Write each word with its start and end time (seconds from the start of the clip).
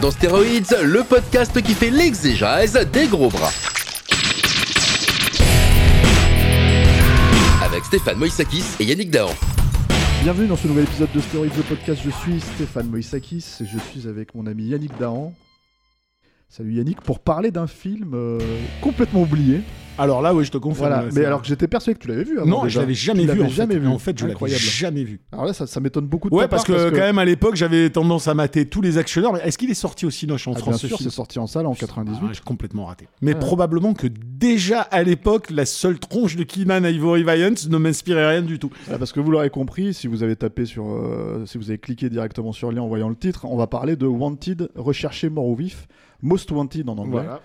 Dans 0.00 0.10
Stéroïdes, 0.10 0.76
le 0.82 1.02
podcast 1.04 1.62
qui 1.62 1.72
fait 1.72 1.88
l'exégèse 1.88 2.74
des 2.92 3.06
gros 3.06 3.30
bras. 3.30 3.50
Avec 7.64 7.84
Stéphane 7.84 8.18
Moïsakis 8.18 8.64
et 8.78 8.84
Yannick 8.84 9.10
Dahan. 9.10 9.32
Bienvenue 10.22 10.48
dans 10.48 10.56
ce 10.56 10.68
nouvel 10.68 10.84
épisode 10.84 11.08
de 11.14 11.20
Story 11.20 11.48
the 11.48 11.62
Podcast. 11.62 12.02
Je 12.04 12.10
suis 12.10 12.40
Stéphane 12.40 12.88
Moïsakis 12.88 13.44
et 13.60 13.64
je 13.64 13.78
suis 13.78 14.06
avec 14.06 14.34
mon 14.34 14.46
ami 14.46 14.64
Yannick 14.64 14.92
Dahan. 14.98 15.32
Salut 16.50 16.74
Yannick, 16.74 17.00
pour 17.00 17.20
parler 17.20 17.50
d'un 17.50 17.66
film 17.66 18.12
euh, 18.14 18.38
complètement 18.82 19.22
oublié. 19.22 19.62
Alors 19.98 20.20
là, 20.22 20.34
oui, 20.34 20.44
je 20.44 20.50
te 20.50 20.58
confirme. 20.58 20.88
Voilà, 20.88 21.04
mais 21.14 21.24
alors 21.24 21.40
que 21.42 21.48
j'étais 21.48 21.66
persuadé 21.68 21.98
que 21.98 22.02
tu 22.04 22.08
l'avais 22.08 22.24
vu. 22.24 22.38
avant, 22.38 22.46
non, 22.46 22.60
je 22.62 22.64
déjà. 22.66 22.80
l'avais 22.80 22.94
jamais 22.94 23.26
Tu 23.26 23.32
vu. 23.32 23.42
En 23.42 23.48
jamais 23.48 23.74
fait, 23.74 23.80
vu. 23.80 23.86
en 23.88 23.98
fait, 23.98 24.18
je 24.18 24.26
l'avais 24.26 24.46
jamais 24.56 25.04
vu. 25.04 25.20
Alors 25.32 25.46
là, 25.46 25.52
ça, 25.52 25.66
ça 25.66 25.80
m'étonne 25.80 26.06
beaucoup 26.06 26.28
de 26.30 26.34
Ouais, 26.34 26.48
parce 26.48 26.64
part, 26.64 26.76
que, 26.76 26.90
quand 26.90 26.96
même 27.00 27.18
à 27.18 27.24
l'époque, 27.24 27.56
j'avais 27.56 27.88
tendance 27.90 28.28
à 28.28 28.34
mater 28.34 28.66
tous 28.66 28.80
les 28.82 28.98
actionneurs. 28.98 29.32
Mais 29.32 29.40
est-ce 29.44 29.56
qu'il 29.58 29.70
est 29.70 29.74
sorti 29.74 30.04
au 30.06 30.10
Cinoche 30.10 30.46
en 30.48 30.52
Ah, 30.54 30.58
France 30.58 30.80
bien 30.80 30.88
sûr, 30.88 30.98
c'est 30.98 31.10
sorti 31.10 31.38
en 31.38 31.46
salle 31.46 31.66
en 31.66 31.74
98. 31.74 32.18
Ah, 32.22 32.32
j'ai 32.32 32.40
complètement 32.44 32.86
raté. 32.86 33.06
Mais 33.22 33.34
probablement 33.34 33.94
que 33.94 34.06
déjà 34.06 34.80
à 34.82 35.02
l'époque, 35.02 35.50
la 35.50 35.64
seule 35.66 35.98
tronche 35.98 36.36
de 36.36 36.42
Keenan 36.44 36.84
Ivory 36.84 37.22
Valiant 37.22 37.54
ne 37.68 37.78
m'inspirait 37.78 38.28
rien 38.28 38.42
du 38.42 38.58
tout. 38.58 38.70
Ah, 38.90 38.98
parce 38.98 39.12
que 39.12 39.20
vous 39.20 39.30
l'aurez 39.30 39.50
compris, 39.50 39.94
si 39.94 40.06
vous 40.08 40.22
avez 40.22 40.36
tapé 40.36 40.66
sur, 40.66 40.86
euh, 40.86 41.44
si 41.46 41.58
vous 41.58 41.70
avez 41.70 41.78
cliqué 41.78 42.10
directement 42.10 42.52
sur 42.52 42.70
le 42.70 42.76
lien 42.76 42.82
en 42.82 42.88
voyant 42.88 43.08
le 43.08 43.16
titre, 43.16 43.44
on 43.46 43.56
va 43.56 43.66
parler 43.66 43.96
de 43.96 44.06
Wanted, 44.06 44.68
recherché 44.74 45.30
mort 45.30 45.46
ou 45.46 45.54
vif, 45.56 45.86
Most 46.22 46.50
Wanted 46.50 46.88
en 46.88 46.98
anglais, 46.98 47.10
Voilà. 47.22 47.40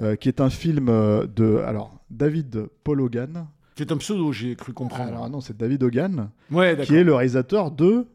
Euh, 0.00 0.16
qui 0.16 0.28
est 0.28 0.40
un 0.40 0.50
film 0.50 0.88
euh, 0.88 1.26
de, 1.26 1.62
alors 1.66 1.92
David 2.10 2.66
Paul 2.84 3.00
Hogan. 3.00 3.46
C'est 3.76 3.92
un 3.92 3.96
pseudo, 3.96 4.32
j'ai 4.32 4.56
cru 4.56 4.72
comprendre. 4.72 5.08
Alors 5.12 5.30
non, 5.30 5.40
c'est 5.40 5.56
David 5.56 5.82
Hogan, 5.82 6.30
ouais, 6.50 6.76
qui 6.84 6.96
est 6.96 7.04
le 7.04 7.14
réalisateur 7.14 7.70
de 7.70 8.06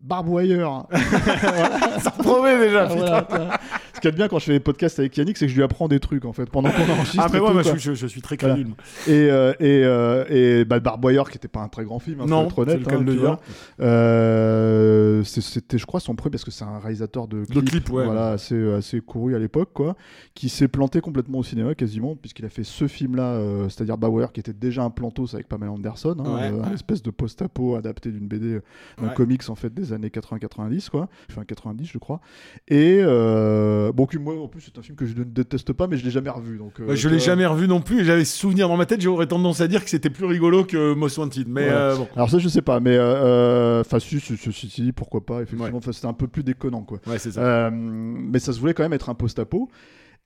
Barbwire. 0.00 0.86
Ça 2.00 2.10
promet 2.10 2.58
déjà, 2.58 2.84
Ah, 2.84 2.88
putain. 2.88 3.26
voilà, 3.28 3.60
Ce 4.00 4.08
qui 4.08 4.08
est 4.08 4.16
bien 4.16 4.28
quand 4.28 4.38
je 4.38 4.46
fais 4.46 4.52
des 4.52 4.60
podcasts 4.60 4.98
avec 4.98 5.14
Yannick, 5.16 5.36
c'est 5.36 5.44
que 5.46 5.50
je 5.52 5.56
lui 5.56 5.62
apprends 5.62 5.86
des 5.88 6.00
trucs 6.00 6.24
en 6.24 6.32
fait 6.32 6.48
pendant 6.50 6.70
qu'on 6.70 6.82
enregistre. 6.92 7.18
Ah, 7.20 7.26
mais 7.32 7.38
moi, 7.40 7.62
je, 7.62 7.76
suis- 7.76 7.94
je 7.96 8.06
suis 8.06 8.22
très 8.22 8.36
Voilà. 8.40 8.54
crédule. 8.54 8.68
moi. 8.74 8.76
Et, 9.08 9.30
euh, 9.30 9.52
et, 9.60 9.82
euh, 9.84 10.24
et 10.60 10.64
bah, 10.64 10.80
Barbwire, 10.80 11.28
qui 11.30 11.36
n'était 11.36 11.48
pas 11.48 11.60
un 11.60 11.68
très 11.68 11.84
grand 11.84 11.98
film, 11.98 12.20
hein, 12.20 12.24
faut 12.24 12.28
Non, 12.30 12.46
être 12.46 12.58
honnête, 12.58 12.80
hein, 12.90 13.02
de 13.02 13.12
dire. 13.12 13.36
Euh, 13.80 15.22
C'était, 15.24 15.78
je 15.78 15.86
crois, 15.86 16.00
son 16.00 16.14
premier, 16.14 16.30
parce 16.32 16.44
que 16.44 16.50
c'est 16.50 16.64
un 16.64 16.78
réalisateur 16.78 17.28
de 17.28 17.44
clips, 17.44 17.64
clips, 17.70 17.90
ouais. 17.90 18.04
voilà, 18.04 18.30
assez, 18.30 18.72
assez 18.72 19.00
couru 19.00 19.34
à 19.34 19.38
l'époque, 19.38 19.70
quoi, 19.74 19.96
qui 20.34 20.48
s'est 20.48 20.68
planté 20.68 21.00
complètement 21.00 21.38
au 21.38 21.42
cinéma 21.42 21.74
quasiment, 21.74 22.16
puisqu'il 22.16 22.44
a 22.44 22.48
fait 22.48 22.64
ce 22.64 22.86
film-là, 22.88 23.34
euh, 23.34 23.68
c'est-à-dire 23.68 23.98
Barbwire, 23.98 24.32
qui 24.32 24.40
était 24.40 24.52
déjà 24.52 24.82
un 24.82 24.90
plantos 24.90 25.34
avec 25.34 25.48
Pamela 25.48 25.72
Anderson, 25.72 26.16
hein, 26.18 26.34
Ouais, 26.34 26.66
un 26.68 26.72
espèce 26.72 27.02
de 27.02 27.10
post-apo 27.10 27.74
adapté 27.76 28.10
d'une 28.10 28.26
BD, 28.26 28.60
d'un 29.00 29.08
comics 29.08 29.48
en 29.48 29.54
fait 29.54 29.72
des 29.72 29.92
années 29.92 30.08
80-90, 30.08 30.88
quoi, 30.90 31.08
enfin 31.30 31.44
90, 31.44 31.86
je 31.86 31.98
crois. 31.98 32.20
Et 32.68 33.00
euh, 33.02 33.89
bon, 33.92 34.06
que 34.06 34.18
moi, 34.18 34.34
en 34.40 34.48
plus, 34.48 34.60
c'est 34.60 34.78
un 34.78 34.82
film 34.82 34.96
que 34.96 35.04
je 35.06 35.14
ne 35.14 35.24
déteste 35.24 35.72
pas, 35.72 35.86
mais 35.86 35.96
je 35.96 36.04
l'ai 36.04 36.10
jamais 36.10 36.30
revu, 36.30 36.58
donc. 36.58 36.80
euh, 36.80 36.86
Ouais, 36.88 36.96
je 36.96 37.08
l'ai 37.08 37.18
jamais 37.18 37.46
revu 37.46 37.68
non 37.68 37.80
plus 37.80 38.00
et 38.00 38.04
j'avais 38.04 38.24
ce 38.24 38.36
souvenir 38.36 38.68
dans 38.68 38.76
ma 38.76 38.86
tête, 38.86 39.00
j'aurais 39.00 39.26
tendance 39.26 39.60
à 39.60 39.68
dire 39.68 39.82
que 39.84 39.90
c'était 39.90 40.10
plus 40.10 40.24
rigolo 40.26 40.64
que 40.64 40.94
Most 40.94 41.18
Wanted. 41.18 41.48
Mais 41.48 41.62
Ouais. 41.66 41.68
euh, 41.72 41.96
bon. 41.96 42.08
Alors 42.16 42.30
ça 42.30 42.38
je 42.38 42.48
sais 42.48 42.62
pas, 42.62 42.80
mais 42.80 42.96
euh, 42.96 43.80
enfin 43.80 43.98
si, 43.98 44.20
si, 44.20 44.36
si, 44.36 44.52
si, 44.52 44.92
pourquoi 44.92 45.24
pas, 45.24 45.42
effectivement, 45.42 45.78
Ouais. 45.78 45.92
C'était 45.92 46.06
un 46.06 46.12
peu 46.12 46.26
plus 46.28 46.42
déconnant 46.42 46.82
quoi. 46.82 46.98
Ouais, 47.06 47.18
c'est 47.18 47.32
ça. 47.32 47.40
Euh, 47.40 47.70
mais 47.72 48.38
ça 48.38 48.52
se 48.52 48.60
voulait 48.60 48.74
quand 48.74 48.82
même 48.82 48.92
être 48.92 49.08
un 49.10 49.14
post-apo. 49.14 49.68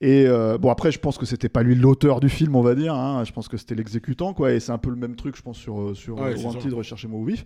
Et 0.01 0.27
euh, 0.27 0.59
bon 0.59 0.71
après 0.71 0.91
je 0.91 0.99
pense 0.99 1.17
que 1.19 1.25
c'était 1.25 1.49
pas 1.49 1.63
lui 1.63 1.75
l'auteur 1.77 2.19
du 2.21 2.29
film 2.29 2.57
on 2.57 2.63
va 2.63 2.75
dire, 2.75 2.95
hein. 2.95 3.23
je 3.25 3.33
pense 3.33 3.47
que 3.49 3.57
c'était 3.57 3.77
l'exécutant 3.77 4.35
quoi, 4.35 4.53
et 4.53 4.59
c'est 4.61 4.73
un 4.73 4.79
peu 4.79 4.91
le 4.91 4.97
même 4.97 5.15
truc 5.15 5.37
je 5.37 5.43
pense 5.43 5.57
sur, 5.57 5.81
euh, 5.81 5.95
sur 5.95 6.19
Ouais, 6.21 6.35
euh, 6.37 6.43
Wanted. 6.43 6.73
Recherchez-moi 6.75 7.19
au 7.21 7.25
vif, 7.25 7.45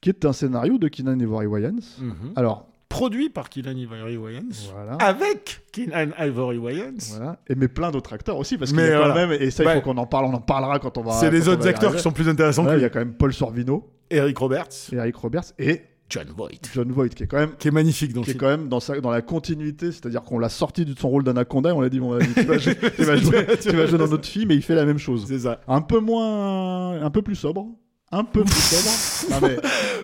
qui 0.00 0.08
est 0.08 0.24
un 0.24 0.32
scénario 0.32 0.78
de 0.78 0.88
Keenan 0.88 1.18
Ivory 1.20 1.46
Wayans. 1.46 1.76
Mhm. 2.00 2.32
Alors 2.36 2.66
Produit 2.94 3.28
par 3.28 3.48
Keenan 3.50 3.76
Ivory 3.76 4.16
Wayans. 4.16 4.42
voilà. 4.72 4.92
Avec 5.00 5.60
Keenan 5.72 6.10
Ivory 6.18 6.58
Wayans. 6.58 6.94
Voilà. 7.16 7.38
Et 7.48 7.54
mais 7.54 7.68
plein 7.68 7.90
d'autres 7.90 8.12
acteurs 8.12 8.36
aussi, 8.38 8.56
parce 8.56 8.70
qu'il 8.70 8.80
Mais 8.80 8.88
y 8.88 8.92
a 8.92 8.98
quand 8.98 9.06
voilà. 9.12 9.26
même, 9.26 9.38
et 9.42 9.50
ça 9.50 9.62
il 9.62 9.66
Ouais. 9.66 9.74
faut 9.74 9.80
qu'on 9.80 9.96
en 9.98 10.06
parle, 10.06 10.26
on 10.26 10.34
en 10.34 10.40
parlera 10.40 10.78
quand 10.78 10.96
on 10.98 11.02
va. 11.02 11.12
C'est 11.12 11.30
les 11.30 11.48
autres 11.48 11.66
acteurs 11.66 11.94
qui 11.94 12.02
sont 12.02 12.12
plus 12.12 12.28
intéressants 12.28 12.64
il 12.74 12.80
y 12.80 12.84
a 12.84 12.90
quand 12.90 13.00
même 13.00 13.14
Paul 13.14 13.32
Sorvino, 13.32 13.90
Eric 14.10 14.38
Roberts, 14.38 14.68
Eric 14.92 15.16
Roberts 15.16 15.52
et 15.58 15.82
John 16.10 16.26
Voight, 16.36 16.60
John 16.74 16.92
Voight, 16.92 17.08
qui 17.08 17.22
est 17.24 17.26
quand 17.26 17.38
même 17.38 17.56
qui 17.58 17.66
est 17.66 17.70
magnifique 17.72 18.12
dans 18.12 18.20
qui 18.22 18.32
est 18.32 18.34
quand 18.34 18.46
même 18.46 18.68
dans, 18.68 18.78
sa, 18.78 19.00
dans 19.00 19.10
la 19.10 19.22
continuité, 19.22 19.90
c'est-à-dire 19.90 20.22
qu'on 20.22 20.38
l'a 20.38 20.50
sorti 20.50 20.84
de 20.84 20.96
son 20.96 21.08
rôle 21.08 21.24
d'Anaconda 21.24 21.70
et 21.70 21.72
on 21.72 21.80
l'a 21.80 21.88
dit, 21.88 21.98
bon, 21.98 22.18
tu 22.18 22.42
vas, 22.42 22.58
jouer, 22.58 22.76
tu 22.94 23.02
vas 23.04 23.16
jouer- 23.16 23.46
tu 23.60 23.70
vas 23.70 23.86
jouer 23.86 23.98
dans 23.98 24.06
notre 24.08 24.28
film 24.28 24.50
et 24.50 24.54
il 24.54 24.62
fait 24.62 24.74
la 24.74 24.84
même 24.84 24.98
chose. 24.98 25.24
C'est 25.26 25.38
ça. 25.40 25.60
Un 25.66 25.80
peu 25.80 25.98
moins, 26.00 27.02
un 27.02 27.10
peu 27.10 27.22
plus 27.22 27.34
sobre, 27.36 27.66
un 28.16 28.24
peu 28.24 28.42
plus 28.44 28.52
sobre, 28.60 29.30
Non, 29.40 29.46
mais 29.48 29.56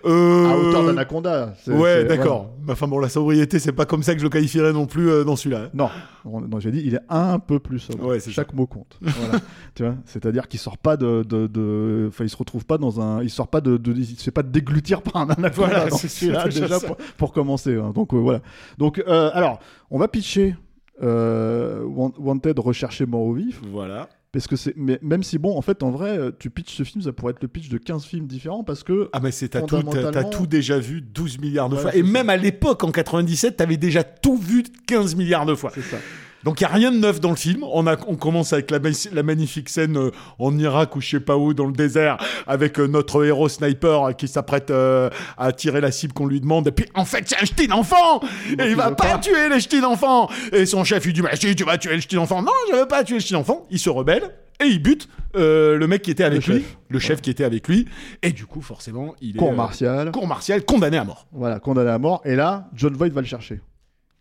Euh, 0.05 0.49
à 0.49 0.57
hauteur 0.57 0.85
d'Anaconda. 0.85 1.53
Ouais, 1.67 2.03
d'accord. 2.05 2.51
Mais 2.65 2.73
Enfin 2.73 2.87
bon, 2.87 2.99
la 2.99 3.09
sobriété, 3.09 3.59
c'est 3.59 3.71
pas 3.71 3.85
comme 3.85 4.03
ça 4.03 4.13
que 4.13 4.19
je 4.19 4.23
le 4.23 4.29
qualifierais 4.29 4.73
non 4.73 4.85
plus 4.85 5.09
euh, 5.09 5.23
dans 5.23 5.35
celui-là. 5.35 5.69
Non, 5.73 5.89
on- 6.25 6.41
non, 6.41 6.59
j'ai 6.59 6.71
dit, 6.71 6.81
il 6.85 6.95
est 6.95 7.01
un 7.09 7.39
peu 7.39 7.59
plus 7.59 7.79
sobre. 7.79 8.05
Ouais, 8.07 8.19
Chaque 8.19 8.53
mot 8.53 8.65
compte. 8.67 8.97
Voilà. 9.01 9.39
tu 9.75 9.83
vois, 9.83 9.95
c'est-à-dire 10.05 10.47
qu'il 10.47 10.59
sort 10.59 10.77
pas 10.77 10.97
de, 10.97 11.23
de, 11.23 11.47
de- 11.47 12.05
enfin, 12.09 12.23
il 12.23 12.29
se 12.29 12.37
retrouve 12.37 12.65
pas 12.65 12.77
dans 12.77 12.99
un, 13.01 13.21
il 13.23 13.29
sort 13.29 13.47
pas 13.47 13.61
de, 13.61 13.77
de- 13.77 13.93
il 13.93 14.05
se 14.05 14.23
fait 14.23 14.31
pas 14.31 14.43
déglutir 14.43 15.01
par 15.01 15.17
un 15.17 15.29
anaconda 15.29 15.51
Voilà, 15.67 15.89
celui-là, 15.91 16.43
déjà 16.47 16.79
pour, 16.79 16.97
pour 17.17 17.33
commencer. 17.33 17.75
hein. 17.75 17.91
Donc 17.93 18.13
euh, 18.13 18.17
voilà. 18.17 18.41
Donc 18.77 19.03
euh, 19.07 19.29
alors, 19.33 19.59
on 19.89 19.99
va 19.99 20.07
pitcher. 20.07 20.55
euh, 21.03 21.83
Wan- 21.83 22.13
Wanted 22.17 22.59
recherché 22.59 23.05
mort 23.05 23.21
au 23.21 23.33
vif 23.33 23.59
Voilà. 23.71 24.07
Parce 24.33 24.47
que 24.47 24.55
c'est 24.55 24.73
mais 24.77 24.97
même 25.01 25.23
si 25.23 25.37
bon 25.37 25.57
en 25.57 25.61
fait 25.61 25.83
en 25.83 25.91
vrai 25.91 26.17
euh, 26.17 26.31
tu 26.39 26.49
pitches 26.49 26.75
ce 26.77 26.83
film 26.83 27.01
ça 27.01 27.11
pourrait 27.11 27.31
être 27.31 27.41
le 27.41 27.49
pitch 27.49 27.67
de 27.69 27.77
15 27.77 28.05
films 28.05 28.27
différents 28.27 28.63
parce 28.63 28.81
que 28.83 29.09
Ah 29.11 29.19
mais 29.21 29.31
c'est 29.31 29.49
t'as 29.49 29.61
tout, 29.61 29.81
t'as- 29.83 30.23
tout 30.23 30.47
déjà 30.47 30.79
vu 30.79 31.01
12 31.01 31.39
milliards 31.39 31.67
de 31.69 31.75
Ouais, 31.75 31.81
fois. 31.81 31.95
Et 31.95 32.01
ça. 32.01 32.07
même 32.07 32.29
à 32.29 32.37
l'époque, 32.37 32.83
en 32.85 32.91
97, 32.91 33.57
t'avais 33.57 33.75
déjà 33.77 34.03
tout 34.05 34.37
vu 34.37 34.63
15 34.87 35.15
milliards 35.15 35.45
de 35.45 35.53
fois. 35.55 35.71
c'est 35.75 35.81
ça 35.81 35.97
Donc 36.43 36.59
il 36.59 36.63
y 36.63 36.67
a 36.67 36.69
rien 36.69 36.91
de 36.91 36.97
neuf 36.97 37.19
dans 37.19 37.29
le 37.29 37.35
film. 37.35 37.63
On, 37.71 37.85
a, 37.87 37.95
on 38.07 38.15
commence 38.15 38.51
avec 38.53 38.71
la, 38.71 38.79
ma- 38.79 38.89
la 39.11 39.23
magnifique 39.23 39.69
scène 39.69 39.97
euh, 39.97 40.11
en 40.39 40.57
Irak 40.57 40.95
ou 40.95 41.01
je 41.01 41.09
sais 41.09 41.19
pas 41.19 41.37
où 41.37 41.53
dans 41.53 41.65
le 41.67 41.73
désert 41.73 42.17
avec 42.47 42.79
euh, 42.79 42.87
notre 42.87 43.23
héros 43.25 43.47
sniper 43.49 44.09
euh, 44.09 44.11
qui 44.13 44.27
s'apprête 44.27 44.71
euh, 44.71 45.09
à 45.37 45.51
tirer 45.51 45.81
la 45.81 45.91
cible 45.91 46.13
qu'on 46.13 46.25
lui 46.27 46.41
demande. 46.41 46.67
Et 46.67 46.71
puis 46.71 46.85
en 46.95 47.05
fait 47.05 47.25
c'est 47.27 47.41
un 47.41 47.45
ch'ti 47.45 47.67
d'enfant 47.67 48.21
et 48.57 48.69
il 48.69 48.75
va 48.75 48.91
pas 48.91 49.05
pas. 49.13 49.17
tuer 49.19 49.49
les 49.49 49.59
ch'tis 49.59 49.81
d'enfant. 49.81 50.29
Et 50.51 50.65
son 50.65 50.83
chef 50.83 51.05
il 51.05 51.13
dit 51.13 51.21
mais 51.21 51.35
si 51.35 51.55
tu 51.55 51.63
vas 51.63 51.77
tuer 51.77 51.95
le 51.95 52.01
ch'ti 52.01 52.15
d'enfant. 52.15 52.41
Non 52.41 52.51
je 52.71 52.75
veux 52.77 52.87
pas 52.87 53.03
tuer 53.03 53.15
le 53.15 53.21
ch'ti 53.21 53.33
d'enfant. 53.33 53.65
Il 53.69 53.79
se 53.79 53.89
rebelle. 53.89 54.23
Et 54.63 54.67
il 54.67 54.79
bute 54.79 55.09
euh, 55.35 55.75
le 55.75 55.87
mec 55.87 56.03
qui 56.03 56.11
était 56.11 56.23
avec 56.23 56.45
Le 56.45 56.53
lui, 56.53 56.61
chef. 56.61 56.77
le 56.89 56.99
chef 56.99 57.21
qui 57.21 57.31
était 57.31 57.43
avec 57.43 57.67
lui, 57.67 57.87
et 58.21 58.31
du 58.31 58.45
coup 58.45 58.61
forcément 58.61 59.15
il 59.19 59.31
est 59.35 59.39
cour 59.39 59.49
euh, 59.53 59.55
martial 59.55 60.11
cour 60.11 60.27
martial 60.27 60.63
condamné 60.65 60.97
à 60.97 61.03
mort. 61.03 61.25
voilà 61.31 61.59
condamné 61.59 61.89
à 61.89 61.97
mort 61.97 62.21
et 62.25 62.35
là 62.35 62.69
John 62.75 62.93
Voight 62.93 63.09
va 63.11 63.21
le 63.21 63.27
chercher 63.27 63.59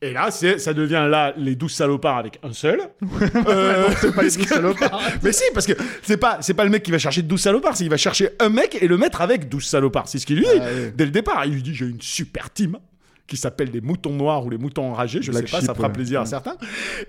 Et 0.02 0.12
là, 0.14 0.30
ça 0.30 0.72
devient 0.72 1.06
là 1.10 1.34
les 1.36 1.54
12 1.56 1.70
salopards 1.72 2.16
avec 2.16 2.38
un 2.42 2.52
seul. 2.52 2.80
Euh, 3.46 3.88
c'est 4.00 4.14
pas 4.14 4.22
les 4.22 4.28
parce 4.28 4.36
12 4.38 4.46
que- 4.46 4.54
salopards. 4.54 5.02
Mais 5.22 5.32
si, 5.32 5.42
parce 5.52 5.66
que 5.66 5.72
c'est 6.02 6.16
pas, 6.16 6.38
c'est 6.40 6.54
pas 6.54 6.64
le 6.64 6.70
mec 6.70 6.82
qui 6.82 6.90
va 6.90 6.98
chercher 6.98 7.22
12 7.22 7.40
salopards, 7.40 7.76
c'est 7.76 7.84
qu'il 7.84 7.90
va 7.90 7.96
chercher 7.96 8.30
un 8.38 8.48
mec 8.48 8.78
et 8.80 8.86
le 8.88 8.96
mettre 8.96 9.20
avec 9.20 9.48
12 9.48 9.64
salopards. 9.64 10.08
C'est 10.08 10.18
ce 10.18 10.26
qu'il 10.26 10.36
lui 10.38 10.44
dit 10.46 10.60
Ah, 10.60 10.90
dès 10.94 11.04
le 11.04 11.10
départ. 11.10 11.44
Il 11.44 11.52
lui 11.54 11.62
dit 11.62 11.74
J'ai 11.74 11.86
une 11.86 12.00
super 12.00 12.50
team 12.50 12.78
qui 13.26 13.36
s'appelle 13.36 13.70
les 13.72 13.80
moutons 13.80 14.12
noirs 14.12 14.44
ou 14.44 14.50
les 14.50 14.58
moutons 14.58 14.90
enragés, 14.90 15.20
je 15.22 15.30
Black 15.30 15.46
sais 15.48 15.56
pas, 15.58 15.60
ça 15.62 15.72
fera 15.74 15.86
ouais. 15.86 15.92
plaisir 15.92 16.20
à 16.20 16.26
certains. 16.26 16.56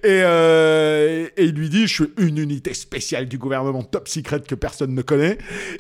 Et, 0.04 0.22
euh, 0.22 1.28
et 1.38 1.46
il 1.46 1.56
lui 1.56 1.70
dit 1.70 1.88
Je 1.88 1.94
suis 1.94 2.14
une 2.20 2.38
unité 2.38 2.74
spéciale 2.74 3.28
du 3.28 3.38
gouvernement 3.38 3.82
top 3.84 4.08
secret 4.08 4.42
que 4.42 4.54
personne 4.56 4.94
ne 4.94 5.02
connaît. 5.02 5.38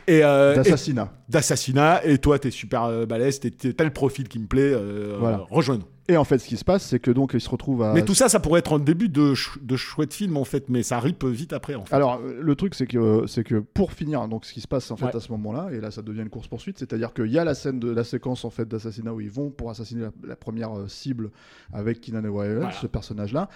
Et, 0.08 0.24
euh, 0.24 0.54
et- 0.54 0.56
d'assassinat 0.56 1.12
d'assassinat. 1.30 2.02
Et 2.06 2.18
toi, 2.18 2.40
t'es 2.40 2.52
super 2.52 2.86
euh, 2.86 3.06
balèze, 3.06 3.40
t'es- 3.40 3.52
t'as 3.74 3.84
le 3.84 3.92
profil 3.94 4.28
qui 4.28 4.40
me 4.40 4.48
plaît, 4.48 4.74
Voilà. 5.20 5.42
rejoins-nous. 5.50 5.86
Et 6.12 6.18
en 6.18 6.24
fait 6.24 6.38
ce 6.40 6.48
qui 6.48 6.58
se 6.58 6.64
passe 6.64 6.84
c'est 6.84 7.00
que 7.00 7.12
donc 7.12 7.32
il 7.34 7.42
se 7.42 7.50
retrouve 7.50 7.82
à 7.84 7.94
Mais 7.94 8.04
tout 8.06 8.14
ça, 8.14 8.30
ça 8.30 8.40
pourrait 8.40 8.60
être 8.60 8.76
un 8.76 8.80
début 8.80 9.10
de, 9.10 9.34
ch- 9.36 9.58
de 9.62 9.76
chouette 9.76 10.14
film 10.14 10.38
en 10.38 10.44
fait, 10.46 10.70
mais 10.70 10.84
ça 10.84 11.00
rip 11.00 11.24
vite 11.26 11.54
après 11.54 11.76
en 11.76 11.86
fait. 11.86 11.96
Alors, 11.96 12.20
le 12.22 12.56
truc, 12.56 12.76
c'est 12.76 12.86
que, 12.88 13.26
c'est 13.28 13.44
que 13.44 13.56
pour 13.56 13.92
finir, 13.94 14.28
donc 14.28 14.46
ce 14.46 14.54
qui 14.54 14.62
se 14.62 14.68
passe 14.68 14.90
en 14.92 14.96
fait 14.98 15.06
Ouais. 15.06 15.16
à 15.16 15.20
ce 15.20 15.32
moment-là, 15.32 15.70
et 15.72 15.80
là 15.82 15.92
ça 15.92 16.02
devient 16.02 16.22
une 16.22 16.30
course-poursuite, 16.30 16.78
c'est-à-dire 16.80 17.14
qu'il 17.14 17.28
y 17.32 17.38
a 17.40 17.44
la 17.44 17.54
scène 17.56 17.80
de 17.80 17.90
la 17.92 18.04
séquence 18.04 18.46
en 18.46 18.50
fait 18.50 18.68
d'assassinat 18.68 19.14
où 19.14 19.22
ils 19.22 19.32
vont 19.32 19.50
pour 19.50 19.70
assassiner 19.70 20.02
la, 20.02 20.12
la 20.28 20.36
première 20.36 20.78
euh, 20.78 20.88
cible 20.88 21.32
avec 21.74 22.02
Keenan 22.02 22.22
Voilà. 22.30 22.72
ce 22.72 22.88
personnage-là. 22.88 23.50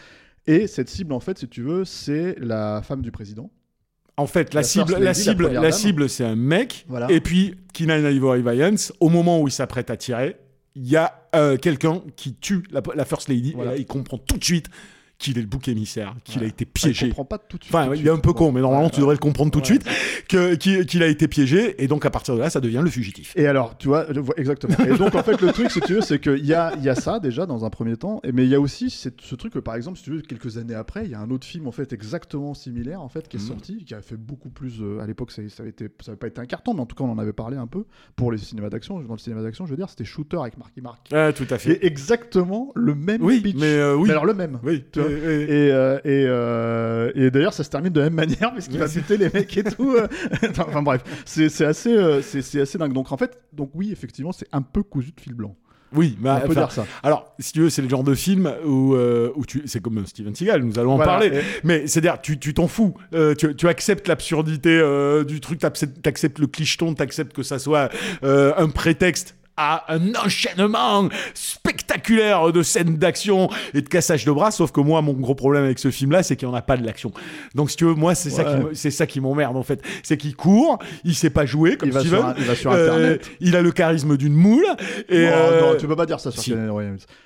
Et 0.48 0.68
cette 0.68 0.90
cible, 0.90 1.14
en 1.14 1.20
fait, 1.20 1.40
si 1.40 1.48
tu 1.48 1.62
veux, 1.64 1.86
c'est 1.86 2.36
la 2.40 2.82
femme 2.84 3.02
du 3.02 3.12
président. 3.12 3.50
En 4.18 4.28
fait, 4.28 4.54
la 4.54 4.60
La 4.62 4.64
cible, 4.64 4.96
la 5.00 5.14
cible, 5.14 5.48
la 5.52 5.72
cible, 5.72 6.08
c'est 6.08 6.24
un 6.24 6.36
mec. 6.36 6.86
Voilà. 6.88 7.12
Et 7.12 7.20
puis, 7.20 7.56
Keenan 7.74 8.08
Ivory 8.10 8.44
au 9.00 9.10
moment 9.10 9.42
où 9.42 9.48
il 9.48 9.52
s'apprête 9.52 9.90
à 9.90 9.98
tirer, 9.98 10.38
il 10.76 10.88
y 10.88 10.98
a 10.98 11.28
euh, 11.36 11.58
quelqu'un 11.58 12.02
qui 12.16 12.36
tue 12.36 12.64
la, 12.70 12.82
la 12.94 13.06
First 13.06 13.30
Lady. 13.30 13.54
Voilà. 13.54 13.72
Et 13.72 13.76
là, 13.76 13.80
il 13.80 13.86
comprend 13.86 14.18
tout 14.18 14.38
de 14.38 14.44
suite 14.44 14.70
qu'il 15.18 15.38
est 15.38 15.42
le 15.42 15.48
bouc 15.48 15.68
émissaire, 15.68 16.14
qu'il 16.24 16.40
Ouais. 16.40 16.46
a 16.46 16.50
été 16.50 16.66
Il 16.66 16.72
piégé. 16.72 17.08
comprend 17.08 17.26
pas 17.26 17.38
tout 17.38 17.58
de 17.58 17.64
suite. 17.64 17.74
Enfin, 17.76 17.88
tout 17.88 17.94
il 17.96 18.06
est 18.06 18.10
un 18.12 18.18
peu 18.18 18.34
con, 18.34 18.52
mais 18.52 18.62
normalement, 18.62 18.86
Ouais, 18.86 18.92
tu 18.92 19.00
devrais 19.00 19.16
le 19.16 19.20
comprendre 19.20 19.50
tout 19.52 19.62
de 19.62 19.66
suite, 19.66 19.84
qu'il 20.28 21.04
a 21.04 21.08
été 21.08 21.28
piégé. 21.28 21.82
Et 21.84 21.88
donc, 21.88 22.06
à 22.06 22.10
partir 22.10 22.36
de 22.36 22.40
là, 22.40 22.50
ça 22.50 22.60
devient 22.60 22.82
le 22.84 22.90
fugitif. 22.90 23.34
Et 23.36 23.48
alors, 23.48 23.78
tu 23.78 23.88
vois, 23.88 24.06
exactement. 24.38 24.76
Et 24.86 24.98
donc, 24.98 25.16
en 25.16 25.24
fait, 25.24 25.40
le 25.42 25.52
truc, 25.52 25.72
si 25.72 25.80
tu 25.82 25.94
veux, 25.96 26.02
c'est 26.02 26.20
qu'il 26.20 26.46
y 26.46 26.54
a, 26.54 26.74
il 26.78 26.84
y 26.84 26.90
a 26.90 26.96
ça 26.96 27.20
déjà 27.20 27.46
dans 27.46 27.66
un 27.66 27.70
premier 27.70 27.96
temps, 27.98 28.22
mais 28.34 28.44
il 28.44 28.50
y 28.50 28.56
a 28.56 28.60
aussi 28.60 28.90
ce 28.90 29.36
truc 29.36 29.54
que, 29.54 29.60
par 29.60 29.76
exemple, 29.76 29.98
si 29.98 30.04
tu 30.04 30.12
veux, 30.12 30.22
quelques 30.22 30.58
années 30.58 30.76
après, 30.76 31.06
il 31.06 31.12
y 31.12 31.16
a 31.16 31.20
un 31.20 31.30
autre 31.32 31.46
film 31.48 31.68
en 31.68 31.72
fait 31.72 31.94
exactement 31.94 32.54
similaire 32.54 33.02
en 33.02 33.10
fait 33.10 33.28
qui 33.28 33.38
est 33.38 33.40
Mhm. 33.40 33.46
sorti, 33.48 33.86
qui 33.86 33.94
a 33.94 34.02
fait 34.02 34.18
beaucoup 34.18 34.50
plus. 34.50 34.82
euh, 34.82 35.00
à 35.00 35.08
l'époque, 35.08 35.32
ça, 35.32 35.42
ça 35.50 35.64
avait 35.64 35.70
été, 35.70 35.88
ça 36.02 36.16
pas 36.16 36.28
été 36.28 36.40
un 36.42 36.46
carton, 36.46 36.74
mais 36.74 36.82
en 36.82 36.86
tout 36.86 36.96
cas, 36.96 37.04
on 37.04 37.12
en 37.12 37.18
avait 37.18 37.34
parlé 37.34 37.58
un 37.58 37.68
peu 37.68 37.86
pour 38.16 38.32
les 38.32 38.38
cinémas 38.38 38.70
d'action. 38.70 39.00
Dans 39.02 39.14
le 39.14 39.20
cinéma 39.20 39.42
d'action, 39.42 39.66
je 39.66 39.72
veux 39.72 39.78
dire, 39.78 39.90
c'était 39.90 40.06
Shooter 40.06 40.38
avec 40.42 40.58
Marky 40.58 40.82
Mark. 40.82 41.08
Ah, 41.14 41.32
tout 41.34 41.46
à 41.50 41.58
fait. 41.58 41.74
Et 41.74 41.86
exactement 41.86 42.72
le 42.76 42.96
même 42.96 43.22
oui, 43.22 43.42
pitch. 43.42 43.56
mais 43.60 43.66
euh, 43.76 43.96
oui. 43.96 44.04
Mais 44.08 44.12
alors 44.12 44.26
le 44.26 44.34
même. 44.34 44.60
oui, 44.64 44.84
tu. 44.92 45.00
Et- 45.10 45.72
euh, 45.72 45.98
et, 46.04 46.26
euh, 46.28 47.12
et 47.16 47.32
d'ailleurs, 47.32 47.54
ça 47.54 47.64
se 47.64 47.70
termine 47.70 47.92
de 47.94 48.00
la 48.00 48.06
même 48.10 48.16
manière, 48.28 48.54
puisqu'il 48.54 48.80
va 48.80 48.88
buter 48.88 49.18
les 49.18 49.30
mecs 49.34 49.58
et 49.58 49.64
tout. 49.64 49.96
enfin 50.60 50.82
bref, 50.82 51.02
c'est 51.26 51.66
assez, 51.66 51.94
euh, 51.96 52.22
c'est 52.22 52.62
assez 52.62 52.78
dingue. 52.78 52.94
Donc 52.94 53.12
en 53.12 53.18
fait, 53.18 53.40
donc 53.54 53.72
oui, 53.74 53.90
effectivement, 53.92 54.32
c'est 54.32 54.48
un 54.52 54.62
peu 54.62 54.84
cousu 54.84 55.12
de 55.16 55.20
fil 55.22 55.34
blanc. 55.34 55.56
oui, 55.94 56.18
bah, 56.20 56.42
On 56.44 56.48
peut 56.48 56.56
dire 56.56 56.72
ça. 56.72 56.86
Alors, 57.04 57.34
si 57.40 57.54
tu 57.54 57.62
veux, 57.62 57.70
c'est 57.70 57.82
le 57.82 57.88
genre 57.90 58.04
de 58.04 58.14
film 58.16 58.52
où, 58.66 58.96
euh, 58.96 59.32
où 59.36 59.46
tu, 59.46 59.62
c'est 59.66 59.82
comme 59.82 60.06
Steven 60.06 60.36
Seagal, 60.36 60.62
nous 60.64 60.78
allons 60.78 60.94
en 60.94 60.98
parler. 60.98 61.28
et- 61.28 61.42
Mais 61.64 61.88
c'est-à-dire, 61.88 62.20
tu 62.22 62.38
tu 62.38 62.54
t'en 62.54 62.68
fous. 62.68 62.96
Euh, 63.14 63.34
tu, 63.36 63.56
tu 63.56 63.68
acceptes 63.68 64.08
l'absurdité 64.08 64.70
euh, 64.78 65.24
du 65.24 65.40
truc, 65.40 65.60
t'acceptes 65.60 66.02
t'acceptes 66.02 66.40
le 66.40 66.48
clicheton, 66.48 66.94
t'acceptes 66.94 67.34
que 67.34 67.44
ça 67.44 67.60
soit 67.60 67.90
un 68.24 68.70
prétexte 68.70 69.36
à 69.58 69.94
un 69.94 70.14
enchaînement 70.16 71.08
spectaculaire 71.34 72.52
de 72.52 72.62
scènes 72.64 72.98
d'action 72.98 73.50
et 73.74 73.82
de 73.82 73.88
cassage 73.90 74.26
de 74.26 74.32
bras. 74.32 74.52
Sauf 74.52 74.72
que 74.72 74.82
moi, 74.82 75.02
mon 75.02 75.14
gros 75.14 75.36
problème 75.36 75.64
avec 75.64 75.80
ce 75.80 75.92
film-là, 75.92 76.24
c'est 76.24 76.36
qu'il 76.36 76.48
n'y 76.48 76.54
en 76.54 76.58
a 76.58 76.62
pas 76.62 76.78
de 76.78 76.86
l'action. 76.86 77.12
Donc, 77.56 77.72
si 77.72 77.78
tu 77.78 77.86
veux, 77.86 77.94
moi, 77.94 78.16
c'est 78.16 78.30
ça 78.30 78.44
Ouais. 78.46 78.72
qui 78.74 78.92
ça 78.92 79.06
m'emmerde 79.22 79.58
en 79.58 79.64
fait. 79.64 79.82
C'est 80.04 80.18
qu'il 80.18 80.36
court, 80.36 80.80
il 81.04 81.16
sait 81.16 81.30
pas 81.30 81.46
jouer 81.46 81.78
comme 81.78 81.90
Il 81.90 81.94
va, 81.94 82.02
Steven. 82.02 82.20
sur, 82.20 82.34
il 82.38 82.44
va 82.46 82.56
sur 82.56 82.72
Euh, 82.72 82.88
Internet. 82.88 83.32
il 83.40 83.56
a 83.56 83.62
le 83.62 83.72
charisme 83.72 84.18
d'une 84.18 84.34
moule. 84.34 84.66
Et 85.10 85.28
Oh, 85.28 85.34
euh, 85.36 85.62
non, 85.74 85.78
tu 85.80 85.88
peux 85.88 85.96
pas 85.96 86.06
dire 86.06 86.20
ça 86.20 86.32
sur 86.32 86.42
si. 86.42 86.52
C'est 86.52 86.58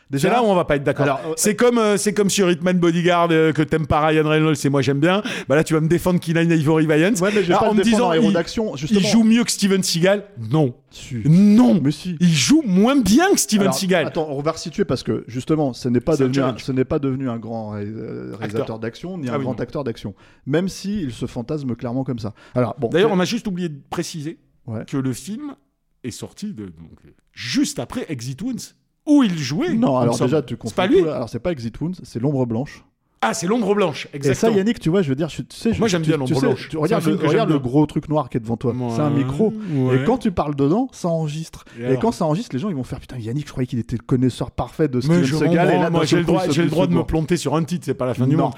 Déjà, 0.09 0.29
là 0.31 0.41
où 0.41 0.47
on 0.47 0.55
va 0.55 0.65
pas 0.65 0.75
être 0.75 0.83
d'accord. 0.83 1.05
Euh, 1.23 1.33
c'est 1.35 1.55
comme 1.55 1.77
euh, 1.77 1.95
c'est 1.97 2.13
comme 2.13 2.31
sur 2.31 2.49
Hitman 2.49 2.79
Bodyguard 2.79 3.27
euh, 3.29 3.51
que 3.53 3.61
t'aimes 3.61 3.85
pas 3.85 4.07
Ryan 4.07 4.27
Reynolds 4.27 4.55
et 4.63 4.69
moi 4.69 4.81
j'aime 4.81 4.99
bien. 4.99 5.21
Bah 5.47 5.55
là 5.55 5.63
tu 5.63 5.75
vas 5.75 5.81
me 5.81 5.87
défendre 5.87 6.19
Ivory. 6.25 6.87
Ouais, 6.87 6.97
mais 6.97 7.43
je 7.43 7.47
vais 7.47 7.53
Alors, 7.53 7.59
pas 7.59 7.69
en 7.69 7.73
me 7.75 7.83
disant 7.83 8.11
il, 8.13 9.07
joue 9.07 9.23
mieux 9.23 9.43
que 9.43 9.51
Steven 9.51 9.83
Seagal. 9.83 10.23
Non, 10.51 10.73
Si. 10.89 11.17
non. 11.25 11.79
Mais 11.83 11.91
si. 11.91 12.17
Il 12.19 12.33
joue 12.33 12.61
moins 12.65 12.97
bien 12.99 13.31
que 13.31 13.39
Steven 13.39 13.63
Alors, 13.67 13.73
Seagal. 13.75 14.07
Attends, 14.07 14.27
on 14.29 14.41
va 14.41 14.51
resituer 14.51 14.83
parce 14.85 15.03
que 15.03 15.23
justement, 15.27 15.73
ce 15.73 15.87
n'est 15.87 16.01
pas 16.01 16.17
C'est 16.17 16.23
devenu 16.23 16.39
un, 16.39 16.47
challenge. 16.47 16.63
ce 16.63 16.71
n'est 16.73 16.85
pas 16.85 16.99
devenu 16.99 17.29
un 17.29 17.37
grand 17.37 17.69
ré- 17.71 17.85
euh, 17.85 18.35
réalisateur 18.37 18.77
d'action 18.79 19.17
ni 19.17 19.29
un 19.29 19.33
Ah 19.33 19.37
oui, 19.37 19.43
grand 19.43 19.53
non. 19.53 19.59
acteur 19.59 19.83
d'action, 19.83 20.13
même 20.45 20.67
si 20.67 21.01
il 21.01 21.11
se 21.13 21.25
fantasme 21.27 21.75
clairement 21.75 22.03
comme 22.03 22.19
ça. 22.19 22.33
Alors 22.55 22.75
bon. 22.77 22.89
D'ailleurs, 22.89 23.11
on 23.11 23.19
a 23.19 23.25
juste 23.25 23.47
oublié 23.47 23.69
de 23.69 23.81
préciser 23.89 24.39
Ouais. 24.67 24.83
que 24.85 24.97
le 24.97 25.13
film 25.13 25.55
est 26.03 26.11
sorti 26.11 26.53
de, 26.53 26.65
donc, 26.65 26.99
juste 27.31 27.79
après 27.79 28.05
Exit 28.09 28.41
Wounds 28.41 28.75
où 29.07 29.23
il 29.23 29.37
jouait. 29.37 29.73
non, 29.73 29.97
alors 29.97 30.19
déjà 30.19 30.41
tu 30.41 30.53
C'est 30.53 30.57
confonds 30.59 30.75
pas 30.75 30.87
lui. 30.87 31.01
tout. 31.01 31.07
Alors 31.09 31.29
c'est 31.29 31.39
pas 31.39 31.51
Exit 31.51 31.79
Wounds, 31.81 31.99
c'est 32.03 32.19
l'ombre 32.19 32.45
blanche. 32.45 32.83
Ah, 33.21 33.33
c'est 33.33 33.47
l'ombre 33.47 33.75
blanche. 33.75 34.05
Et 34.05 34.09
ça, 34.11 34.15
Exactement. 34.29 34.55
Yannick, 34.55 34.79
tu 34.79 34.89
vois, 34.89 35.01
je 35.01 35.09
veux 35.09 35.15
dire, 35.15 35.27
je, 35.27 35.41
tu 35.41 35.47
sais, 35.57 35.73
je- 35.73 35.79
Moi, 35.79 35.89
j'aime 35.89 36.03
bien 36.03 36.15
l'ombre 36.15 36.39
blanche. 36.39 36.69
Tu 36.69 36.77
regardes, 36.77 37.05
le, 37.05 37.15
regarde 37.15 37.49
le 37.49 37.59
gros 37.59 37.85
truc 37.85 38.07
noir 38.07 38.29
qui 38.29 38.37
est 38.37 38.39
devant 38.39 38.55
toi. 38.55 38.73
C'est 38.95 39.01
un 39.01 39.11
Ouais, 39.11 39.17
micro. 39.25 39.53
ouais. 39.73 39.97
Et 39.97 40.03
quand 40.05 40.17
tu 40.17 40.31
parles 40.31 40.55
dedans, 40.55 40.87
ça 40.93 41.09
enregistre. 41.09 41.65
Et 41.79 41.97
quand 41.97 42.13
ça 42.13 42.23
enregistre, 42.25 42.55
les 42.55 42.59
gens 42.59 42.69
ils 42.69 42.75
vont 42.75 42.85
faire 42.85 42.99
putain, 43.01 43.17
Yannick, 43.17 43.45
je 43.47 43.51
croyais 43.51 43.67
qu'il 43.67 43.79
était 43.79 43.97
le 43.97 44.03
connaisseur 44.03 44.51
parfait 44.51 44.87
de 44.87 45.01
Steven 45.01 45.23
je 45.23 45.35
Seagal. 45.35 45.69
Et 45.69 45.77
là, 45.79 45.89
moi 45.89 46.05
j'ai 46.05 46.17
le 46.17 46.23
droit, 46.23 46.43
il 46.45 46.51
j'ai 46.53 46.61
le 46.61 46.67
saute 46.69 46.71
droit 46.71 46.87
de 46.87 46.93
me 46.93 47.03
planter 47.03 47.35
sur 47.35 47.55
un 47.55 47.63
titre, 47.65 47.83
c'est 47.85 47.93
pas 47.93 48.05
la 48.05 48.13
fin 48.13 48.25
du 48.25 48.37
monde. 48.37 48.53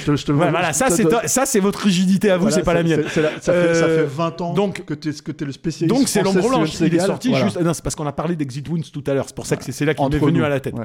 Je 0.00 0.06
te, 0.12 0.16
je 0.16 0.26
te 0.26 0.32
Ouais, 0.32 0.50
voilà, 0.50 0.72
ça 0.74 0.90
c'est 0.90 1.06
ça 1.26 1.46
c'est 1.46 1.60
votre 1.60 1.78
rigidité 1.80 2.30
à 2.30 2.36
vous, 2.36 2.50
c'est 2.50 2.62
pas 2.62 2.74
la 2.74 2.82
mienne. 2.82 3.04
ça, 3.04 3.10
fait, 3.10 3.40
ça 3.40 3.52
Euh, 3.52 4.00
fait 4.06 4.14
20 4.14 4.40
ans 4.42 4.52
donc- 4.52 4.84
que 4.84 4.92
tu 4.92 5.08
es, 5.08 5.12
que 5.12 5.32
t'es 5.32 5.46
le 5.46 5.52
spécialiste. 5.52 5.96
Donc 5.98 6.08
c'est 6.08 6.22
l'ombre 6.22 6.46
blanche. 6.46 6.78
Il 6.80 6.94
est 6.94 6.98
sorti 6.98 7.34
juste. 7.34 7.58
Non, 7.58 7.72
c'est 7.72 7.82
parce 7.82 7.94
qu'on 7.94 8.06
a 8.06 8.12
parlé 8.12 8.36
d'Exit 8.36 8.68
Wounds 8.68 8.90
tout 8.92 9.02
à 9.06 9.14
l'heure. 9.14 9.24
C'est 9.28 9.34
pour 9.36 9.46
ça 9.46 9.56
que 9.56 9.64
c'est- 9.64 9.72
c'est 9.72 9.86
là 9.86 9.94
qu'il 9.94 10.06
m'est 10.08 10.18
venu 10.18 10.44
à 10.44 10.50
la 10.50 10.60
tête. 10.60 10.74
Ouais. 10.74 10.84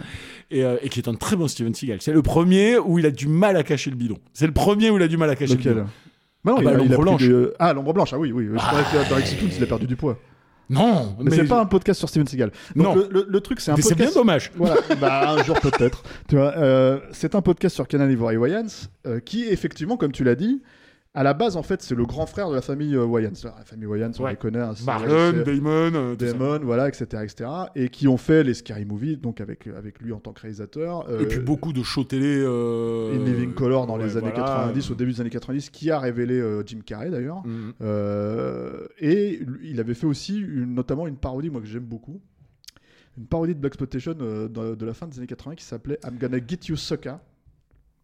Et, 0.52 0.64
euh, 0.64 0.78
et 0.82 0.88
qui 0.90 1.00
est 1.02 1.08
un 1.10 1.14
très 1.16 1.36
bon 1.36 1.48
Steven 1.50 1.74
Seagal. 1.74 1.98
C'est 2.02 2.14
le 2.14 2.22
premier 2.22 2.78
où 2.78 2.98
il 2.98 3.06
a 3.10 3.12
du 3.12 3.28
mal 3.28 3.58
à 3.58 3.64
cacher 3.64 3.90
le 3.90 3.96
bidon. 3.96 4.18
C'est 4.34 4.48
le 4.48 4.54
premier 4.54 4.90
où 4.90 4.98
il 4.98 5.04
a 5.04 5.08
du 5.08 5.18
mal 5.18 5.30
à 5.30 5.36
cacher 5.36 5.56
Lequel 5.56 5.74
le 5.74 5.82
bidon. 5.82 5.90
Bah 6.44 6.52
non, 6.54 6.58
Ah 6.60 6.64
bah, 6.64 6.74
l'ombre 6.74 7.02
blanche. 7.02 7.24
Ah, 7.60 7.74
l'ombre 7.74 7.94
blanche, 7.94 8.14
ah 8.14 8.18
oui, 8.18 8.32
oui. 8.32 8.48
Je 8.54 8.58
croyais 8.58 8.86
que 8.86 9.10
dans 9.10 9.56
il 9.58 9.64
a 9.64 9.68
perdu 9.68 9.88
du 9.88 9.96
poids. 9.96 10.18
Non, 10.70 11.16
Mais, 11.20 11.32
c'est 11.32 11.46
pas 11.46 11.60
un 11.62 11.66
podcast 11.66 11.98
sur 11.98 12.08
Steven 12.10 12.28
Seagal. 12.28 12.52
Donc 12.76 12.86
Non. 12.86 12.96
Le, 12.96 13.10
le- 13.12 13.26
le 13.28 13.42
truc, 13.42 13.60
c'est 13.60 13.72
un 13.72 13.76
Mais 13.76 13.82
c'est 13.82 13.96
bien 13.96 14.06
podcast. 14.06 14.18
dommage. 14.18 14.52
Voilà, 14.56 14.76
bah, 15.02 15.32
un 15.32 15.44
jour 15.44 15.60
peut-être. 15.60 16.04
Tu 16.28 16.36
vois, 16.36 16.56
euh, 16.58 17.00
c'est 17.12 17.34
un 17.34 17.42
podcast 17.42 17.74
sur 17.74 17.88
Canal 17.88 18.12
Ivory 18.12 18.38
Wayans 18.38 18.68
euh, 19.08 19.20
qui, 19.20 19.46
effectivement, 19.46 19.98
comme 19.98 20.12
tu 20.12 20.24
l'as 20.24 20.36
dit, 20.36 20.62
à 21.20 21.24
la 21.24 21.34
base, 21.34 21.58
en 21.58 21.64
fait, 21.64 21.82
c'est 21.82 21.96
le 21.96 22.06
grand 22.06 22.26
frère 22.26 22.50
de 22.50 22.56
la 22.56 22.62
famille 22.62 22.96
euh, 22.96 23.04
Wayans. 23.04 23.32
La 23.44 23.66
famille 23.66 23.86
Wayans, 23.88 24.12
on 24.20 24.24
Ouais. 24.24 24.32
les 24.32 24.38
connaît. 24.38 24.60
hein, 24.62 24.74
Marlon, 24.86 25.34
Damon, 25.46 25.92
euh. 25.94 26.16
Damon, 26.16 26.60
voilà, 26.64 26.88
etc., 26.88 27.06
etc. 27.24 27.50
Et 27.76 27.90
qui 27.90 28.08
ont 28.08 28.16
fait 28.16 28.44
les 28.44 28.54
Scary 28.54 28.86
Movies, 28.86 29.18
donc 29.18 29.42
avec, 29.42 29.68
avec 29.68 30.00
lui 30.00 30.14
en 30.14 30.20
tant 30.20 30.32
que 30.32 30.40
réalisateur. 30.42 31.06
Et 31.22 31.26
puis 31.26 31.40
euh, 31.40 31.42
beaucoup 31.42 31.74
de 31.74 31.84
shows 31.84 32.06
télé. 32.06 32.38
euh, 32.40 33.14
In 33.16 33.26
Living 33.26 33.54
Color 33.54 33.86
dans 33.88 33.98
ouais, 33.98 34.06
les 34.06 34.16
années 34.18 34.30
voilà. 34.34 34.46
90, 34.72 34.92
au 34.92 34.96
début 34.96 35.12
des 35.12 35.20
années 35.22 35.30
90, 35.30 35.70
qui 35.72 35.92
a 35.92 36.00
révélé 36.00 36.40
euh, 36.40 36.64
Jim 36.66 36.80
Carrey 36.86 37.10
d'ailleurs. 37.10 37.44
Euh, 37.82 38.88
et 39.00 39.42
il 39.64 39.80
avait 39.80 39.94
fait 39.96 40.08
aussi 40.08 40.40
une- 40.40 40.74
notamment 40.74 41.08
une 41.08 41.18
parodie, 41.18 41.50
moi 41.50 41.60
que 41.62 41.68
j'aime 41.68 41.84
beaucoup, 41.84 42.22
une 43.18 43.26
parodie 43.26 43.56
de 43.56 43.60
Black 43.60 43.72
Exploitation 43.72 44.16
euh, 44.22 44.48
de, 44.48 44.76
de 44.76 44.86
la 44.86 44.94
fin 44.94 45.08
des 45.08 45.18
années 45.18 45.28
80 45.28 45.56
qui 45.56 45.66
s'appelait 45.66 46.00
I'm 46.06 46.18
Gonna 46.18 46.38
Get 46.38 46.60
You 46.70 46.76
Sucker. 46.76 47.16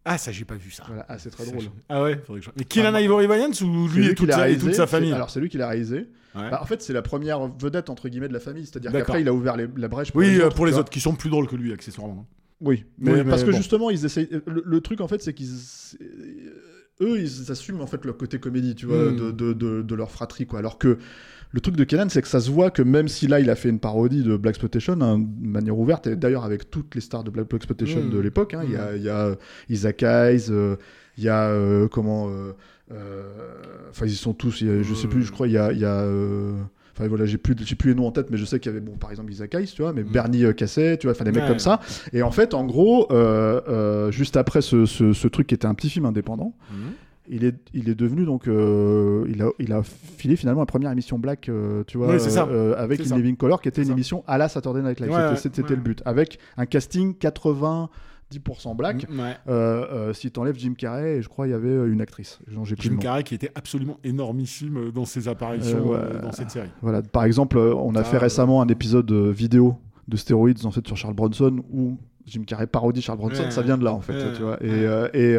Ah, 0.08 0.18
ça, 0.18 0.30
j'ai 0.30 0.44
pas 0.44 0.54
vu 0.54 0.70
ça. 0.70 0.84
Voilà, 0.86 1.04
ah, 1.08 1.18
c'est 1.18 1.30
très 1.30 1.44
drôle. 1.44 1.64
Ah 1.88 2.00
ouais, 2.02 2.16
faudrait 2.24 2.40
que 2.40 2.46
je... 2.46 2.50
Mais 2.56 2.64
Keenan 2.64 2.94
Ah, 2.94 3.00
Ivory 3.02 3.26
Valiance 3.26 3.60
ou 3.60 3.88
lui 3.88 4.06
et 4.06 4.14
toute 4.14 4.30
sa, 4.30 4.38
et 4.38 4.42
réalisé, 4.42 4.60
toute 4.66 4.74
sa 4.74 4.86
c'est- 4.86 4.90
famille 4.92 5.12
Alors 5.12 5.30
c'est 5.30 5.40
lui 5.40 5.48
qui 5.48 5.58
l'a 5.58 5.66
réalisé. 5.68 6.06
Ouais. 6.36 6.48
Bah, 6.50 6.60
en 6.62 6.64
fait, 6.66 6.80
c'est 6.80 6.92
la 6.92 7.02
première 7.02 7.48
vedette 7.48 7.90
entre 7.90 8.08
guillemets 8.08 8.28
de 8.28 8.32
la 8.32 8.38
famille, 8.40 8.64
c'est-à-dire 8.66 8.92
qu'après 8.92 9.20
il 9.22 9.26
a 9.28 9.32
ouvert 9.34 9.56
les- 9.56 9.66
la 9.76 9.88
brèche 9.88 10.12
pour 10.12 10.20
Oui, 10.20 10.30
les 10.30 10.40
euh, 10.40 10.46
autres. 10.46 10.54
pour 10.56 10.66
les 10.66 10.74
autres 10.78 10.90
qui 10.90 11.00
sont 11.00 11.14
plus 11.16 11.28
drôles 11.30 11.48
que 11.48 11.56
lui, 11.56 11.72
accessoirement. 11.72 12.26
Oui, 12.60 12.84
mais, 12.98 13.10
Oui, 13.12 13.18
mais 13.18 13.30
parce 13.30 13.42
que 13.42 13.50
bon. 13.50 13.56
justement, 13.56 13.90
ils 13.90 14.04
essayent. 14.04 14.28
Le, 14.46 14.62
le 14.64 14.80
truc 14.80 15.00
en 15.00 15.08
fait, 15.08 15.20
c'est 15.22 15.34
qu'ils. 15.34 15.48
Eux, 17.02 17.20
ils 17.20 17.50
assument 17.52 17.82
en 17.82 17.86
fait 17.86 18.04
leur 18.06 18.16
côté 18.16 18.38
comédie, 18.38 18.74
tu 18.74 18.86
vois, 18.86 19.10
Mm. 19.12 19.16
de, 19.16 19.30
de, 19.30 19.52
de, 19.52 19.82
de 19.82 19.94
leur 19.94 20.10
fratrie, 20.10 20.46
quoi. 20.46 20.60
Alors 20.60 20.78
que 20.78 20.98
le 21.52 21.60
truc 21.60 21.76
de 21.76 21.84
Kenan, 21.84 22.08
c'est 22.08 22.20
que 22.22 22.28
ça 22.28 22.40
se 22.40 22.50
voit 22.50 22.70
que 22.70 22.82
même 22.82 23.08
si 23.08 23.26
là, 23.28 23.40
il 23.40 23.48
a 23.50 23.54
fait 23.54 23.68
une 23.70 23.78
parodie 23.78 24.22
de 24.22 24.36
Black 24.36 24.54
Exploitation 24.56 24.94
hein, 25.00 25.18
de 25.18 25.46
manière 25.48 25.78
ouverte, 25.78 26.06
et 26.06 26.16
d'ailleurs 26.16 26.44
avec 26.44 26.70
toutes 26.70 26.94
les 26.94 27.00
stars 27.00 27.24
de 27.24 27.30
Black 27.30 27.52
Exploitation 27.54 28.00
Mm. 28.02 28.10
de 28.10 28.18
l'époque, 28.18 28.54
hein, 28.54 28.62
il 28.64 28.72
y, 28.72 28.76
a, 28.76 28.96
il 28.96 29.02
y 29.02 29.08
a 29.08 29.34
Isaac 29.70 30.02
Hayes, 30.02 30.46
euh, 30.50 30.76
il 31.16 31.24
y 31.24 31.28
a 31.28 31.48
euh, 31.48 31.88
comment. 31.88 32.28
euh, 32.28 32.52
euh, 32.92 33.22
Enfin, 33.90 34.06
ils 34.06 34.12
y 34.12 34.16
sont 34.16 34.34
tous. 34.34 34.60
y 34.60 34.68
a- 34.68 34.82
je 34.82 34.94
sais 34.94 35.08
plus, 35.08 35.22
je 35.22 35.32
crois, 35.32 35.46
il 35.48 35.54
y 35.54 35.58
a. 35.58 35.72
il 35.72 35.78
y 35.78 35.84
a 35.84 36.00
euh, 36.02 36.52
Enfin 36.98 37.08
voilà, 37.08 37.26
j'ai 37.26 37.36
plus, 37.36 37.54
j'ai 37.62 37.74
plus 37.74 37.90
les 37.90 37.94
noms 37.94 38.06
en 38.06 38.10
tête, 38.10 38.30
mais 38.30 38.38
je 38.38 38.46
sais 38.46 38.58
qu'il 38.58 38.72
y 38.72 38.74
avait, 38.74 38.82
bon, 38.82 38.96
par 38.96 39.10
exemple, 39.10 39.30
Isaac 39.30 39.54
Hayes, 39.54 39.66
tu 39.66 39.82
vois, 39.82 39.92
mais 39.92 40.02
Mm. 40.02 40.12
Bernie 40.12 40.44
euh, 40.46 40.52
Casset, 40.54 40.96
tu 40.96 41.06
vois, 41.06 41.12
enfin 41.14 41.24
des 41.26 41.30
mecs 41.32 41.42
Ouais. 41.42 41.48
comme 41.50 41.58
ça. 41.58 41.78
Et 42.14 42.22
en 42.22 42.30
fait, 42.30 42.54
en 42.54 42.64
gros, 42.64 43.06
euh, 43.12 43.60
euh, 43.68 44.10
juste 44.10 44.38
après 44.38 44.62
ce, 44.62 44.86
ce- 44.86 45.12
ce 45.12 45.28
truc 45.28 45.46
qui 45.48 45.54
était 45.54 45.66
un 45.66 45.74
petit 45.74 45.90
film 45.90 46.06
indépendant, 46.06 46.54
il 47.28 47.44
est, 47.44 47.56
il 47.74 47.88
est 47.88 47.94
devenu 47.94 48.24
donc, 48.24 48.48
euh, 48.48 49.24
il, 49.28 49.42
a, 49.42 49.48
il 49.58 49.72
a 49.72 49.82
filé 49.82 50.36
finalement 50.36 50.60
la 50.60 50.66
première 50.66 50.90
émission 50.92 51.18
Black, 51.18 51.48
euh, 51.48 51.82
tu 51.86 51.98
vois, 51.98 52.08
Oui, 52.08 52.16
euh, 52.36 52.74
avec 52.76 53.00
In 53.00 53.04
ça. 53.04 53.16
Living 53.16 53.36
Color, 53.36 53.60
qui 53.60 53.68
était 53.68 53.82
une 53.82 53.88
ça. 53.88 53.92
émission 53.94 54.22
à 54.26 54.38
la 54.38 54.48
Saturday 54.48 54.82
Night 54.82 55.00
Live. 55.00 55.10
Ouais, 55.10 55.36
C'était- 55.36 55.62
ouais, 55.62 55.68
le 55.70 55.76
but, 55.76 56.02
avec 56.04 56.38
un 56.56 56.66
casting 56.66 57.14
90% 57.14 57.88
black. 58.76 59.06
Ouais. 59.10 59.34
Euh, 59.48 59.86
euh, 59.92 60.12
si 60.12 60.30
t'enlèves 60.30 60.58
Jim 60.58 60.74
Carrey, 60.76 61.16
et 61.18 61.22
je 61.22 61.28
crois 61.28 61.46
il 61.46 61.50
y 61.50 61.54
avait 61.54 61.74
une 61.88 62.00
actrice. 62.00 62.38
Jim. 62.78 62.96
Carrey 63.00 63.22
qui 63.22 63.34
était 63.34 63.50
absolument 63.54 63.98
énormissime 64.04 64.90
dans 64.92 65.04
ses 65.04 65.28
apparitions 65.28 65.92
Euh, 65.94 66.14
ouais. 66.16 66.20
dans 66.22 66.32
cette 66.32 66.50
série. 66.50 66.70
Voilà, 66.82 67.02
par 67.02 67.24
exemple, 67.24 67.58
on 67.58 67.94
a 67.94 68.00
Ah, 68.00 68.04
fait 68.04 68.18
récemment 68.18 68.62
un 68.62 68.68
épisode 68.68 69.10
vidéo 69.12 69.76
de 70.08 70.16
stéroïdes 70.16 70.64
en 70.64 70.70
fait 70.70 70.86
sur 70.86 70.96
Charles 70.96 71.14
Bronson 71.14 71.62
où 71.72 71.96
Jim 72.26 72.42
Carrey 72.46 72.66
parodie 72.66 73.02
Charles 73.02 73.18
Bronson, 73.18 73.44
Ouais. 73.44 73.50
ça 73.50 73.62
vient 73.62 73.78
de 73.78 73.84
là 73.84 73.92
en 73.92 74.00
fait, 74.00 74.34
tu 74.34 74.42
vois. 74.42 74.58
Et, 74.62 75.36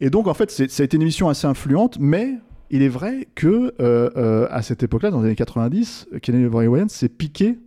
et 0.00 0.10
donc 0.10 0.26
en 0.26 0.34
fait, 0.34 0.50
ça 0.50 0.64
a 0.82 0.84
été 0.84 0.96
une 0.96 1.02
émission 1.02 1.28
assez 1.28 1.46
influente, 1.46 1.98
mais 2.00 2.34
il 2.70 2.82
est 2.82 2.88
vrai 2.88 3.28
que 3.34 3.72
euh, 3.80 4.10
euh, 4.16 4.46
à 4.50 4.62
cette 4.62 4.82
époque-là, 4.82 5.10
dans 5.10 5.20
les 5.20 5.26
années 5.26 5.36
90, 5.36 6.08
Kenny 6.22 6.42
Ivory 6.42 6.66
Wayans 6.66 6.88
s'est 6.88 7.08
piqué 7.08 7.58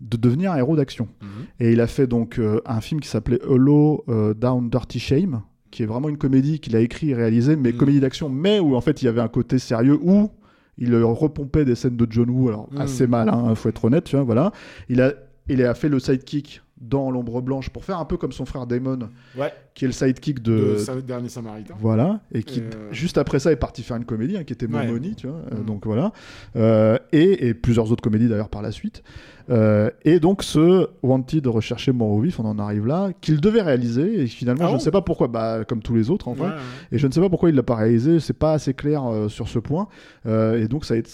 de 0.00 0.16
devenir 0.16 0.52
un 0.52 0.56
héros 0.56 0.76
d'action. 0.76 1.08
Mhm. 1.22 1.28
Et 1.60 1.72
il 1.72 1.80
a 1.80 1.86
fait 1.86 2.06
donc 2.06 2.38
euh, 2.38 2.60
un 2.66 2.80
film 2.80 3.00
qui 3.00 3.08
s'appelait 3.08 3.38
Hello 3.48 4.04
Down 4.36 4.68
Dirty 4.68 4.98
Shame, 4.98 5.42
qui 5.70 5.82
est 5.82 5.86
vraiment 5.86 6.08
une 6.08 6.18
comédie 6.18 6.58
qu'il 6.60 6.74
a 6.76 6.80
écrit 6.80 7.10
et 7.10 7.14
réalisé, 7.14 7.56
mais 7.56 7.72
Mhm. 7.72 7.78
comédie 7.78 8.00
d'action, 8.00 8.28
mais 8.28 8.58
où 8.60 8.74
en 8.74 8.80
fait 8.80 9.02
il 9.02 9.06
y 9.06 9.08
avait 9.08 9.20
un 9.20 9.28
côté 9.28 9.58
sérieux 9.58 9.98
où 10.02 10.28
il 10.76 10.94
repompait 10.96 11.64
des 11.64 11.76
scènes 11.76 11.96
de 11.96 12.06
John 12.10 12.28
Woo, 12.28 12.48
alors 12.48 12.68
Mhm. 12.72 12.80
assez 12.80 13.06
mal, 13.06 13.28
hein, 13.28 13.54
faut 13.54 13.68
être 13.68 13.84
honnête, 13.84 14.04
tu 14.04 14.16
vois, 14.16 14.24
voilà. 14.24 14.50
Il 14.88 15.00
a, 15.00 15.12
il 15.48 15.62
a 15.64 15.72
fait 15.74 15.88
le 15.88 16.00
sidekick 16.00 16.62
dans 16.80 17.10
l'ombre 17.10 17.40
blanche 17.40 17.70
pour 17.70 17.84
faire 17.84 17.98
un 17.98 18.04
peu 18.04 18.16
comme 18.16 18.32
son 18.32 18.44
frère 18.44 18.66
Damon, 18.66 19.08
Ouais. 19.38 19.52
qui 19.74 19.84
est 19.84 19.88
le 19.88 19.92
sidekick 19.92 20.42
De, 20.42 20.76
de. 20.84 21.00
Dernier 21.00 21.28
Samaritain. 21.28 21.74
Voilà, 21.80 22.20
et 22.32 22.42
qui 22.42 22.60
Euh, 22.60 22.92
juste 22.92 23.16
après 23.16 23.38
ça 23.38 23.52
est 23.52 23.56
parti 23.56 23.82
faire 23.82 23.96
une 23.96 24.04
comédie 24.04 24.36
hein, 24.36 24.44
qui 24.44 24.52
était 24.52 24.66
Ouais. 24.66 24.84
Momoni, 24.86 25.14
tu 25.14 25.28
vois. 25.28 25.36
euh, 25.52 25.58
Mhm. 25.60 25.64
donc 25.66 25.86
voilà, 25.86 26.12
Euh, 26.56 26.98
et, 27.12 27.46
et 27.48 27.54
plusieurs 27.54 27.90
autres 27.92 28.02
comédies 28.02 28.28
d'ailleurs 28.28 28.48
par 28.48 28.60
la 28.62 28.72
suite. 28.72 29.02
Euh, 29.50 29.90
et 30.04 30.20
donc 30.20 30.42
ce 30.42 30.88
Wanted 31.02 31.46
recherché 31.46 31.92
mort 31.92 32.10
ou 32.10 32.20
vif, 32.22 32.40
on 32.40 32.44
en 32.46 32.58
arrive 32.58 32.86
là, 32.86 33.10
qu'il 33.20 33.40
devait 33.40 33.62
réaliser 33.62 34.22
et 34.22 34.26
finalement 34.26 34.64
Ah 34.64 34.70
je 34.70 34.74
ne 34.74 34.78
sais 34.80 34.90
pas 34.90 35.02
pourquoi, 35.02 35.28
bah 35.28 35.64
comme 35.68 35.80
tous 35.82 35.94
les 35.94 36.10
autres 36.10 36.28
en 36.28 36.34
fait. 36.34 36.42
Ouais. 36.42 36.50
Et 36.92 36.98
je 36.98 37.06
ne 37.06 37.12
sais 37.12 37.20
pas 37.20 37.28
pourquoi 37.28 37.50
il 37.50 37.54
l'a 37.54 37.62
pas 37.62 37.76
réalisé, 37.76 38.20
c'est 38.20 38.32
pas 38.38 38.52
assez 38.54 38.74
clair 38.74 39.04
sur 39.28 39.48
ce 39.48 39.58
point. 39.58 39.86
Et 40.26 40.66
donc 40.68 40.84
ça 40.84 40.94
a 40.94 40.96
été, 40.96 41.10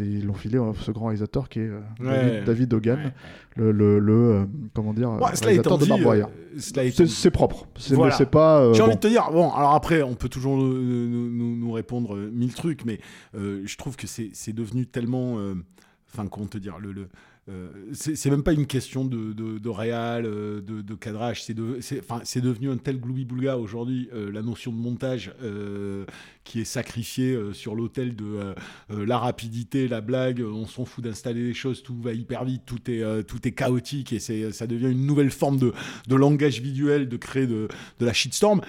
ils 0.00 0.24
l'ont 0.26 0.34
filé 0.34 0.58
euh, 0.58 0.72
ce 0.80 0.90
grand 0.90 1.06
réalisateur 1.06 1.48
qui 1.48 1.60
est 1.60 1.68
euh, 1.68 1.80
Ouais. 2.00 2.42
David, 2.44 2.72
Hogan, 2.74 2.98
Ouais. 2.98 3.12
le, 3.56 3.72
le, 3.72 3.98
le, 3.98 4.12
euh, 4.14 4.44
comment 4.74 4.92
dire, 4.94 5.10
Ouais, 5.12 5.34
cela 5.34 5.46
réalisateur 5.48 5.74
étant 5.82 5.96
de 5.96 6.02
Wire. 6.04 6.26
euh, 6.28 6.58
C'est, 6.58 7.30
propre, 7.30 7.66
c'est, 7.76 7.94
Voilà. 7.94 8.14
pas. 8.26 8.60
euh, 8.62 8.74
J'ai 8.74 8.80
bon. 8.80 8.86
envie 8.86 8.96
de 8.96 9.00
te 9.00 9.08
dire, 9.08 9.28
bon, 9.32 9.50
alors 9.52 9.74
après, 9.74 10.02
on 10.02 10.14
peut 10.14 10.28
toujours 10.28 10.56
nous, 10.56 11.56
nous- 11.56 11.72
répondre 11.72 12.16
mille 12.16 12.54
trucs, 12.54 12.84
mais 12.84 12.98
euh, 13.34 13.62
je 13.64 13.76
trouve 13.76 13.96
que 13.96 14.06
c'est 14.06 14.30
c'est 14.34 14.52
devenu 14.52 14.86
tellement. 14.86 15.38
Enfin, 16.12 16.26
comment 16.28 16.46
te 16.46 16.58
dire 16.58 16.78
euh, 17.48 17.70
c'est 17.92 18.30
même 18.30 18.44
pas 18.44 18.52
une 18.52 18.68
question 18.68 19.04
de, 19.04 19.32
de, 19.32 19.68
réal, 19.68 20.26
euh, 20.26 20.60
de, 20.60 20.94
cadrage. 20.94 21.42
C'est 21.42 22.40
devenu 22.40 22.70
un 22.70 22.76
tel 22.76 23.00
gloubi-boulga 23.00 23.58
aujourd'hui, 23.58 24.08
euh, 24.12 24.30
la 24.30 24.42
notion 24.42 24.70
de 24.70 24.76
montage 24.76 25.32
qui 26.44 26.60
est 26.60 26.64
sacrifiée 26.64 27.36
sur 27.52 27.74
l'autel 27.74 28.14
de 28.14 28.54
la 28.90 29.18
rapidité, 29.18 29.88
la 29.88 30.00
blague. 30.00 30.40
On 30.40 30.66
s'en 30.66 30.84
fout 30.84 31.02
d'installer 31.02 31.42
les 31.42 31.54
choses, 31.54 31.82
tout 31.82 32.00
va 32.00 32.12
hyper 32.12 32.44
vite, 32.44 32.62
tout 32.64 32.90
est, 32.90 33.24
tout 33.24 33.46
est 33.46 33.52
chaotique 33.52 34.12
et 34.12 34.20
ça 34.20 34.66
devient 34.66 34.90
une 34.90 35.06
nouvelle 35.06 35.30
forme 35.30 35.58
de, 35.58 35.72
langage 36.14 36.60
visuel, 36.60 37.08
de 37.08 37.16
créer 37.16 37.46
de, 37.46 37.68
la 38.00 38.12
shitstorm. 38.12 38.60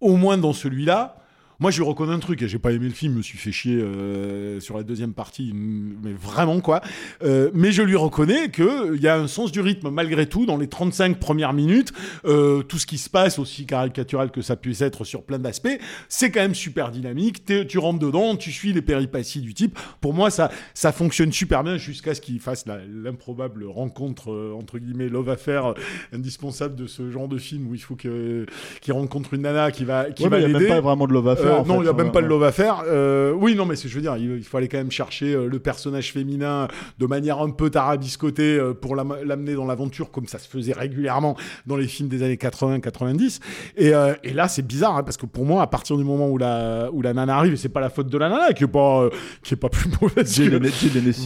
Au 0.00 0.16
moins 0.16 0.38
dans 0.38 0.52
celui-là. 0.52 1.23
Moi, 1.64 1.70
je 1.70 1.78
lui 1.80 1.88
reconnais 1.88 2.12
un 2.12 2.18
truc, 2.18 2.42
et 2.42 2.46
j'ai 2.46 2.58
pas 2.58 2.72
aimé 2.72 2.88
le 2.88 2.92
film, 2.92 3.14
je 3.14 3.16
me 3.16 3.22
suis 3.22 3.38
fait 3.38 3.50
chier 3.50 3.76
euh, 3.76 4.60
sur 4.60 4.76
la 4.76 4.82
deuxième 4.82 5.14
partie, 5.14 5.54
mais 5.54 6.12
vraiment 6.12 6.60
quoi. 6.60 6.82
Euh, 7.22 7.50
mais 7.54 7.72
je 7.72 7.80
lui 7.80 7.96
reconnais 7.96 8.50
qu'il 8.50 9.00
y 9.00 9.08
a 9.08 9.16
un 9.16 9.26
sens 9.28 9.50
du 9.50 9.62
rythme 9.62 9.88
malgré 9.88 10.26
tout 10.26 10.44
dans 10.44 10.58
les 10.58 10.68
35 10.68 11.18
premières 11.18 11.54
minutes. 11.54 11.94
Euh, 12.26 12.60
tout 12.60 12.76
ce 12.76 12.84
qui 12.84 12.98
se 12.98 13.08
passe, 13.08 13.38
aussi 13.38 13.64
caricatural 13.64 14.30
que 14.30 14.42
ça 14.42 14.56
puisse 14.56 14.82
être 14.82 15.04
sur 15.04 15.22
plein 15.22 15.38
d'aspects, 15.38 15.78
c'est 16.10 16.30
quand 16.30 16.42
même 16.42 16.54
super 16.54 16.90
dynamique. 16.90 17.46
Tu 17.66 17.78
rentres 17.78 17.98
dedans, 17.98 18.36
tu 18.36 18.52
suis 18.52 18.74
les 18.74 18.82
péripéties 18.82 19.40
du 19.40 19.54
type. 19.54 19.78
Pour 20.02 20.12
moi, 20.12 20.28
ça, 20.28 20.50
ça 20.74 20.92
fonctionne 20.92 21.32
super 21.32 21.64
bien 21.64 21.78
jusqu'à 21.78 22.14
ce 22.14 22.20
qu'il 22.20 22.40
fasse 22.40 22.66
l'improbable 22.66 23.64
rencontre, 23.64 24.52
entre 24.54 24.78
guillemets, 24.78 25.08
love 25.08 25.30
affair 25.30 25.70
euh, 25.70 25.74
indispensable 26.12 26.76
de 26.76 26.86
ce 26.86 27.10
genre 27.10 27.26
de 27.26 27.38
film 27.38 27.68
où 27.68 27.74
il 27.74 27.80
faut 27.80 27.96
qu'il 27.96 28.44
rencontre 28.90 29.32
une 29.32 29.40
nana 29.40 29.70
qui 29.70 29.86
va, 29.86 30.10
qui 30.10 30.24
Ouais, 30.24 30.28
va 30.28 30.36
mais 30.36 30.42
il 30.42 30.48
n'y 30.48 30.54
a 30.56 30.58
l'aider. 30.58 30.70
même 30.70 30.82
pas 30.82 30.86
vraiment 30.86 31.06
de 31.06 31.14
love 31.14 31.28
affair. 31.28 31.53
Euh, 31.60 31.64
non, 31.66 31.74
il 31.80 31.84
n'y 31.84 31.88
a 31.88 31.92
même 31.92 32.12
pas 32.12 32.20
de 32.22 32.26
love 32.30 32.44
à 32.44 32.52
faire. 32.52 32.82
Euh, 32.86 33.32
oui, 33.32 33.54
non, 33.54 33.64
mais 33.66 33.76
c'est, 33.76 33.88
je 33.88 33.94
veux 33.94 34.00
dire, 34.00 34.16
il, 34.16 34.36
il 34.36 34.44
faut 34.44 34.56
aller 34.56 34.68
quand 34.68 34.78
même 34.78 34.90
chercher 34.90 35.34
euh, 35.34 35.46
le 35.48 35.58
personnage 35.58 36.12
féminin 36.12 36.68
de 36.98 37.06
manière 37.06 37.40
un 37.40 37.50
peu 37.50 37.70
tarabiscotée 37.70 38.56
euh, 38.58 38.74
pour 38.74 38.96
l'am- 38.96 39.16
l'amener 39.24 39.54
dans 39.54 39.66
l'aventure, 39.66 40.10
comme 40.10 40.26
ça 40.26 40.38
se 40.38 40.48
faisait 40.48 40.72
régulièrement 40.72 41.36
dans 41.66 41.76
les 41.76 41.86
films 41.86 42.08
des 42.08 42.22
années 42.22 42.36
80-90. 42.36 43.40
Et, 43.76 43.94
euh, 43.94 44.14
et 44.22 44.32
là, 44.32 44.48
c'est 44.48 44.66
bizarre, 44.66 44.96
hein, 44.96 45.02
parce 45.02 45.16
que 45.16 45.26
pour 45.26 45.44
moi, 45.44 45.62
à 45.62 45.66
partir 45.66 45.96
du 45.96 46.04
moment 46.04 46.28
où 46.28 46.38
la, 46.38 46.88
où 46.92 47.02
la 47.02 47.12
nana 47.14 47.36
arrive, 47.36 47.52
et 47.54 47.56
c'est 47.56 47.68
pas 47.68 47.80
la 47.80 47.90
faute 47.90 48.08
de 48.08 48.18
la 48.18 48.28
nana 48.28 48.52
qui 48.52 48.64
est 48.64 48.68
pas, 48.68 49.02
euh, 49.04 49.10
qui 49.42 49.54
est 49.54 49.56
pas 49.56 49.68
plus 49.68 49.90
mauvaise 50.00 50.28
que- 50.46 50.50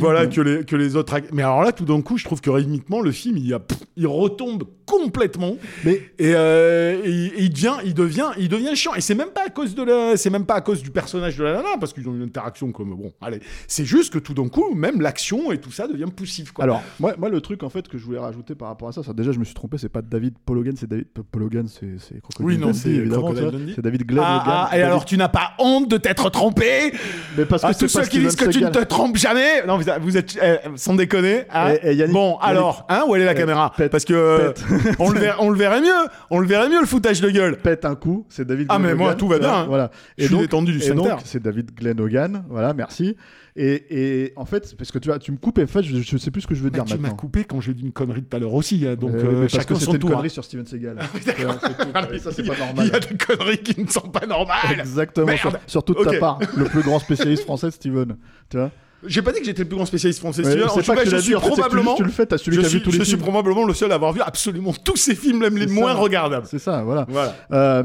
voilà 0.00 0.26
que 0.26 0.40
les 0.40 0.64
que 0.64 0.76
les 0.76 0.96
autres 0.96 1.14
mais 1.32 1.42
alors 1.42 1.62
là 1.62 1.72
tout 1.72 1.84
d'un 1.84 2.00
coup 2.02 2.16
je 2.18 2.24
trouve 2.24 2.40
que 2.40 2.50
rythmiquement 2.50 3.00
le 3.00 3.10
film 3.12 3.36
il, 3.36 3.46
y 3.46 3.54
a, 3.54 3.58
pff, 3.58 3.78
il 3.96 4.06
retombe 4.06 4.64
complètement. 4.86 5.56
Mais 5.84 6.00
et, 6.18 6.32
euh, 6.34 7.00
et- 7.04 7.26
et 7.26 7.42
il 7.42 7.50
devient 7.50 7.74
il 7.84 7.94
devient 7.94 8.30
il 8.38 8.48
devient 8.48 8.74
chiant. 8.74 8.94
Et 8.94 9.00
c'est 9.00 9.14
même 9.14 9.30
pas 9.30 9.44
à 9.46 9.50
cause 9.50 9.74
de 9.74 9.82
la 9.82 10.07
c'est 10.16 10.30
même 10.30 10.46
pas 10.46 10.54
à 10.54 10.60
cause 10.60 10.82
du 10.82 10.90
personnage 10.90 11.36
de 11.36 11.44
la 11.44 11.52
nana 11.54 11.68
parce 11.78 11.92
qu'ils 11.92 12.08
ont 12.08 12.14
une 12.14 12.22
interaction 12.22 12.72
comme 12.72 12.94
bon 12.96 13.12
allez. 13.20 13.40
C'est 13.66 13.84
juste 13.84 14.12
que 14.12 14.18
tout 14.18 14.34
d'un 14.34 14.48
coup 14.48 14.74
même 14.74 15.00
l'action 15.00 15.52
et 15.52 15.58
tout 15.58 15.70
ça 15.72 15.86
devient 15.88 16.06
poussif 16.14 16.52
quoi. 16.52 16.64
Alors, 16.64 16.82
moi, 17.00 17.14
moi, 17.18 17.28
le 17.28 17.40
truc 17.40 17.62
en 17.62 17.68
fait 17.70 17.88
que 17.88 17.98
je 17.98 18.04
voulais 18.04 18.18
rajouter 18.18 18.54
par 18.54 18.68
rapport 18.68 18.88
à 18.88 18.92
ça, 18.92 19.02
ça 19.02 19.12
déjà, 19.12 19.32
je 19.32 19.38
me 19.38 19.44
suis 19.44 19.54
trompé, 19.54 19.78
c'est 19.78 19.88
pas 19.88 20.02
David 20.02 20.34
Paul 20.44 20.58
Hogan, 20.58 20.74
c'est 20.76 20.88
David 20.88 21.06
Paul 21.30 21.42
Hogan, 21.42 21.66
c'est 21.68 21.98
c'est 21.98 22.20
Crocodile 22.20 22.46
Oui, 22.46 22.58
non, 22.58 22.72
c'est 22.72 22.90
évidemment. 22.90 23.32
C'est 23.74 23.82
David 23.82 24.04
Glenn 24.06 24.22
ah, 24.24 24.44
ah, 24.46 24.68
et 24.68 24.78
David- 24.78 24.84
alors 24.86 25.04
tu 25.04 25.16
n'as 25.16 25.28
pas 25.28 25.50
honte 25.58 25.88
de 25.90 25.96
t'être 25.96 26.30
trompé 26.30 26.92
mais 27.36 27.44
parce 27.44 27.62
que 27.62 27.72
c'est 27.72 27.78
tous 27.86 27.88
ceux 27.88 28.02
qui 28.06 28.20
disent 28.20 28.36
que 28.36 28.48
tu 28.50 28.62
ne 28.62 28.68
te 28.70 28.82
trompes 28.84 29.16
jamais. 29.16 29.64
Non 29.66 29.78
vous, 29.78 29.84
vous 30.02 30.16
êtes 30.16 30.38
eh, 30.42 30.56
sans 30.76 30.94
déconner 30.94 31.44
hein. 31.52 31.72
Et- 31.82 31.90
et 31.92 31.94
Yannick- 31.96 32.12
bon 32.12 32.32
Yannick- 32.34 32.38
alors 32.42 32.86
hein 32.88 33.04
où 33.08 33.14
elle 33.14 33.22
est 33.22 33.26
la 33.26 33.32
Eh, 33.32 33.36
caméra 33.36 33.72
pète- 33.76 33.90
parce 33.90 34.04
que 34.04 34.14
euh, 34.14 34.50
pète. 34.52 34.64
on 34.98 35.10
le 35.10 35.18
verrait 35.20 35.36
on 35.40 35.50
le 35.50 35.56
verrait 35.58 35.80
mieux 35.80 36.08
on 36.30 36.38
le 36.38 36.46
verrait 36.46 36.68
mieux 36.68 36.80
le 36.80 36.86
foutage 36.86 37.20
de 37.20 37.30
gueule. 37.30 37.56
Pète 37.58 37.84
un 37.84 37.94
coup, 37.94 38.26
c'est 38.28 38.46
David 38.46 38.66
Ah, 38.70 38.78
mais 38.78 38.94
moi, 38.94 39.14
tout 39.14 39.28
va 39.28 39.38
bien, 39.38 39.52
hein. 39.68 39.88
Voilà. 39.98 40.14
Je 40.18 40.26
suis 40.26 40.36
détendu 40.38 40.72
du 40.72 40.82
et 40.82 40.90
donc, 40.90 41.08
c'est 41.24 41.42
David 41.42 41.70
Glenn 41.74 42.00
Hogan, 42.00 42.44
voilà, 42.48 42.74
merci. 42.74 43.16
Et, 43.60 44.24
et 44.26 44.32
en 44.36 44.44
fait, 44.44 44.76
parce 44.78 44.92
que 44.92 44.98
tu, 45.00 45.08
vois, 45.08 45.18
tu 45.18 45.32
me 45.32 45.36
coupes, 45.36 45.58
et 45.58 45.64
en 45.64 45.66
fait, 45.66 45.82
je, 45.82 46.00
je 46.00 46.16
sais 46.16 46.30
plus 46.30 46.42
ce 46.42 46.46
que 46.46 46.54
je 46.54 46.62
veux 46.62 46.70
Bah, 46.70 46.78
dire 46.78 46.84
tu 46.84 46.94
m'as 46.94 47.00
maintenant. 47.02 47.16
coupé 47.16 47.42
quand 47.44 47.60
j'ai 47.60 47.74
dit 47.74 47.82
une 47.82 47.90
connerie 47.92 48.22
tout 48.22 48.36
à 48.36 48.38
l'heure 48.38 48.54
aussi 48.54 48.86
hein, 48.86 48.94
donc 48.94 49.10
Euh, 49.14 49.24
euh, 49.24 49.40
parce 49.42 49.52
chacun 49.54 49.64
que 49.64 49.74
son 49.74 49.80
c'était 49.80 49.92
une 49.94 49.98
tour 49.98 50.10
hein. 50.10 50.12
connerie 50.14 50.30
sur 50.30 50.44
Steven 50.44 50.64
Seagal. 50.66 50.96
Tout. 51.12 52.14
Et 52.14 52.18
ça, 52.20 52.30
c'est 52.32 52.44
pas 52.44 52.54
il 52.54 52.58
normal. 52.66 52.86
y 52.88 52.94
a 52.94 53.00
des 53.00 53.16
conneries 53.16 53.58
qui 53.58 53.80
ne 53.80 53.88
sont 53.88 54.08
pas 54.08 54.26
normales 54.26 54.78
Exactement, 54.78 55.32
sur, 55.66 55.82
Ok. 55.88 56.04
ta 56.04 56.18
part, 56.18 56.38
le 56.56 56.64
plus 56.64 56.82
grand 56.82 56.98
spécialiste 57.00 57.42
français, 57.44 57.70
Steven. 57.72 58.16
Tu 58.48 58.56
vois 58.58 58.70
j'ai 59.06 59.22
pas 59.22 59.30
dit 59.30 59.38
que 59.38 59.46
j'étais 59.46 59.62
le 59.62 59.68
plus 59.68 59.76
grand 59.76 59.86
spécialiste 59.86 60.18
français 60.18 60.42
Ouais, 60.44 60.60
En 60.64 60.74
tout 60.74 60.82
cas, 60.92 61.04
tu 61.04 61.10
je 61.10 61.16
suis 61.18 61.32
tu- 61.32 61.38
probablement 61.38 61.94
tu 61.94 62.02
le 62.02 62.10
fais, 62.10 62.26
t'as 62.26 62.36
celui 62.36 62.56
je 62.56 62.60
qui 62.62 62.66
a 62.66 62.68
suis, 62.68 62.78
vu 62.78 62.84
tous 62.84 62.90
les 62.90 62.98
je 62.98 63.02
suis 63.04 63.12
films. 63.12 63.22
probablement 63.22 63.64
le 63.64 63.72
seul 63.72 63.92
à 63.92 63.94
avoir 63.94 64.12
vu 64.12 64.20
absolument 64.20 64.72
tous 64.72 64.96
ces 64.96 65.14
films 65.14 65.38
même 65.38 65.56
les 65.56 65.68
moins 65.68 65.94
regardables 65.94 66.48
C'est 66.50 66.58
ça, 66.58 66.82
voilà. 66.82 67.06
voilà 67.08 67.36
Euh, 67.52 67.84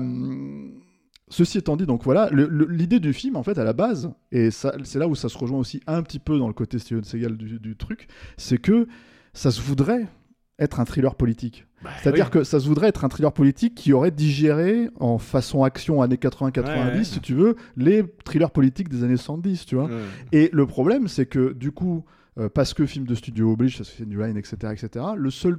ceci 1.33 1.57
étant 1.57 1.75
dit, 1.77 1.85
donc 1.85 2.03
voilà, 2.03 2.29
l'idée 2.31 2.99
du 2.99 3.11
film, 3.13 3.35
en 3.35 3.43
fait, 3.43 3.57
à 3.57 3.63
la 3.63 3.73
base, 3.73 4.11
et 4.31 4.51
c'est 4.51 4.95
là 4.95 5.07
où 5.07 5.15
ça 5.15 5.29
se 5.29 5.37
rejoint 5.37 5.57
aussi 5.59 5.81
un 5.87 6.01
petit 6.03 6.19
peu 6.19 6.37
dans 6.37 6.47
le 6.47 6.53
côté 6.53 6.79
Steven 6.79 7.03
Seagal 7.03 7.37
du, 7.37 7.59
du 7.59 7.75
truc, 7.75 8.07
c'est 8.37 8.57
que 8.57 8.87
ça 9.33 9.49
se 9.51 9.61
voudrait 9.61 10.05
être 10.59 10.79
un 10.79 10.85
thriller 10.85 11.15
politique. 11.15 11.65
Bah, 11.83 11.89
C'est-à-dire 12.01 12.25
oui. 12.25 12.31
que 12.39 12.43
ça 12.43 12.59
se 12.59 12.67
voudrait 12.67 12.87
être 12.89 13.03
un 13.03 13.09
thriller 13.09 13.33
politique 13.33 13.73
qui 13.75 13.91
aurait 13.91 14.11
digéré 14.11 14.89
en 14.99 15.17
façon 15.17 15.63
action 15.63 16.01
années 16.03 16.15
80-90, 16.17 16.63
Ouais, 16.63 16.97
ouais. 16.97 17.03
si 17.03 17.19
tu 17.19 17.33
veux, 17.33 17.55
les 17.75 18.03
thrillers 18.23 18.51
politiques 18.51 18.87
des 18.89 19.03
années 19.03 19.17
70, 19.17 19.65
tu 19.65 19.75
vois. 19.75 19.85
Ouais. 19.85 20.01
Et 20.31 20.49
le 20.53 20.65
problème, 20.67 21.07
c'est 21.07 21.25
que 21.25 21.53
du 21.53 21.71
coup, 21.71 22.05
euh, 22.37 22.47
parce 22.49 22.73
que 22.75 22.85
film 22.85 23.05
de 23.07 23.15
studio 23.15 23.51
oblige, 23.51 23.77
ça 23.79 23.83
se 23.83 23.91
fait 23.91 24.05
New 24.05 24.21
Line, 24.21 24.37
etc., 24.37 24.55
etc., 24.71 25.05
le 25.17 25.29
seul, 25.31 25.57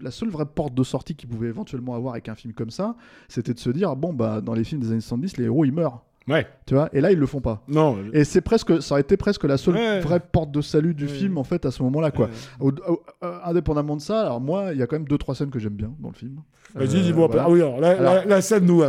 la 0.00 0.10
seule 0.10 0.28
vraie 0.30 0.46
porte 0.46 0.74
de 0.74 0.82
sortie 0.82 1.14
qu'ils 1.14 1.28
pouvaient 1.28 1.48
éventuellement 1.48 1.94
avoir 1.94 2.14
avec 2.14 2.28
un 2.28 2.34
film 2.34 2.52
comme 2.54 2.70
ça, 2.70 2.96
c'était 3.28 3.54
de 3.54 3.58
se 3.58 3.70
dire 3.70 3.94
bon, 3.96 4.12
bah, 4.12 4.40
dans 4.40 4.54
les 4.54 4.64
films 4.64 4.80
des 4.80 4.90
années 4.90 5.00
70, 5.00 5.36
les 5.38 5.44
héros 5.44 5.64
ils 5.64 5.72
meurent. 5.72 6.02
ouais 6.28 6.46
Tu 6.66 6.74
vois 6.74 6.88
Et 6.92 7.00
là, 7.00 7.12
ils 7.12 7.18
le 7.18 7.26
font 7.26 7.40
pas. 7.40 7.62
non 7.68 7.96
Et 8.12 8.24
c'est 8.24 8.40
presque, 8.40 8.82
ça 8.82 8.94
aurait 8.94 9.00
été 9.02 9.16
presque 9.16 9.44
la 9.44 9.56
seule 9.56 9.74
Ouais. 9.76 10.00
vraie 10.00 10.20
porte 10.20 10.50
de 10.50 10.60
salut 10.60 10.92
du 10.94 11.04
Ouais. 11.06 11.10
film 11.10 11.38
en 11.38 11.44
fait 11.44 11.64
à 11.66 11.70
ce 11.70 11.82
moment-là, 11.84 12.10
quoi. 12.10 12.26
Ouais. 12.26 12.32
Au- 12.60 12.92
au- 12.92 13.02
euh, 13.24 13.38
indépendamment 13.44 13.96
de 13.96 14.00
ça, 14.02 14.22
alors 14.22 14.40
moi, 14.40 14.72
il 14.72 14.78
y 14.78 14.82
a 14.82 14.86
quand 14.86 14.96
même 14.96 15.08
deux 15.08 15.18
trois 15.18 15.34
scènes 15.34 15.50
que 15.50 15.58
j'aime 15.58 15.74
bien 15.76 15.92
dans 16.00 16.08
le 16.08 16.14
film. 16.14 16.40
Vas-y, 16.74 16.96
Euh, 16.98 17.02
dis-moi. 17.02 17.26
voilà. 17.28 17.44
Ah 17.44 17.50
oui, 17.50 17.60
alors, 17.62 17.80
la, 17.80 17.90
Alors- 17.90 18.14
la- 18.14 18.24
la 18.24 18.40
scène 18.42 18.66
nous. 18.66 18.82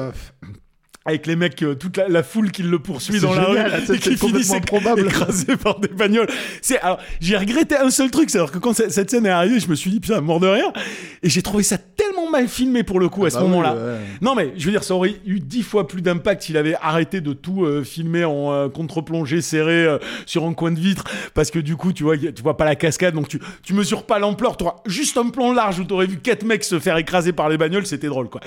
Avec 1.08 1.26
les 1.26 1.36
mecs, 1.36 1.62
euh, 1.64 1.74
toute 1.76 1.98
la, 1.98 2.08
la 2.10 2.22
foule 2.22 2.52
qui 2.52 2.64
le 2.64 2.80
poursuit 2.80 3.16
C'est 3.16 3.26
dans 3.26 3.34
la 3.34 3.46
rue 3.46 3.58
c'est- 3.86 3.96
et 3.96 4.00
qui 4.00 4.10
c'est 4.18 4.18
finissent 4.28 4.54
écrasés 4.54 5.56
par 5.58 5.80
des 5.80 5.88
bagnoles. 5.88 6.28
C'est 6.62 6.80
alors 6.80 7.00
j'ai 7.22 7.38
regretté 7.38 7.76
un 7.78 7.90
seul 7.90 8.12
truc, 8.12 8.30
c'est-à-dire 8.30 8.52
que 8.52 8.60
quand 8.60 8.74
cette 8.74 9.10
scène 9.10 9.26
est 9.26 9.30
arrivée, 9.30 9.60
je 9.60 9.68
me 9.70 9.76
suis 9.76 9.90
dit 9.90 10.00
putain 10.00 10.22
mort 10.22 10.40
de 10.40 10.48
rire 10.48 10.72
et 11.24 11.30
j'ai 11.30 11.42
trouvé 11.42 11.64
ça 11.64 11.78
tellement 11.78 12.30
mal 12.30 12.48
filmé 12.48 12.84
pour 12.84 13.00
le 13.00 13.10
coup 13.10 13.26
à 13.26 13.30
ce 13.30 13.36
Bah 13.38 13.42
oui, 13.44 13.50
moment-là. 13.50 13.74
ouais. 13.74 13.98
Non 14.22 14.36
mais 14.36 14.54
je 14.58 14.66
veux 14.66 14.72
dire 14.72 14.84
ça 14.84 14.94
aurait 14.96 15.16
eu 15.26 15.40
dix 15.40 15.64
fois 15.64 15.88
plus 15.88 16.02
d'impact 16.02 16.44
s'il 16.44 16.58
avait 16.58 16.76
arrêté 16.82 17.22
de 17.22 17.34
tout 17.34 17.64
euh, 17.66 17.84
filmer 17.84 18.26
en 18.26 18.52
euh, 18.52 18.70
contre-plongée 18.70 19.42
serré 19.42 19.86
euh, 19.86 19.98
sur 20.26 20.46
un 20.46 20.54
coin 20.54 20.72
de 20.72 20.80
vitre 20.80 21.06
parce 21.34 21.52
que 21.52 21.60
du 21.60 21.76
coup 21.76 21.94
tu 21.94 22.04
vois 22.04 22.18
tu 22.18 22.42
vois 22.44 22.58
pas 22.58 22.66
la 22.66 22.76
cascade 22.76 23.14
donc 23.16 23.28
tu 23.30 23.40
tu 23.64 23.74
mesures 23.74 24.04
pas 24.04 24.20
l'ampleur. 24.20 24.58
Tu 24.58 24.66
juste 24.86 25.18
un 25.18 25.30
plan 25.30 25.54
large 25.54 25.80
où 25.80 25.84
t'aurais 25.84 26.06
vu 26.08 26.18
quatre 26.18 26.44
mecs 26.44 26.64
se 26.64 26.80
faire 26.80 26.98
écraser 26.98 27.32
par 27.32 27.48
les 27.50 27.58
bagnoles, 27.58 27.86
c'était 27.86 28.08
drôle 28.08 28.30
quoi. 28.30 28.42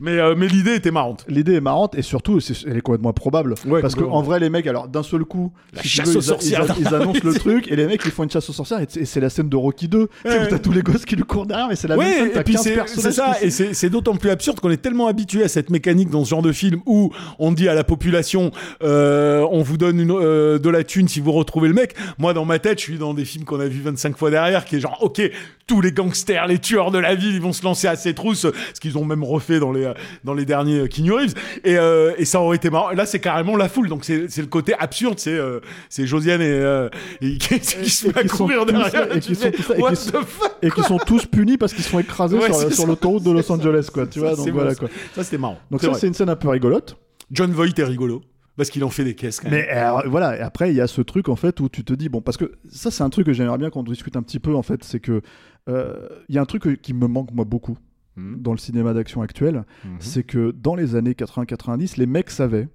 Mais 0.00 0.18
mais 0.34 0.48
l'idée 0.48 0.74
était 0.74 0.90
marrante. 0.90 1.24
L'idée 1.28 1.54
est 1.54 1.60
marrante 1.60 1.94
et 1.96 1.99
surtout, 2.02 2.40
c'est- 2.40 2.66
elle 2.66 2.76
est 2.76 2.80
complètement 2.80 3.12
probable. 3.12 3.54
Ouais, 3.66 3.80
parce 3.80 3.94
que 3.94 4.00
complètement. 4.00 4.18
en 4.18 4.22
vrai, 4.22 4.40
les 4.40 4.50
mecs, 4.50 4.66
alors 4.66 4.88
d'un 4.88 5.02
seul 5.02 5.24
coup, 5.24 5.52
La 5.72 5.82
si 5.82 5.88
chasse 5.88 6.08
veux, 6.08 6.16
aux 6.16 6.20
ils- 6.20 6.24
sorcières. 6.24 6.64
ils, 6.78 6.82
ils 6.86 6.94
annoncent 6.94 7.20
le 7.24 7.34
truc 7.34 7.68
et 7.70 7.76
les 7.76 7.86
mecs 7.86 8.02
ils 8.04 8.10
font 8.10 8.22
une 8.24 8.30
chasse 8.30 8.48
aux 8.50 8.52
sorcières 8.52 8.80
et 8.80 8.86
c'est- 8.88 9.00
et 9.00 9.04
c'est 9.04 9.20
la 9.20 9.30
scène 9.30 9.48
de 9.48 9.56
Rocky 9.56 9.88
2. 9.88 10.06
Tu 10.24 10.30
sais, 10.30 10.38
Ouais. 10.38 10.44
où 10.44 10.48
t'as 10.48 10.58
tous 10.58 10.72
les 10.72 10.82
gosses 10.82 11.04
qui 11.04 11.16
lui 11.16 11.24
courent 11.24 11.46
derrière, 11.46 11.68
mais 11.68 11.76
c'est 11.76 11.88
la 11.88 11.96
même 11.96 12.06
Ouais, 12.06 12.12
scène. 12.12 12.26
et 12.28 12.32
T'as 12.32 12.42
puis 12.44 12.54
15 12.54 12.64
c'est 12.86 13.12
ça, 13.12 13.36
et 13.42 13.50
c'est 13.50 13.74
c'est 13.74 13.90
d'autant 13.90 14.16
plus 14.16 14.30
absurde 14.30 14.60
qu'on 14.60 14.70
est 14.70 14.76
tellement 14.82 15.06
habitué 15.06 15.42
à 15.44 15.48
cette 15.48 15.70
mécanique 15.70 16.10
dans 16.10 16.24
ce 16.24 16.30
genre 16.30 16.42
de 16.42 16.52
film 16.52 16.80
où 16.86 17.12
on 17.38 17.52
dit 17.52 17.68
à 17.68 17.74
la 17.74 17.84
population, 17.84 18.50
euh, 18.82 19.46
on 19.50 19.62
vous 19.62 19.76
donne 19.76 20.00
une, 20.00 20.10
euh, 20.10 20.58
de 20.58 20.68
la 20.70 20.84
thune 20.84 21.08
si 21.08 21.20
vous 21.20 21.32
retrouvez 21.32 21.68
le 21.68 21.74
mec. 21.74 21.94
Moi, 22.18 22.32
dans 22.34 22.44
ma 22.44 22.58
tête, 22.58 22.78
je 22.78 22.84
suis 22.84 22.98
dans 22.98 23.14
des 23.14 23.24
films 23.24 23.44
qu'on 23.44 23.60
a 23.60 23.66
vu 23.66 23.80
25 23.82 24.16
fois 24.16 24.30
derrière, 24.30 24.64
qui 24.64 24.76
est 24.76 24.80
genre, 24.80 24.98
ok, 25.00 25.20
tous 25.66 25.80
les 25.80 25.92
gangsters, 25.92 26.46
les 26.46 26.58
tueurs 26.58 26.90
de 26.90 26.98
la 26.98 27.14
ville, 27.14 27.34
ils 27.34 27.40
vont 27.40 27.52
se 27.52 27.62
lancer 27.62 27.86
à 27.86 27.94
ces 27.96 28.14
trousses, 28.14 28.46
ce 28.74 28.80
qu'ils 28.80 28.98
ont 28.98 29.04
même 29.04 29.22
refait 29.22 29.60
dans 29.60 29.70
les, 29.72 29.92
dans 30.24 30.34
les 30.34 30.44
derniers 30.44 30.80
euh, 30.80 30.86
Keanu 30.88 31.12
Reeves. 31.12 31.34
Et, 31.64 31.76
euh, 31.78 31.89
euh, 31.90 32.14
et 32.18 32.24
ça 32.24 32.40
aurait 32.40 32.56
été 32.56 32.70
marrant. 32.70 32.90
Là, 32.90 33.06
c'est 33.06 33.20
carrément 33.20 33.56
la 33.56 33.68
foule, 33.68 33.88
donc 33.88 34.04
c'est 34.04 34.36
le 34.38 34.46
côté 34.46 34.74
absurde. 34.78 35.18
C'est 35.18 35.36
euh, 35.36 35.60
c'est 35.88 36.06
Josiane 36.06 36.40
et, 36.40 36.48
euh, 36.48 36.88
et 37.20 37.38
qui, 37.38 37.60
qui 37.60 37.90
se 37.90 38.06
et 38.06 38.12
met 38.12 38.18
à 38.18 38.24
courir 38.24 38.66
derrière. 38.66 39.14
et 39.14 39.20
qui 40.70 40.82
sont 40.82 40.98
tous 40.98 41.26
punis 41.26 41.58
parce 41.58 41.72
qu'ils 41.72 41.84
sont 41.84 41.98
écrasés 41.98 42.38
Ouais, 42.38 42.52
sur, 42.52 42.72
sur 42.72 42.86
l'autoroute 42.86 43.22
de 43.24 43.30
Los 43.30 43.50
Angeles, 43.50 43.88
quoi. 43.92 44.06
Tu 44.06 44.18
vois, 44.20 44.30
Ça, 44.30 44.36
donc 44.36 44.44
c'est 44.46 44.50
voilà 44.50 44.74
quoi. 44.74 44.88
Ça, 45.14 45.24
c'était 45.24 45.38
marrant. 45.38 45.58
Donc 45.70 45.82
ça, 45.82 45.94
c'est 45.94 46.06
une 46.06 46.14
scène 46.14 46.30
un 46.30 46.36
peu 46.36 46.48
rigolote. 46.48 46.96
John 47.30 47.52
Voight 47.52 47.78
est 47.78 47.84
rigolo 47.84 48.22
parce 48.56 48.70
qu'il 48.70 48.84
en 48.84 48.90
fait 48.90 49.04
des 49.04 49.14
caisses. 49.14 49.40
Quand 49.40 49.50
même. 49.50 49.60
Mais 49.60 49.68
alors, 49.68 50.02
voilà, 50.06 50.36
et 50.36 50.40
après, 50.40 50.70
il 50.70 50.76
y 50.76 50.80
a 50.80 50.86
ce 50.86 51.00
truc 51.00 51.28
en 51.28 51.36
fait 51.36 51.60
où 51.60 51.68
tu 51.68 51.84
te 51.84 51.92
dis, 51.94 52.08
bon, 52.08 52.20
parce 52.20 52.36
que 52.36 52.52
ça, 52.68 52.90
c'est 52.90 53.02
un 53.02 53.08
truc 53.10 53.26
que 53.26 53.32
j'aimerais 53.32 53.58
bien 53.58 53.70
qu'on 53.70 53.82
discute 53.82 54.16
un 54.16 54.22
petit 54.22 54.38
peu 54.40 54.54
en 54.54 54.62
fait, 54.62 54.84
c'est 54.84 55.00
que 55.00 55.22
euh, 55.68 55.94
il 56.28 56.34
y 56.34 56.38
a 56.38 56.42
un 56.42 56.46
truc 56.46 56.80
qui 56.82 56.92
me 56.92 57.06
manque 57.06 57.32
moi 57.32 57.44
beaucoup 57.44 57.78
Mhm. 58.16 58.42
dans 58.42 58.52
le 58.52 58.58
cinéma 58.58 58.92
d'action 58.92 59.22
actuel, 59.22 59.64
Mhm. 59.84 59.96
c'est 60.00 60.24
que 60.24 60.50
dans 60.50 60.74
les 60.74 60.94
années 60.96 61.14
80-90, 61.14 61.96
les 61.96 62.06
mecs 62.06 62.30
savaient 62.30 62.68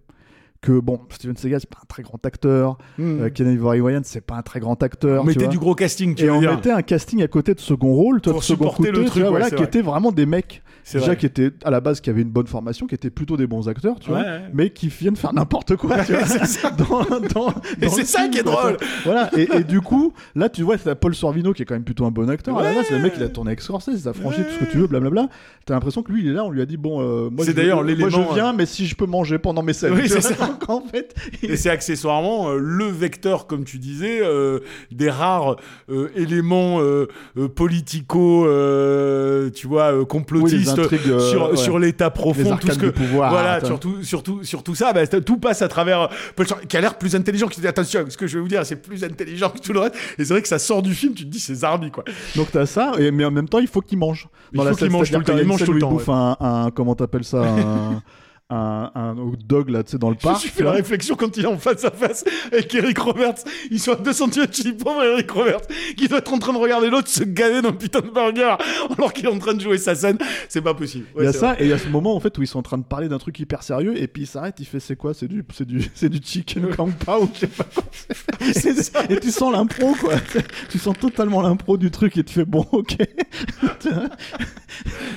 que 0.65 0.79
bon, 0.79 0.99
Steven 1.09 1.37
Seagal 1.37 1.59
c'est 1.61 1.69
pas 1.69 1.79
un 1.81 1.85
très 1.87 2.03
grand 2.03 2.23
acteur, 2.25 2.77
Mhm. 2.97 3.21
euh, 3.21 3.29
Ken 3.29 3.51
Ivory 3.51 3.81
Wayans 3.81 4.01
c'est 4.03 4.21
pas 4.25 4.35
un 4.35 4.41
très 4.41 4.59
grand 4.59 4.81
acteur, 4.83 5.19
on 5.21 5.23
tu 5.23 5.27
mettait 5.29 5.39
vois. 5.45 5.47
du 5.49 5.59
gros 5.59 5.75
casting, 5.75 6.15
tu 6.15 6.23
et 6.23 6.27
veux 6.27 6.33
on 6.33 6.39
dire. 6.39 6.55
mettait 6.55 6.71
un 6.71 6.81
casting 6.81 7.21
à 7.23 7.27
côté 7.27 7.53
de 7.53 7.59
second 7.59 7.93
rôle, 7.93 8.19
toi, 8.21 8.33
Pour 8.33 8.41
de 8.41 8.45
second 8.45 8.69
supporter 8.71 8.91
le 8.91 9.05
truc, 9.05 9.13
vois, 9.13 9.23
ouais, 9.23 9.29
voilà, 9.29 9.45
c'est 9.45 9.51
qui 9.51 9.61
vrai. 9.61 9.65
étaient 9.65 9.81
vraiment 9.81 10.11
des 10.11 10.25
mecs 10.25 10.61
C'est 10.83 10.97
déjà 10.99 11.11
vrai. 11.11 11.17
qui 11.17 11.25
étaient 11.27 11.51
à 11.63 11.69
la 11.71 11.79
base 11.81 12.01
qui 12.01 12.09
avaient 12.09 12.21
une 12.23 12.29
bonne 12.29 12.47
formation, 12.47 12.87
qui 12.87 12.95
étaient 12.95 13.09
plutôt 13.09 13.37
des 13.37 13.47
bons 13.47 13.67
acteurs, 13.69 13.99
tu 13.99 14.09
Ouais, 14.11 14.21
vois, 14.21 14.25
ouais. 14.31 14.41
mais 14.53 14.69
qui 14.71 14.87
viennent 14.87 15.15
faire 15.15 15.33
n'importe 15.33 15.75
quoi, 15.75 15.97
tu 16.05 16.13
vois, 16.13 16.25
c'est 16.25 16.45
ça. 16.45 16.69
dans, 16.77 17.03
dans, 17.33 17.53
Et 17.81 17.89
c'est 17.89 18.03
ça 18.05 18.19
film, 18.21 18.31
qui 18.31 18.39
est 18.39 18.43
drôle. 18.43 18.77
Voilà, 19.03 19.29
et, 19.37 19.47
et 19.59 19.63
du 19.63 19.81
coup, 19.81 20.13
là, 20.35 20.49
tu 20.49 20.63
vois, 20.63 20.77
t'as 20.77 20.95
Paul 20.95 21.13
Sorvino 21.15 21.53
qui 21.53 21.61
est 21.61 21.65
quand 21.65 21.75
même 21.75 21.83
plutôt 21.83 22.05
un 22.05 22.11
bon 22.11 22.29
acteur. 22.29 22.57
À 22.57 22.63
la 22.63 22.69
Ouais. 22.69 22.75
base, 22.75 22.89
le 22.91 22.99
mec, 22.99 23.13
il 23.17 23.23
a 23.23 23.29
tourné 23.29 23.49
avec 23.49 23.61
Scorsese, 23.61 24.01
il 24.01 24.07
a 24.07 24.13
franchi 24.13 24.41
tout 24.41 24.51
ce 24.59 24.65
que 24.65 24.71
tu 24.71 24.77
veux, 24.77 24.87
blablabla. 24.87 25.27
T'as 25.65 25.73
l'impression 25.75 26.01
que 26.03 26.11
lui, 26.11 26.23
il 26.23 26.29
est 26.29 26.33
là, 26.33 26.43
on 26.45 26.49
lui 26.51 26.61
a 26.61 26.65
dit, 26.65 26.77
bon, 26.77 27.01
euh, 27.01 27.29
moi, 27.31 27.45
C'est 27.45 27.55
je, 27.55 28.33
viens, 28.33 28.53
mais 28.53 28.65
si 28.65 28.85
je 28.85 28.95
peux 28.95 29.05
manger 29.07 29.37
pendant 29.39 29.61
mes 29.63 29.73
scènes. 29.73 29.93
Fait, 30.91 31.13
il 31.43 31.51
Et 31.51 31.57
c'est 31.57 31.69
accessoirement 31.69 32.49
euh, 32.49 32.57
le 32.59 32.85
vecteur, 32.85 33.47
comme 33.47 33.63
tu 33.63 33.77
disais, 33.77 34.19
euh, 34.21 34.59
des 34.91 35.09
rares 35.09 35.57
euh, 35.89 36.09
éléments 36.15 36.79
euh, 36.81 37.07
euh, 37.37 37.47
politico, 37.47 38.45
euh, 38.45 39.49
tu 39.51 39.67
vois, 39.67 39.93
euh, 39.93 39.99
Oui, 40.01 40.05
complotistes 40.07 40.69
intrigues, 40.79 40.99
euh, 41.07 41.19
sur, 41.19 41.49
ouais. 41.51 41.57
sur 41.57 41.79
l'État 41.79 42.05
Les 42.05 42.11
profond, 42.11 42.57
tout 42.57 42.71
ce 42.71 42.77
que 42.79 42.87
pouvoir, 42.87 43.31
voilà, 43.31 43.53
attends. 43.53 43.67
surtout, 43.67 44.03
surtout, 44.03 44.43
sur 44.43 44.63
tout 44.63 44.75
ça, 44.75 44.93
bah, 44.93 45.05
tout 45.07 45.37
passe 45.37 45.61
à 45.61 45.67
travers 45.67 46.01
euh, 46.01 46.07
Paul 46.35 46.45
qui 46.67 46.77
a 46.77 46.81
l'air 46.81 46.97
plus 46.97 47.15
intelligent. 47.15 47.47
Qui 47.47 47.61
dit 47.61 47.67
attention, 47.67 48.05
ce 48.09 48.17
que 48.17 48.27
je 48.27 48.37
vais 48.37 48.41
vous 48.41 48.47
dire, 48.47 48.65
c'est 48.65 48.75
plus 48.77 49.03
intelligent 49.03 49.49
que 49.49 49.59
tout 49.59 49.73
le 49.73 49.79
reste. 49.79 49.95
Et 50.17 50.25
c'est 50.25 50.33
vrai 50.33 50.41
que 50.41 50.47
ça 50.47 50.59
sort 50.59 50.81
du 50.81 50.93
film, 50.93 51.13
tu 51.13 51.25
te 51.25 51.29
dis 51.29 51.39
c'est 51.39 51.55
Zarbi 51.55 51.91
quoi. 51.91 52.03
Donc 52.35 52.47
t'as 52.51 52.65
ça, 52.65 52.93
et, 52.97 53.11
mais 53.11 53.25
en 53.25 53.31
même 53.31 53.47
temps, 53.49 53.59
il 53.59 53.67
faut 53.67 53.81
qu'il 53.81 53.97
mange. 53.97 54.27
Il 54.53 54.57
Dans 54.57 54.63
faut 54.63 54.69
la 54.69 54.75
qu'il 54.75 54.89
mange 54.89 55.11
tout 55.11 55.17
le 55.19 55.23
temps, 55.25 55.37
il 55.37 55.45
mange 55.47 55.63
tout 55.63 55.71
le 55.71 55.77
il 55.77 55.81
temps, 55.81 55.89
bouffe 55.91 56.09
un, 56.09 56.37
un- 56.39 56.71
comment 56.71 56.95
t'appelles 56.95 57.23
ça, 57.23 57.37
un, 57.43 58.01
un, 58.51 58.91
un 58.93 59.17
hot 59.17 59.37
dog 59.43 59.69
là, 59.69 59.83
tu 59.83 59.91
sais, 59.91 59.97
dans 59.97 60.09
le 60.11 60.15
Je 60.19 60.23
parc. 60.23 60.41
fait 60.43 60.51
tu 60.57 60.63
la 60.63 60.71
réflexion 60.71 61.15
quand 61.15 61.35
il 61.35 61.43
est 61.45 61.47
en 61.47 61.57
face 61.57 61.83
à 61.83 61.89
face 61.89 62.23
avec 62.51 62.73
Eric 62.75 62.97
Roberts. 62.99 63.43
Ils 63.71 63.79
sont 63.79 63.93
à 63.93 63.95
2 63.95 64.13
cm. 64.13 64.29
Je 64.51 64.61
dis, 64.61 64.73
pauvre 64.73 65.03
Eric 65.03 65.31
Roberts, 65.31 65.61
qui 65.97 66.07
doit 66.07 66.19
être 66.19 66.31
en 66.31 66.37
train 66.37 66.53
de 66.53 66.57
regarder 66.59 66.89
l'autre 66.91 67.07
se 67.07 67.23
gaver 67.23 67.63
dans 67.63 67.71
le 67.71 67.77
putain 67.77 68.01
de 68.01 68.09
burger 68.11 68.55
alors 68.97 69.13
qu'il 69.13 69.25
est 69.25 69.29
en 69.31 69.39
train 69.39 69.55
de 69.55 69.61
jouer 69.61 69.79
sa 69.79 69.95
scène. 69.95 70.19
C'est 70.47 70.61
pas 70.61 70.75
possible. 70.75 71.05
Il 71.17 71.23
y 71.23 71.27
a 71.27 71.33
ça, 71.33 71.53
vrai. 71.53 71.63
et 71.63 71.65
il 71.65 71.69
y 71.69 71.73
a 71.73 71.79
ce 71.79 71.87
moment 71.87 72.15
en 72.15 72.19
fait 72.19 72.37
où 72.37 72.43
ils 72.43 72.47
sont 72.47 72.59
en 72.59 72.63
train 72.63 72.77
de 72.77 72.83
parler 72.83 73.09
d'un 73.09 73.17
truc 73.17 73.39
hyper 73.39 73.63
sérieux, 73.63 73.93
et 73.99 74.07
puis 74.07 74.23
il 74.23 74.27
s'arrête, 74.27 74.55
il 74.59 74.65
fait 74.65 74.79
c'est 74.79 74.95
quoi 74.95 75.13
C'est 75.15 75.27
du, 75.27 75.43
c'est 75.51 75.65
du, 75.65 75.83
c'est 75.95 76.09
du 76.09 76.19
chicken 76.23 76.69
kung 76.75 76.93
pao, 76.93 77.27
je 77.33 77.39
sais 77.39 77.47
pas 77.47 77.63
quoi. 77.63 77.83
c'est. 78.53 79.09
et 79.09 79.19
tu 79.19 79.31
sens 79.31 79.51
l'impro 79.53 79.93
quoi. 79.95 80.13
tu 80.69 80.77
sens 80.77 80.95
totalement 80.99 81.41
l'impro 81.41 81.77
du 81.77 81.89
truc 81.89 82.15
et 82.17 82.23
tu 82.23 82.33
fais 82.35 82.45
bon 82.45 82.65
ok. 82.71 82.97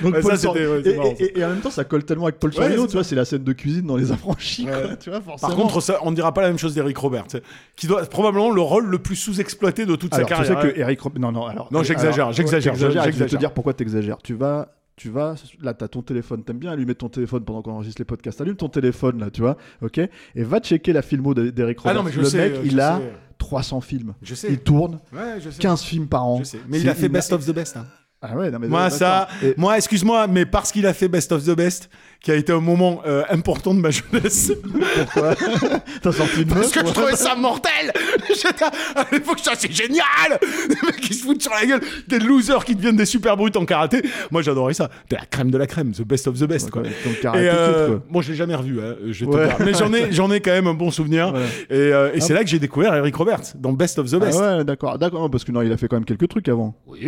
Donc 0.01 0.13
Ouais, 0.15 0.21
Paul 0.21 0.31
ça, 0.31 0.37
Sor- 0.37 0.55
ouais, 0.55 0.81
et, 0.85 0.95
marrant, 0.95 1.13
et- 1.19 1.39
et 1.39 1.45
en 1.45 1.49
même 1.49 1.59
temps 1.59 1.69
ça 1.69 1.83
colle 1.83 2.03
tellement 2.05 2.25
avec 2.25 2.39
Paul 2.39 2.53
c'est 2.53 2.69
tu 2.69 2.75
vois, 2.93 3.03
c'est 3.03 3.15
la 3.19 3.25
scène 3.25 3.43
de 3.43 3.53
cuisine 3.53 3.85
dans 3.85 3.95
les 3.97 4.11
affranchis 4.11 4.65
Ouais. 4.65 4.71
quoi, 4.71 4.95
tu 4.95 5.09
vois 5.09 5.21
forcément. 5.21 5.47
Par 5.49 5.57
contre, 5.57 5.81
ça, 5.81 5.99
on 6.03 6.11
ne 6.11 6.15
dira 6.15 6.33
pas 6.33 6.41
la 6.41 6.47
même 6.47 6.57
chose 6.57 6.73
d'Eric 6.73 6.97
Roberts, 6.97 7.27
qui 7.75 7.87
doit 7.87 8.01
probablement 8.05 8.51
le 8.51 8.61
rôle 8.61 8.85
le 8.87 8.97
plus 8.99 9.15
sous-exploité 9.15 9.85
de 9.85 9.95
toute 9.95 10.13
alors, 10.13 10.27
sa 10.29 10.35
tu 10.35 10.41
sais 10.45 10.53
carrière. 10.53 10.73
que 10.73 10.79
Eric 10.79 10.99
Rob- 11.01 11.19
non 11.19 11.31
non 11.31 11.45
alors 11.45 11.69
Non, 11.71 11.83
j'exagère, 11.83 12.25
alors, 12.25 12.33
j'exagère, 12.33 12.73
et 12.73 12.77
Je 12.77 12.85
vais 12.85 12.93
te 12.93 13.03
j'exagère. 13.03 13.39
dire 13.39 13.53
pourquoi 13.53 13.73
t'exagères. 13.73 14.17
Tu 14.23 14.33
vas 14.33 14.69
tu 14.95 15.09
vas 15.09 15.35
là 15.61 15.73
t'as 15.73 15.87
ton 15.87 16.01
téléphone 16.01 16.43
t'aimes 16.43 16.57
bien 16.57 16.71
allumer 16.71 16.93
ton 16.93 17.07
téléphone 17.07 17.45
pendant 17.45 17.61
qu'on 17.61 17.71
enregistre 17.71 18.01
les 18.01 18.05
podcasts 18.05 18.41
allume 18.41 18.57
ton 18.57 18.67
téléphone 18.67 19.17
là 19.21 19.29
tu 19.31 19.39
vois 19.39 19.55
ok 19.81 19.97
et 19.99 20.09
va 20.43 20.59
checker 20.59 20.91
la 20.91 21.01
filmo 21.01 21.33
d'E- 21.33 21.51
d'Eric 21.51 21.77
Ah 21.85 21.93
Roberts 21.93 22.03
non, 22.03 22.03
mais 22.09 22.11
je 22.13 22.19
le 22.19 22.25
sais, 22.25 22.37
mec 22.49 22.51
euh, 22.57 22.61
il 22.65 22.81
a 22.81 22.97
sais. 22.97 23.13
300 23.37 23.79
films 23.79 24.13
Je 24.21 24.35
sais. 24.35 24.47
il 24.51 24.59
tourne 24.59 24.99
Ouais, 25.13 25.39
je 25.39 25.49
sais. 25.51 25.61
15 25.61 25.83
films 25.83 26.07
par 26.07 26.25
an 26.25 26.39
Je 26.39 26.43
sais. 26.43 26.59
Mais 26.67 26.81
il 26.81 26.89
a 26.89 26.95
fait 26.95 27.07
Best 27.07 27.31
of 27.31 27.45
the 27.45 27.51
Best. 27.53 27.77
hein. 27.77 27.85
Ah 28.21 28.35
ouais 28.35 28.51
non 28.51 28.59
mais 28.59 28.67
Moi, 28.67 28.89
ça, 28.89 29.27
Et- 29.43 29.53
moi, 29.55 29.77
excuse-moi, 29.77 30.27
mais 30.27 30.45
parce 30.45 30.71
qu'il 30.71 30.85
a 30.85 30.93
fait 30.93 31.07
Best 31.07 31.31
of 31.31 31.43
the 31.45 31.55
Best, 31.55 31.89
qui 32.21 32.31
a 32.31 32.35
été 32.35 32.51
un 32.51 32.59
moment 32.59 33.01
euh, 33.07 33.23
important 33.29 33.73
de 33.73 33.79
ma 33.79 33.91
jeunesse. 33.91 34.51
pourquoi 35.13 35.35
t'as 36.01 36.11
sorti 36.11 36.41
une 36.41 36.47
Parce 36.49 36.59
meuf 36.59 36.71
que 36.73 36.87
je 36.89 36.93
trouvais 36.93 37.15
ça 37.15 37.35
mortel 37.35 37.93
à 38.95 39.05
l'époque, 39.11 39.39
ça 39.39 39.53
c'est 39.57 39.71
génial 39.71 40.03
Les 40.67 40.75
mecs 40.85 40.97
qui 40.99 41.13
se 41.13 41.23
foutent 41.23 41.41
sur 41.41 41.53
la 41.53 41.65
gueule, 41.65 41.79
des 42.09 42.19
losers 42.19 42.65
qui 42.65 42.75
deviennent 42.75 42.97
des 42.97 43.05
super 43.05 43.37
brutes 43.37 43.55
en 43.55 43.63
karaté. 43.65 44.01
Moi 44.31 44.41
j'adorais 44.41 44.73
ça. 44.73 44.89
T'es 45.07 45.15
la 45.15 45.25
crème 45.25 45.49
de 45.51 45.57
la 45.57 45.65
crème, 45.67 45.91
the 45.93 46.01
best 46.01 46.27
of 46.27 46.37
the 46.37 46.43
best. 46.45 46.69
Quoi. 46.71 46.81
Ouais, 46.81 46.89
donc 47.05 47.13
Et 47.17 47.21
Karate 47.21 47.39
Kid, 47.39 47.49
euh, 47.49 47.87
quoi. 47.87 48.05
moi 48.09 48.21
je 48.21 48.31
l'ai 48.31 48.35
jamais 48.37 48.55
revu, 48.55 48.81
hein, 48.81 48.95
je 49.09 49.25
Ouais. 49.25 49.47
mais 49.63 49.73
j'en 49.73 49.93
ai, 49.93 50.11
j'en 50.11 50.29
ai 50.31 50.41
quand 50.41 50.51
même 50.51 50.67
un 50.67 50.73
bon 50.73 50.91
souvenir. 50.91 51.33
Ouais. 51.33 51.39
Et, 51.69 51.75
euh, 51.93 52.11
et 52.13 52.19
c'est 52.19 52.33
là 52.33 52.43
que 52.43 52.49
j'ai 52.49 52.59
découvert 52.59 52.93
Eric 52.95 53.15
Roberts 53.15 53.55
dans 53.55 53.71
Best 53.71 53.97
of 53.99 54.09
the 54.09 54.15
Ah 54.15 54.25
Best. 54.25 54.39
ouais 54.39 54.63
d'accord 54.65 54.97
d'accord 54.97 55.29
parce 55.31 55.43
que 55.45 55.51
non 55.53 55.61
il 55.61 55.71
a 55.71 55.77
fait 55.77 55.87
quand 55.87 55.95
même 55.95 56.05
quelques 56.05 56.27
trucs 56.27 56.49
avant 56.49 56.75
Oui, 56.87 56.99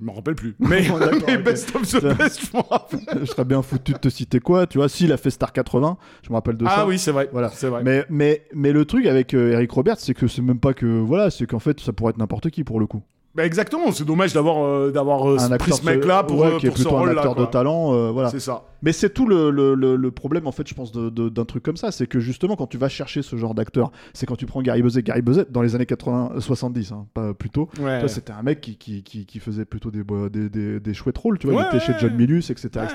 je 0.00 0.04
me 0.04 0.10
rappelle 0.12 0.34
plus. 0.36 0.54
Mais, 0.68 0.88
Bon, 0.88 0.98
mais 0.98 1.06
ok. 1.36 1.42
Best 1.42 1.74
of 1.74 1.82
the 1.88 2.16
Best, 2.18 2.40
je 2.46 2.56
m'en 2.56 2.62
rappelle. 2.62 3.00
je 3.20 3.24
serais 3.24 3.44
bien 3.44 3.62
foutu 3.62 3.92
de 3.92 3.98
te 3.98 4.08
citer 4.10 4.40
quoi 4.40 4.66
tu 4.66 4.76
vois 4.78 4.88
s'il 4.90 5.10
a 5.10 5.16
fait 5.16 5.30
Star 5.30 5.52
80 5.52 5.96
je 6.22 6.28
me 6.28 6.34
rappelle 6.34 6.56
de 6.56 6.66
ça 6.66 6.74
Ah 6.76 6.86
oui, 6.86 6.98
c'est 6.98 7.12
vrai. 7.12 7.28
Voilà. 7.32 7.48
c'est 7.48 7.68
vrai. 7.68 7.82
Mais, 7.82 8.04
mais, 8.10 8.44
mais 8.54 8.72
le 8.72 8.84
truc 8.84 9.06
avec 9.06 9.32
euh, 9.34 9.52
Eric 9.52 9.70
Roberts, 9.70 9.98
c'est 9.98 10.14
que 10.14 10.26
c'est 10.26 10.42
même 10.42 10.60
pas 10.60 10.74
que. 10.74 10.86
Voilà, 10.86 11.30
c'est 11.30 11.46
qu'en 11.46 11.58
fait, 11.58 11.80
ça 11.80 11.92
pourrait 11.92 12.10
être 12.10 12.18
n'importe 12.18 12.50
qui 12.50 12.62
pour 12.64 12.78
le 12.78 12.86
coup. 12.86 13.02
Bah, 13.32 13.46
exactement, 13.46 13.92
c'est 13.92 14.04
dommage 14.04 14.32
d'avoir 14.32 14.64
euh, 14.64 14.90
d'avoir 14.90 15.30
euh, 15.30 15.36
pris 15.58 15.70
ce 15.72 15.84
mec-là 15.86 16.24
pour, 16.24 16.40
ouais, 16.40 16.48
euh, 16.54 16.58
qui 16.58 16.66
est 16.66 16.70
ce 16.70 16.74
plutôt 16.74 16.96
un 16.96 17.08
acteur 17.08 17.36
de 17.36 17.44
talent. 17.46 18.10
voilà. 18.12 18.28
C'est 18.30 18.40
ça. 18.40 18.64
Mais 18.82 18.92
c'est 18.92 19.10
tout 19.10 19.26
le, 19.26 19.50
le, 19.50 19.74
le, 19.74 19.94
le 19.94 20.10
problème, 20.10 20.46
en 20.46 20.52
fait, 20.52 20.66
je 20.66 20.72
pense, 20.74 20.90
d'un 20.90 21.44
truc 21.44 21.62
comme 21.62 21.76
ça. 21.76 21.92
C'est 21.92 22.06
que 22.06 22.18
justement, 22.18 22.56
quand 22.56 22.66
tu 22.66 22.78
vas 22.78 22.88
chercher 22.88 23.20
ce 23.22 23.36
genre 23.36 23.54
d'acteur, 23.54 23.92
c'est 24.14 24.24
quand 24.26 24.36
tu 24.36 24.46
prends 24.46 24.62
Gary 24.62 24.82
Buzet. 24.82 25.02
Gary 25.02 25.20
Buzet, 25.22 25.44
dans 25.50 25.60
les 25.62 25.74
années 25.74 25.84
80, 25.86 26.32
euh, 26.36 26.40
70, 26.40 26.90
hein, 26.92 27.06
pas 27.14 27.34
plus 27.34 27.50
tôt. 27.50 27.68
Ouais. 27.78 28.08
C'était 28.08 28.32
un 28.32 28.42
mec 28.42 28.60
qui, 28.62 28.76
qui, 28.78 29.02
qui, 29.04 29.26
qui 29.26 29.38
faisait 29.38 29.64
plutôt 29.66 29.90
des, 29.90 30.02
bo- 30.02 30.28
des, 30.30 30.48
des, 30.48 30.80
des 30.80 30.94
chouettes 30.94 31.18
rôles. 31.18 31.38
Tu 31.38 31.46
vois, 31.46 31.56
Ouais, 31.60 31.66
il 31.72 31.76
était 31.76 31.84
chez. 31.86 31.92
John 32.00 32.14
Milius, 32.16 32.50
etc. 32.50 32.86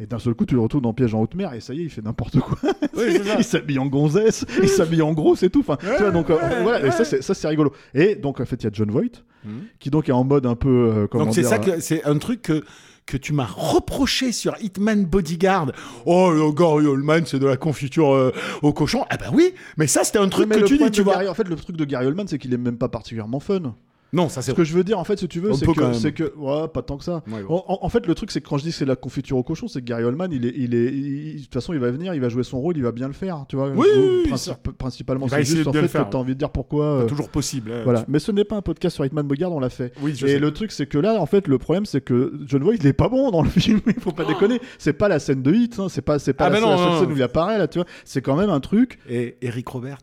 Et 0.00 0.06
d'un 0.06 0.18
seul 0.18 0.34
coup, 0.34 0.44
tu 0.44 0.56
le 0.56 0.60
retrouves 0.60 0.82
dans 0.82 0.92
Piège 0.92 1.14
en 1.14 1.20
haute 1.22 1.34
mer, 1.36 1.54
et 1.54 1.60
ça 1.60 1.72
y 1.72 1.80
est, 1.80 1.84
il 1.84 1.90
fait 1.90 2.02
n'importe 2.02 2.38
quoi. 2.40 2.58
Oui, 2.96 3.18
il 3.38 3.44
s'habille 3.44 3.78
en 3.78 3.86
gonzesse, 3.86 4.44
il 4.62 4.68
s'habille 4.68 5.00
en 5.02 5.12
gros, 5.12 5.36
c'est 5.36 5.48
tout. 5.48 5.60
Enfin, 5.60 5.76
tu 5.80 5.86
vois, 6.02 6.10
donc 6.10 6.26
voilà, 6.26 6.80
et 6.80 6.84
ouais. 6.84 6.90
ça 6.90 7.04
c'est 7.04 7.22
ça 7.22 7.32
c'est 7.34 7.46
rigolo. 7.48 7.72
Et 7.94 8.14
donc 8.16 8.40
en 8.40 8.44
fait, 8.44 8.56
il 8.56 8.64
y 8.64 8.66
a 8.66 8.70
John 8.72 8.90
Voight 8.90 9.22
Mhm. 9.44 9.62
qui 9.78 9.90
donc 9.90 10.08
est 10.08 10.12
en 10.12 10.24
mode 10.24 10.46
un 10.46 10.54
peu 10.54 10.68
euh, 10.68 11.06
comment 11.06 11.24
Donc 11.26 11.34
c'est 11.34 11.42
ça 11.44 11.58
que 11.58 11.80
c'est 11.80 12.04
un 12.04 12.18
truc 12.18 12.42
que 12.42 12.64
que 13.06 13.16
tu 13.16 13.32
m'as 13.32 13.46
reproché 13.46 14.30
sur 14.30 14.54
Hitman 14.60 15.04
Bodyguard. 15.04 15.72
Oh, 16.06 16.30
le 16.30 16.52
Gary 16.52 16.86
Oldman, 16.86 17.24
c'est 17.26 17.40
de 17.40 17.46
la 17.46 17.56
confiture 17.56 18.14
euh, 18.14 18.32
au 18.62 18.72
cochon. 18.72 19.04
Ah 19.10 19.16
bah 19.16 19.30
oui, 19.32 19.52
mais 19.76 19.88
ça 19.88 20.04
c'était 20.04 20.20
un 20.20 20.28
truc 20.28 20.48
mais 20.48 20.60
que 20.60 20.64
tu 20.66 20.78
dis, 20.78 20.90
tu 20.92 21.02
vois. 21.02 21.14
Gary- 21.14 21.28
en 21.28 21.34
fait, 21.34 21.48
le 21.48 21.56
truc 21.56 21.76
de 21.76 21.84
Gary 21.84 22.06
Oldman, 22.06 22.28
c'est 22.28 22.38
qu'il 22.38 22.54
est 22.54 22.58
même 22.58 22.76
pas 22.78 22.88
particulièrement 22.88 23.40
fun. 23.40 23.74
Non, 24.12 24.28
ça 24.28 24.42
c'est 24.42 24.50
Ce 24.50 24.56
que 24.56 24.64
je 24.64 24.74
veux 24.74 24.82
dire, 24.84 24.98
en 24.98 25.04
fait, 25.04 25.18
si 25.18 25.28
tu 25.28 25.38
veux, 25.40 25.52
c'est 25.52 25.66
que, 25.66 26.10
que, 26.24 26.36
ouais, 26.36 26.68
pas 26.68 26.82
tant 26.82 26.96
que 26.96 27.04
ça. 27.04 27.22
Ouais, 27.30 27.42
bon. 27.42 27.62
En, 27.66 27.88
fait, 27.88 28.06
le 28.06 28.14
truc, 28.14 28.30
c'est 28.32 28.40
que 28.40 28.48
quand 28.48 28.58
je 28.58 28.64
dis 28.64 28.70
que 28.70 28.74
c'est 28.76 28.84
de 28.84 28.90
la 28.90 28.96
confiture 28.96 29.36
au 29.36 29.42
cochon, 29.42 29.68
c'est 29.68 29.80
que 29.80 29.84
Gary 29.86 30.02
Oldman, 30.04 30.32
il 30.32 30.46
est, 30.46 30.52
il 30.56 30.74
est, 30.74 30.92
il- 30.92 31.36
de 31.36 31.42
toute 31.42 31.54
façon, 31.54 31.72
il 31.72 31.78
va 31.78 31.90
venir, 31.90 32.12
il 32.14 32.20
va 32.20 32.28
jouer 32.28 32.42
son 32.42 32.60
rôle, 32.60 32.76
il 32.76 32.82
va 32.82 32.90
bien 32.92 33.06
le 33.06 33.12
faire, 33.12 33.44
tu 33.48 33.56
vois. 33.56 33.68
Oui, 33.70 33.86
oui, 33.96 34.22
oui, 34.30 34.38
ça. 34.38 34.58
principalement, 34.78 35.28
c'est 35.28 35.44
juste 35.44 35.66
en 35.66 35.70
bien 35.70 35.82
fait 35.86 35.98
t'as 36.10 36.18
envie 36.18 36.34
de 36.34 36.38
dire 36.38 36.50
pourquoi. 36.50 36.84
euh, 37.02 37.06
toujours 37.06 37.28
possible. 37.28 37.70
hein. 37.72 37.82
Voilà. 37.84 38.04
Mais 38.08 38.18
ce 38.18 38.32
n'est 38.32 38.44
pas 38.44 38.56
un 38.56 38.62
podcast 38.62 38.94
sur 38.96 39.04
Hitman 39.04 39.26
Bogard, 39.26 39.52
on 39.52 39.60
l'a 39.60 39.70
fait. 39.70 39.92
Oui, 40.02 40.14
je 40.16 40.26
Et 40.26 40.30
sais. 40.30 40.38
le 40.38 40.50
truc, 40.52 40.72
c'est 40.72 40.86
que 40.86 40.98
là, 40.98 41.20
en 41.20 41.26
fait, 41.26 41.46
le 41.46 41.58
problème, 41.58 41.86
c'est 41.86 42.00
que 42.00 42.32
John 42.46 42.62
Voight, 42.62 42.76
il 42.80 42.86
est 42.86 42.92
pas 42.92 43.08
bon 43.08 43.30
dans 43.30 43.42
le 43.42 43.48
film. 43.60 43.80
Il 43.86 44.00
faut 44.00 44.12
pas 44.12 44.24
déconner. 44.24 44.60
C'est 44.78 44.92
pas 44.92 45.08
la 45.08 45.18
scène 45.20 45.42
de 45.42 45.52
hit. 45.52 45.78
hein. 45.78 45.88
C'est 45.88 46.02
pas, 46.02 46.18
c'est 46.18 46.32
pas 46.32 46.46
Ah 46.46 46.50
la, 46.50 46.60
bah 46.60 46.66
non, 46.66 46.70
la 46.72 46.76
seule 46.78 46.86
non, 46.86 46.98
scène 46.98 47.08
non. 47.08 47.14
où 47.14 47.16
il 47.16 47.22
apparaît 47.22 47.58
là. 47.58 47.68
Tu 47.68 47.78
vois. 47.78 47.86
C'est 48.04 48.22
quand 48.22 48.36
même 48.36 48.50
un 48.50 48.60
truc. 48.60 48.98
Et 49.08 49.36
Eric 49.42 49.68
Roberts, 49.68 49.98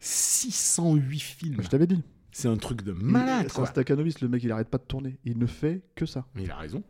608 0.00 1.18
films. 1.20 1.56
Je 1.62 1.68
t'avais 1.68 1.86
dit. 1.86 2.02
C'est 2.36 2.48
un 2.48 2.56
truc 2.58 2.82
de 2.82 2.92
malade 2.92 3.46
C'est 3.48 3.52
un 3.52 3.62
quoi. 3.62 3.66
Stakhanoviste, 3.66 4.20
le 4.20 4.28
mec, 4.28 4.44
il 4.44 4.52
arrête 4.52 4.68
pas 4.68 4.76
de 4.76 4.82
tourner. 4.82 5.16
Il 5.24 5.38
ne 5.38 5.46
fait 5.46 5.80
que 5.94 6.04
ça. 6.04 6.26
Mais 6.34 6.42
il 6.42 6.50
a 6.50 6.56
raison. 6.56 6.82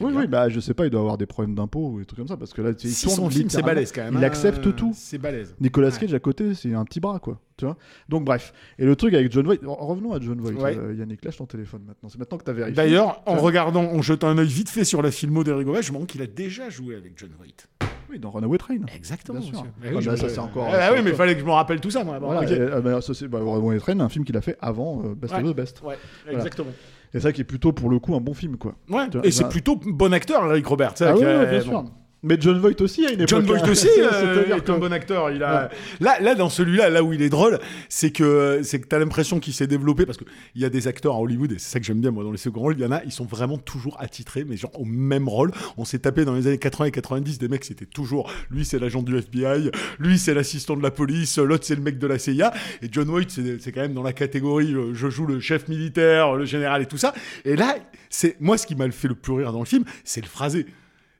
Oui, 0.00 0.10
bien. 0.10 0.20
oui, 0.22 0.26
bah 0.26 0.48
je 0.48 0.58
sais 0.58 0.74
pas, 0.74 0.86
il 0.86 0.90
doit 0.90 1.00
avoir 1.02 1.18
des 1.18 1.26
problèmes 1.26 1.54
d'impôts 1.54 1.90
ou 1.90 2.00
des 2.00 2.04
trucs 2.04 2.18
comme 2.18 2.26
ça 2.26 2.36
parce 2.36 2.52
que 2.52 2.62
là, 2.62 2.74
tu 2.74 2.88
sais, 2.88 2.88
il 2.88 2.94
600 2.94 3.16
tourne 3.16 3.30
films, 3.30 3.50
c'est 3.50 3.62
balèze 3.62 3.92
quand 3.92 4.02
même. 4.02 4.14
Il 4.18 4.24
accepte 4.24 4.74
tout. 4.74 4.92
C'est 4.96 5.18
balèze. 5.18 5.54
Nicolas 5.60 5.90
Ouais. 5.90 5.98
Cage 6.00 6.14
à 6.14 6.18
côté, 6.18 6.54
c'est 6.54 6.74
un 6.74 6.84
petit 6.84 6.98
bras 6.98 7.20
quoi. 7.20 7.40
Tu 7.58 7.64
vois. 7.64 7.76
Donc 8.08 8.24
bref. 8.24 8.52
Et 8.78 8.84
le 8.84 8.96
truc 8.96 9.14
avec 9.14 9.30
John 9.30 9.44
Voight. 9.44 9.60
Revenons 9.62 10.14
à 10.14 10.20
John 10.20 10.40
Voight. 10.40 10.60
Ouais. 10.60 10.76
euh, 10.76 10.94
Yannick, 10.94 11.24
lâche 11.24 11.36
ton 11.36 11.46
téléphone 11.46 11.84
maintenant. 11.86 12.08
C'est 12.08 12.18
maintenant 12.18 12.38
que 12.38 12.44
t'as 12.44 12.52
vérifié. 12.52 12.74
D'ailleurs, 12.74 13.22
en 13.26 13.36
regardant, 13.36 13.84
en 13.84 14.02
jetant 14.02 14.28
un 14.28 14.38
œil 14.38 14.48
vite 14.48 14.70
fait 14.70 14.84
sur 14.84 15.00
la 15.00 15.12
filmo 15.12 15.44
d'Eric 15.44 15.68
je 15.82 15.92
me 15.92 15.98
rends 15.98 16.06
qu'il 16.06 16.22
a 16.22 16.26
déjà 16.26 16.70
joué 16.70 16.96
avec 16.96 17.16
John 17.18 17.30
Voight. 17.38 17.68
Oui, 18.12 18.18
dans 18.18 18.30
Runaway 18.30 18.58
Train. 18.58 18.76
Exactement. 18.94 19.40
Bien 19.40 19.48
sûr. 19.48 19.62
monsieur. 19.62 19.70
Ah, 19.82 19.90
bah, 19.94 20.00
je- 20.00 20.16
ça, 20.20 20.28
c'est 20.28 20.38
encore- 20.38 20.68
Ah, 20.72 20.90
oui, 20.90 20.96
mais 20.96 21.02
il 21.02 21.06
encore- 21.08 21.16
fallait 21.16 21.34
que 21.34 21.40
je 21.40 21.44
me 21.46 21.50
rappelle 21.50 21.80
tout 21.80 21.90
ça, 21.90 22.04
moi. 22.04 22.20
Bon, 22.20 22.26
Voilà, 22.26 22.48
et, 22.50 22.58
euh, 22.60 22.80
bah, 22.82 23.00
ça, 23.00 23.14
c'est 23.14 23.26
bah, 23.26 23.38
Runaway 23.40 23.78
Train, 23.78 23.98
un 24.00 24.08
film 24.08 24.24
qu'il 24.24 24.36
a 24.36 24.40
fait 24.42 24.56
avant 24.60 25.02
euh, 25.04 25.14
Best 25.14 25.34
Ouais. 25.34 25.42
of 25.42 25.50
the 25.50 25.56
Best. 25.56 25.82
Ouais, 25.82 25.96
exactement. 26.30 26.70
Et 27.14 27.20
ça 27.20 27.32
qui 27.32 27.40
est 27.42 27.44
plutôt 27.44 27.72
pour 27.72 27.90
le 27.90 27.98
coup 27.98 28.14
un 28.14 28.20
bon 28.20 28.32
film 28.34 28.56
quoi. 28.56 28.74
Ouais. 28.88 29.06
Et 29.22 29.30
c'est 29.30 29.48
plutôt 29.48 29.76
bon 29.76 30.12
acteur, 30.14 30.44
Eric 30.46 30.66
Roberts. 30.66 30.94
Ah 31.00 31.14
ouais, 31.16 31.46
bien 31.46 31.58
bon. 31.58 31.64
sûr. 31.64 31.84
Mais 32.24 32.36
John 32.38 32.58
Voight 32.60 32.80
aussi 32.80 33.04
à 33.04 33.10
une 33.10 33.20
époque. 33.22 33.28
John 33.28 33.44
Voight 33.44 33.68
aussi 33.68 33.88
euh, 33.98 34.56
est 34.56 34.64
que- 34.64 34.72
un 34.72 34.78
bon 34.78 34.92
acteur. 34.92 35.30
Il 35.30 35.42
a... 35.42 35.70
là, 36.00 36.20
là, 36.20 36.34
dans 36.36 36.48
celui-là, 36.48 36.88
là 36.88 37.02
où 37.02 37.12
il 37.12 37.20
est 37.20 37.28
drôle, 37.28 37.58
c'est 37.88 38.12
que 38.12 38.60
c'est 38.62 38.80
que 38.80 38.86
t'as 38.86 38.98
l'impression 39.00 39.40
qu'il 39.40 39.52
s'est 39.54 39.66
développé 39.66 40.06
parce 40.06 40.18
que 40.18 40.24
il 40.54 40.62
y 40.62 40.64
a 40.64 40.70
des 40.70 40.86
acteurs 40.86 41.14
à 41.14 41.18
Hollywood 41.18 41.50
et 41.52 41.58
c'est 41.58 41.72
ça 41.72 41.80
que 41.80 41.84
j'aime 41.86 42.00
bien 42.00 42.12
moi 42.12 42.22
dans 42.22 42.30
les 42.30 42.38
seconds 42.38 42.60
rôles. 42.60 42.74
Il 42.78 42.82
y 42.82 42.86
en 42.86 42.92
a, 42.92 43.02
ils 43.04 43.12
sont 43.12 43.24
vraiment 43.24 43.58
toujours 43.58 43.96
attitrés, 44.00 44.44
mais 44.44 44.56
genre 44.56 44.78
au 44.78 44.84
même 44.84 45.28
rôle. 45.28 45.50
On 45.76 45.84
s'est 45.84 45.98
tapé 45.98 46.24
dans 46.24 46.34
les 46.34 46.46
années 46.46 46.58
80 46.58 46.86
et 46.86 46.90
90 46.92 47.38
des 47.38 47.48
mecs, 47.48 47.64
c'était 47.64 47.86
toujours 47.86 48.30
lui, 48.50 48.64
c'est 48.64 48.78
l'agent 48.78 49.02
du 49.02 49.16
FBI, 49.16 49.70
lui, 49.98 50.18
c'est 50.18 50.34
l'assistant 50.34 50.76
de 50.76 50.82
la 50.82 50.90
police, 50.92 51.38
l'autre, 51.38 51.64
c'est 51.66 51.74
le 51.76 51.82
mec 51.82 51.98
de 51.98 52.06
la 52.06 52.18
CIA. 52.18 52.52
Et 52.82 52.88
John 52.90 53.08
Voight, 53.08 53.24
c'est 53.28 53.60
c'est 53.60 53.72
quand 53.72 53.80
même 53.82 53.94
dans 53.94 54.02
la 54.02 54.12
catégorie, 54.12 54.72
euh, 54.74 54.94
je 54.94 55.08
joue 55.10 55.26
le 55.26 55.40
chef 55.40 55.66
militaire, 55.68 56.34
le 56.34 56.44
général 56.44 56.82
et 56.82 56.86
tout 56.86 56.98
ça. 56.98 57.12
Et 57.44 57.56
là, 57.56 57.76
c'est 58.10 58.36
moi 58.40 58.56
ce 58.58 58.66
qui 58.66 58.76
m'a 58.76 58.88
fait 58.90 59.08
le 59.08 59.14
plus 59.14 59.32
rire 59.32 59.52
dans 59.52 59.58
le 59.60 59.64
film, 59.64 59.84
c'est 60.04 60.20
le 60.20 60.28
phrasé. 60.28 60.66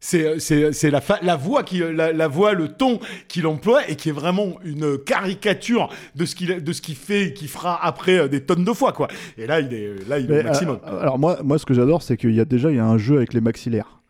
C'est, 0.04 0.40
c'est, 0.40 0.72
c'est 0.72 0.90
la, 0.90 1.00
fa- 1.00 1.20
la 1.22 1.36
voix 1.36 1.62
qui, 1.62 1.78
la, 1.78 2.12
la 2.12 2.26
voix, 2.26 2.54
le 2.54 2.66
ton 2.66 2.98
qu'il 3.28 3.46
emploie 3.46 3.88
et 3.88 3.94
qui 3.94 4.08
est 4.08 4.12
vraiment 4.12 4.54
une 4.64 4.98
caricature 4.98 5.88
de 6.16 6.24
ce 6.24 6.34
qu'il, 6.34 6.62
de 6.62 6.72
ce 6.72 6.82
qu'il 6.82 6.96
fait 6.96 7.26
et 7.28 7.32
qu'il 7.34 7.46
fera 7.46 7.78
après 7.86 8.18
euh, 8.18 8.26
des 8.26 8.40
tonnes 8.40 8.64
de 8.64 8.72
fois, 8.72 8.92
quoi. 8.92 9.06
Et 9.38 9.46
là, 9.46 9.60
il 9.60 9.72
est, 9.72 10.08
là, 10.08 10.18
il 10.18 10.28
est 10.28 10.40
au 10.40 10.42
maximum. 10.42 10.78
euh, 10.88 11.00
alors 11.00 11.20
moi, 11.20 11.38
moi, 11.44 11.56
ce 11.56 11.64
que 11.64 11.72
j'adore, 11.72 12.02
c'est 12.02 12.16
qu'il 12.16 12.34
y 12.34 12.40
a 12.40 12.44
déjà 12.44 12.70
il 12.72 12.76
y 12.78 12.80
a 12.80 12.84
un 12.84 12.98
jeu 12.98 13.18
avec 13.18 13.32
les 13.32 13.40
maxillaires. 13.40 14.00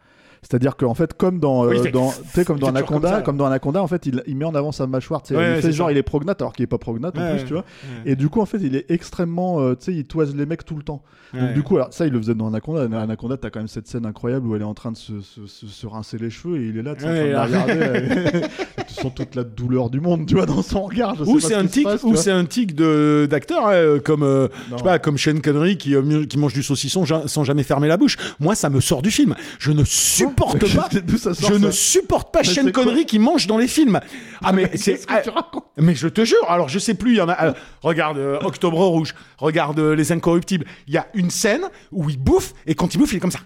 C'est-à-dire 0.43 0.77
qu'en 0.77 0.95
fait, 0.95 1.15
comme 1.15 1.39
dans, 1.39 1.65
euh, 1.65 1.69
Oui, 1.71 1.79
fait- 1.83 1.91
dans, 1.93 2.13
comme 2.47 2.59
dans 2.59 2.67
Anaconda, 2.69 3.09
comme 3.09 3.17
ça, 3.19 3.23
comme, 3.23 3.37
dans 3.37 3.47
Anaconda, 3.47 3.81
en 3.83 3.87
fait, 3.87 4.07
il, 4.07 4.23
il 4.27 4.37
met 4.37 4.45
en 4.45 4.55
avant 4.57 4.73
sa 4.73 4.87
mâchoire. 4.89 5.23
Ouais, 5.31 5.37
il 5.37 5.37
ouais, 5.39 5.55
fait 5.57 5.63
c'est 5.63 5.73
genre, 5.73 5.87
ça. 5.87 5.93
il 5.93 5.99
est 5.99 6.03
prognate 6.03 6.43
alors 6.43 6.53
qu'il 6.53 6.65
est 6.65 6.67
pas 6.67 6.79
prognate 6.79 7.17
en 7.17 7.21
Ouais, 7.23 7.37
plus, 7.37 7.45
tu 7.47 7.53
vois. 7.53 7.65
Et 8.05 8.17
du 8.17 8.29
coup, 8.29 8.41
en 8.41 8.47
fait, 8.47 8.59
il 8.61 8.75
est 8.75 8.91
extrêmement, 8.91 9.61
euh, 9.61 9.75
tu 9.77 9.85
sais, 9.87 9.93
il 9.95 10.05
toise 10.05 10.35
les 10.35 10.45
mecs 10.47 10.65
tout 10.65 10.75
le 10.77 10.83
temps. 10.83 11.03
Donc 11.33 11.55
du 11.55 11.63
coup, 11.63 11.77
alors 11.77 11.95
ça, 11.95 12.05
il 12.07 12.13
le 12.13 12.19
faisait 12.19 12.35
dans 12.35 12.49
Anaconda. 12.49 12.87
Dans 12.89 12.99
Anaconda, 12.99 13.39
t'as 13.39 13.49
quand 13.49 13.61
même 13.61 13.69
cette 13.69 13.89
scène 13.89 14.05
incroyable 14.05 14.47
où 14.47 14.55
elle 14.55 14.61
est 14.61 14.67
en 14.67 14.75
train 14.75 14.93
de 14.93 14.99
se, 14.99 15.23
se, 15.23 15.47
se- 15.47 15.67
se 15.67 15.87
rincer 15.87 16.19
les 16.19 16.29
cheveux 16.29 16.61
et 16.61 16.67
il 16.67 16.77
est 16.77 16.83
là, 16.83 16.95
tu 16.95 17.05
sais, 17.05 17.09
en 17.09 17.15
train 17.15 17.25
de 17.25 17.31
la 17.31 17.45
regarder. 17.47 17.73
euh, 17.73 18.41
tu 18.89 18.93
sens 18.95 19.15
toute 19.15 19.35
la 19.35 19.43
douleur 19.45 19.89
du 19.89 20.01
monde, 20.03 20.27
tu 20.27 20.35
vois, 20.35 20.45
dans 20.45 20.61
son 20.61 20.83
regard. 20.83 21.15
Je 21.15 21.23
Ou 21.25 21.41
c'est 21.41 21.55
ce 21.55 21.59
un 21.59 21.65
tic, 21.67 21.87
ou 22.03 22.17
c'est 22.17 22.31
un 22.33 22.45
tic 22.45 22.75
de 22.75 23.27
d'acteur, 23.31 23.67
hein, 23.69 23.73
euh, 23.73 23.99
comme 23.99 24.25
euh, 24.25 24.49
pas, 24.85 24.99
comme 24.99 25.17
Shane 25.17 25.41
Connery 25.41 25.79
qui, 25.79 25.95
euh, 25.95 26.03
mange 26.37 26.53
du 26.53 26.63
saucisson 26.63 27.07
sans 27.25 27.45
jamais 27.45 27.63
fermer 27.63 27.89
la 27.89 27.97
bouche. 27.97 28.19
Moi, 28.39 28.55
ça 28.55 28.69
me 28.69 28.81
sort 28.81 29.01
du 29.01 29.11
film. 29.11 29.35
Je 29.59 29.73
ne 29.73 29.85
supporte 29.85 30.32
pas. 30.33 30.47
Je 30.59 31.55
ne 31.55 31.71
supporte 31.71 32.33
pas 32.33 32.43
Shane 32.43 32.73
Connery 32.73 33.07
qui 33.07 33.19
mange 33.19 33.47
dans 33.47 33.59
les 33.59 33.69
films. 33.69 34.01
Ah 34.43 34.53
mais 34.53 34.71
c'est 34.75 35.05
racontes 35.09 35.63
mais 35.79 35.95
je 35.95 36.09
te 36.09 36.25
jure, 36.25 36.45
alors 36.49 36.69
je 36.69 36.79
sais 36.79 36.95
plus, 36.95 37.13
il 37.13 37.17
y 37.17 37.21
en 37.21 37.29
a. 37.29 37.33
alors, 37.33 37.55
regarde 37.83 38.19
euh, 38.19 38.39
Octobre 38.43 38.85
Rouge, 38.85 39.15
regarde 39.39 39.79
euh, 39.79 39.95
Les 39.95 40.13
Incorruptibles. 40.13 40.67
Il 40.87 40.95
y 40.95 40.99
a 40.99 41.07
une 41.15 41.31
scène 41.31 41.63
où 41.91 42.11
il 42.11 42.19
bouffe 42.19 42.53
et 42.67 42.75
quand 42.75 42.95
il 42.95 42.99
bouffe, 42.99 43.13
il 43.13 43.17
est 43.17 43.21
comme 43.21 43.31
ça. 43.31 43.41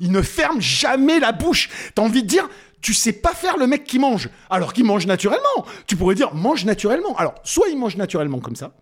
Il 0.00 0.12
ne 0.12 0.22
ferme 0.22 0.60
jamais 0.60 1.20
la 1.20 1.32
bouche. 1.32 1.70
T'as 1.94 2.02
envie 2.02 2.22
de 2.22 2.28
dire, 2.28 2.48
tu 2.80 2.94
sais 2.94 3.12
pas 3.12 3.32
faire 3.34 3.56
le 3.56 3.66
mec 3.66 3.84
qui 3.84 3.98
mange, 3.98 4.28
alors 4.50 4.72
qu'il 4.72 4.84
mange 4.84 5.06
naturellement. 5.06 5.66
Tu 5.86 5.96
pourrais 5.96 6.14
dire, 6.14 6.34
mange 6.34 6.64
naturellement. 6.64 7.16
Alors, 7.16 7.34
soit 7.44 7.68
il 7.68 7.78
mange 7.78 7.96
naturellement 7.96 8.38
comme 8.38 8.54
ça, 8.56 8.72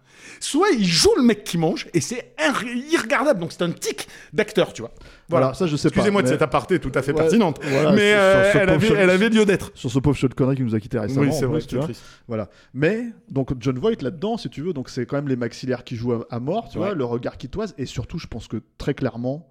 soit 0.40 0.68
il 0.76 0.84
joue 0.84 1.10
le 1.16 1.22
mec 1.22 1.44
qui 1.44 1.56
mange 1.58 1.86
et 1.94 2.00
c'est 2.00 2.34
irr- 2.38 2.66
irregardable. 2.92 3.40
Donc 3.40 3.52
c'est 3.52 3.62
un 3.62 3.70
tic 3.70 4.08
d'acteur, 4.32 4.72
tu 4.72 4.82
vois. 4.82 4.90
Voilà. 5.28 5.54
Ça, 5.54 5.66
je 5.66 5.76
sais 5.76 5.88
pas, 5.88 5.94
Excusez-moi 5.96 6.22
de 6.22 6.26
mais- 6.26 6.32
cette 6.32 6.42
aparté 6.42 6.78
tout 6.78 6.92
à 6.94 7.00
fait 7.02 7.12
Ouais, 7.12 7.18
pertinente. 7.22 7.60
voilà, 7.62 7.92
mais 7.92 8.12
euh, 8.14 8.52
elle, 8.54 8.68
avait, 8.70 8.88
chose. 8.88 8.96
elle 9.00 9.10
avait 9.10 9.28
lieu 9.30 9.46
d'être. 9.46 9.70
sur 9.74 9.90
ce 9.90 9.98
pauvre 9.98 10.16
Sean 10.18 10.28
Connery 10.36 10.56
qui 10.56 10.62
nous 10.62 10.74
a 10.74 10.80
quitté 10.80 10.98
récemment. 10.98 11.22
Oui, 11.26 11.32
c'est 11.32 11.46
vrai, 11.46 11.58
plus, 11.60 11.66
tu 11.66 11.70
c'est 11.70 11.76
vois. 11.76 11.84
triste. 11.86 12.02
Voilà. 12.28 12.48
Mais 12.74 13.06
donc 13.30 13.50
John 13.60 13.78
Voight 13.78 14.02
là-dedans, 14.02 14.36
si 14.36 14.50
tu 14.50 14.60
veux, 14.60 14.72
donc 14.74 14.90
c'est 14.90 15.06
quand 15.06 15.16
même 15.16 15.28
les 15.28 15.36
maxillaires 15.36 15.84
qui 15.84 15.96
jouent 15.96 16.12
à, 16.12 16.26
à 16.30 16.40
mort, 16.40 16.68
tu 16.68 16.78
Ouais. 16.78 16.86
vois, 16.86 16.94
le 16.94 17.04
regard 17.04 17.38
qui 17.38 17.48
toise, 17.48 17.74
et 17.78 17.86
surtout, 17.86 18.18
je 18.18 18.26
pense 18.26 18.48
que 18.48 18.58
très 18.76 18.92
clairement, 18.94 19.48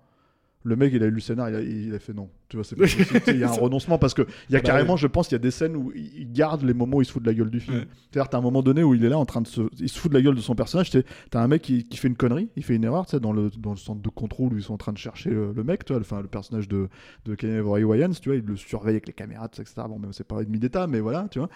le 0.64 0.76
mec, 0.76 0.94
il 0.94 1.04
a 1.04 1.08
lu 1.08 1.16
le 1.16 1.20
scénar, 1.20 1.50
il 1.50 1.56
a, 1.56 1.62
il 1.62 1.94
a 1.94 2.00
fait 2.00 2.14
non. 2.14 2.30
Tu 2.48 2.58
vois, 2.58 2.64
c'est 2.64 2.76
pas 2.76 2.84
possible. 2.84 3.22
Il 3.28 3.40
y 3.40 3.44
a 3.44 3.50
un 3.50 3.54
renoncement 3.54 3.98
parce 3.98 4.14
que 4.14 4.22
il 4.50 4.54
y 4.54 4.56
a 4.56 4.60
Ah 4.60 4.62
bah 4.62 4.68
carrément, 4.68 4.96
je 4.96 5.08
pense, 5.08 5.30
il 5.30 5.34
y 5.34 5.36
a 5.36 5.40
des 5.40 5.52
scènes 5.52 5.76
où 5.76 5.92
il 5.94 6.32
garde 6.32 6.64
les 6.64 6.74
moments 6.74 6.98
où 6.98 7.02
il 7.02 7.06
se 7.06 7.12
fout 7.12 7.22
de 7.22 7.28
la 7.28 7.34
gueule 7.34 7.50
du 7.50 7.60
film. 7.60 7.78
Ouais. 7.78 7.88
C'est-à-dire, 8.12 8.30
t'as 8.30 8.38
un 8.38 8.42
moment 8.42 8.64
donné 8.64 8.84
où 8.84 8.94
il 8.94 9.04
est 9.04 9.10
là 9.10 9.18
en 9.18 9.26
train 9.26 9.42
de 9.42 9.48
se, 9.48 9.62
il 9.80 9.90
se 9.90 10.00
fout 10.00 10.12
de 10.12 10.18
la 10.18 10.22
gueule 10.22 10.36
de 10.36 10.42
son 10.42 10.56
personnage. 10.56 10.92
T'as 11.30 11.42
un 11.42 11.48
mec 11.48 11.62
qui, 11.62 11.84
qui 11.84 11.98
fait 11.98 12.08
une 12.08 12.16
connerie, 12.16 12.50
il 12.56 12.64
fait 12.64 12.76
une 12.76 12.84
erreur, 12.84 13.06
tu 13.06 13.12
sais, 13.12 13.20
dans 13.20 13.34
le 13.34 13.50
dans 13.58 13.72
le 13.72 13.78
centre 13.78 14.02
de 14.02 14.10
contrôle 14.10 14.54
où 14.54 14.58
ils 14.58 14.64
sont 14.64 14.74
en 14.74 14.78
train 14.78 14.94
de 14.94 14.98
chercher 14.98 15.32
euh, 15.32 15.52
le 15.56 15.64
mec, 15.64 15.86
tu 15.86 15.94
vois, 15.94 16.00
le, 16.00 16.06
enfin, 16.06 16.22
le 16.22 16.28
personnage 16.28 16.68
de 16.68 16.88
de 17.26 17.36
Kenny 17.36 17.60
Wayans, 17.60 18.12
tu 18.22 18.30
vois, 18.30 18.38
il 18.38 18.46
le 18.46 18.56
surveille 18.56 18.94
avec 18.94 19.08
les 19.08 19.14
caméras, 19.14 19.48
etc. 19.48 19.66
Bon, 19.90 20.00
même 20.00 20.14
c'est 20.14 20.28
pas 20.28 20.42
ennemi 20.42 20.60
d'état, 20.60 20.88
mais 20.88 21.00
voilà, 21.00 21.28
tu 21.30 21.40
vois. 21.40 21.50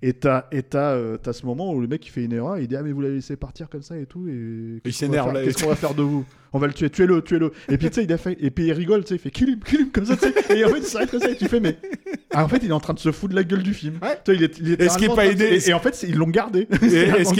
Et 0.00 0.12
t'as 0.12 0.44
euh, 0.52 1.18
ce 1.32 1.44
moment 1.44 1.72
où 1.72 1.80
le 1.80 1.88
mec 1.88 2.06
il 2.06 2.10
fait 2.10 2.24
une 2.24 2.32
erreur, 2.32 2.58
il 2.58 2.68
dit 2.68 2.76
ah 2.76 2.82
mais 2.82 2.92
vous 2.92 3.00
l'avez 3.00 3.16
laissé 3.16 3.36
partir 3.36 3.68
comme 3.68 3.82
ça 3.82 3.96
et 3.98 4.06
tout 4.06 4.28
et 4.28 4.80
va 4.84 4.92
s'énerve, 4.92 5.32
là. 5.32 5.42
Qu'est-ce 5.44 5.62
qu'on 5.62 5.68
va 5.70 5.74
faire 5.76 5.94
de 5.94 6.02
vous? 6.02 6.24
On 6.52 6.58
va 6.60 6.66
le 6.68 6.72
tuer, 6.72 6.88
tuez-le, 6.88 7.20
tuez-le. 7.20 7.50
Et 7.68 7.76
puis 7.78 7.88
tu 7.88 7.94
sais 7.96 8.04
il 8.04 8.12
a 8.12 8.16
fait 8.16 8.36
et 8.40 8.50
puis 8.50 8.66
il 8.66 8.72
rigole, 8.72 9.02
tu 9.02 9.08
sais, 9.08 9.14
il 9.16 9.18
fait 9.18 9.30
kill 9.30 9.48
him, 9.50 9.60
kill 9.64 9.80
him 9.80 9.90
comme 9.90 10.04
ça, 10.06 10.16
tu 10.16 10.28
sais. 10.30 10.56
Et 10.58 10.64
en 10.64 10.68
fait 10.68 10.78
il 10.78 10.84
s'arrête 10.84 11.10
comme 11.10 11.20
ça 11.20 11.30
et 11.30 11.36
tu 11.36 11.46
fais 11.48 11.58
mais 11.60 11.76
ah, 12.32 12.44
en 12.44 12.48
fait 12.48 12.58
il 12.62 12.68
est 12.70 12.72
en 12.72 12.80
train 12.80 12.94
de 12.94 12.98
se 13.00 13.10
foutre 13.10 13.32
de 13.32 13.36
la 13.36 13.44
gueule 13.44 13.62
du 13.64 13.74
film. 13.74 13.98
Ouais. 14.00 14.16
Tu 14.24 14.30
vois, 14.32 14.34
il 14.40 14.44
est, 14.44 14.58
il 14.60 14.70
est 14.72 14.82
Et 14.82 14.88
ce 14.88 15.02
est 15.02 15.08
pas 15.14 15.26
de- 15.26 15.32
aidé- 15.32 15.66
Et, 15.66 15.70
et 15.70 15.74
en 15.74 15.80
fait 15.80 16.04
ils 16.08 16.16
l'ont 16.16 16.28
gardé. 16.30 16.60
Et, 16.70 16.76
C'est-à-dire 16.88 17.14
et 17.16 17.16
qu'ils 17.18 17.26
ce 17.26 17.30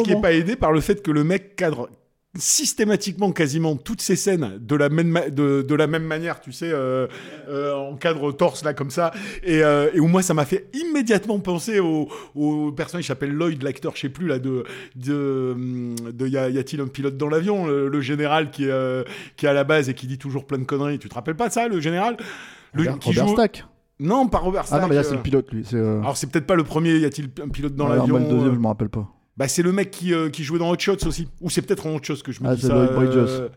ont 0.00 0.02
qui 0.04 0.10
est 0.12 0.16
est 0.16 0.20
pas 0.22 0.32
aidé 0.32 0.56
par 0.56 0.72
le 0.72 0.80
fait 0.80 1.02
que 1.02 1.10
le 1.10 1.22
mec 1.22 1.54
cadre 1.56 1.90
systématiquement 2.38 3.32
quasiment 3.32 3.76
toutes 3.76 4.00
ces 4.00 4.16
scènes 4.16 4.58
de 4.60 4.76
la 4.76 4.88
même 4.88 5.18
de, 5.30 5.62
de 5.62 5.74
la 5.74 5.86
même 5.86 6.04
manière 6.04 6.40
tu 6.40 6.52
sais 6.52 6.70
euh, 6.70 7.06
euh, 7.48 7.74
en 7.74 7.96
cadre 7.96 8.32
torse 8.32 8.64
là 8.64 8.74
comme 8.74 8.90
ça 8.90 9.12
et, 9.42 9.62
euh, 9.62 9.90
et 9.94 10.00
où 10.00 10.06
moi 10.06 10.22
ça 10.22 10.34
m'a 10.34 10.44
fait 10.44 10.68
immédiatement 10.74 11.38
penser 11.40 11.80
au, 11.80 12.08
au 12.34 12.72
personnage 12.72 13.04
qui 13.04 13.08
s'appelle 13.08 13.32
Lloyd 13.32 13.62
l'acteur 13.62 13.92
je 13.94 14.00
sais 14.02 14.08
plus 14.08 14.26
là 14.26 14.38
de 14.38 14.64
de, 14.94 15.56
de 16.12 16.28
y, 16.28 16.36
a-t-il 16.38 16.80
un 16.80 16.86
pilote 16.88 17.16
dans 17.16 17.28
l'avion 17.28 17.66
le, 17.66 17.88
le 17.88 18.00
général 18.00 18.50
qui 18.50 18.64
est 18.64 18.70
euh, 18.70 19.04
qui 19.36 19.46
est 19.46 19.48
à 19.48 19.52
la 19.52 19.64
base 19.64 19.88
et 19.88 19.94
qui 19.94 20.06
dit 20.06 20.18
toujours 20.18 20.46
plein 20.46 20.58
de 20.58 20.64
conneries 20.64 20.98
tu 20.98 21.08
te 21.08 21.14
rappelles 21.14 21.36
pas 21.36 21.48
de 21.48 21.52
ça 21.52 21.68
le 21.68 21.80
général? 21.80 22.16
Le, 22.72 22.82
Robert, 22.82 22.98
qui 22.98 23.08
Robert 23.10 23.26
joue- 23.28 23.34
Stack. 23.34 23.64
non 24.00 24.28
pas 24.28 24.38
Robert 24.38 24.62
Ah 24.64 24.66
Stack 24.66 24.82
non 24.82 24.88
mais 24.88 24.94
là 24.96 25.02
c'est 25.02 25.14
le 25.14 25.22
pilote 25.22 25.50
lui. 25.52 25.64
Alors 25.74 26.16
c'est 26.16 26.26
peut-être 26.30 26.46
pas 26.46 26.56
le 26.56 26.64
premier 26.64 26.96
y 26.98 27.04
a-t-il 27.04 27.30
un 27.42 27.48
pilote 27.48 27.74
dans 27.74 27.88
l'avion 27.88 28.18
le 28.18 28.24
deuxième 28.28 28.54
je 28.54 28.58
me 28.58 28.66
rappelle 28.66 28.88
pas. 28.90 29.08
Bah, 29.36 29.48
c'est 29.48 29.62
le 29.62 29.72
mec 29.72 29.90
qui, 29.90 30.12
euh, 30.14 30.28
qui 30.30 30.44
jouait 30.44 30.58
dans 30.58 30.70
Hot 30.70 30.78
Shots 30.78 31.06
aussi. 31.06 31.28
Ou 31.40 31.50
c'est 31.50 31.62
peut-être 31.62 31.86
en 31.86 31.94
Hot 31.96 32.02
Shots 32.02 32.22
que 32.24 32.32
je 32.32 32.42
me 32.42 32.48
Ah, 32.48 32.54
dis 32.54 32.62
c'est 32.62 32.68
ça. 32.68 32.74
Lloyd 32.74 32.92
Bridges. 32.92 33.16
euh, 33.16 33.48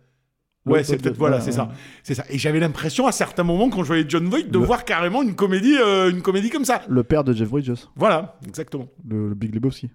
Ouais, 0.66 0.84
c'est 0.84 0.98
peut-être 0.98 1.18
voilà, 1.18 1.38
ouais, 1.38 1.42
c'est 1.42 1.50
ouais. 1.52 1.56
ça, 1.56 1.72
c'est 2.04 2.14
ça. 2.16 2.26
Et 2.30 2.38
j'avais 2.38 2.60
l'impression 2.60 3.08
à 3.08 3.12
certains 3.12 3.44
moments 3.44 3.70
quand 3.70 3.82
je 3.82 3.88
voyais 3.88 4.06
John 4.08 4.26
Voight 4.28 4.44
de 4.44 4.60
Le- 4.60 4.66
voir 4.66 4.84
carrément 4.86 5.24
une 5.24 5.34
comédie, 5.34 5.76
euh, 5.80 6.12
une 6.12 6.22
comédie 6.22 6.50
comme 6.50 6.66
ça. 6.66 6.82
Le 6.90 7.02
père 7.04 7.24
de 7.24 7.34
Jeff 7.34 7.50
Bridges, 7.50 7.72
Voilà, 7.96 8.38
exactement. 8.46 8.88
le, 9.08 9.30
le 9.30 9.36
Big 9.36 9.54
Lebowski. 9.56 9.90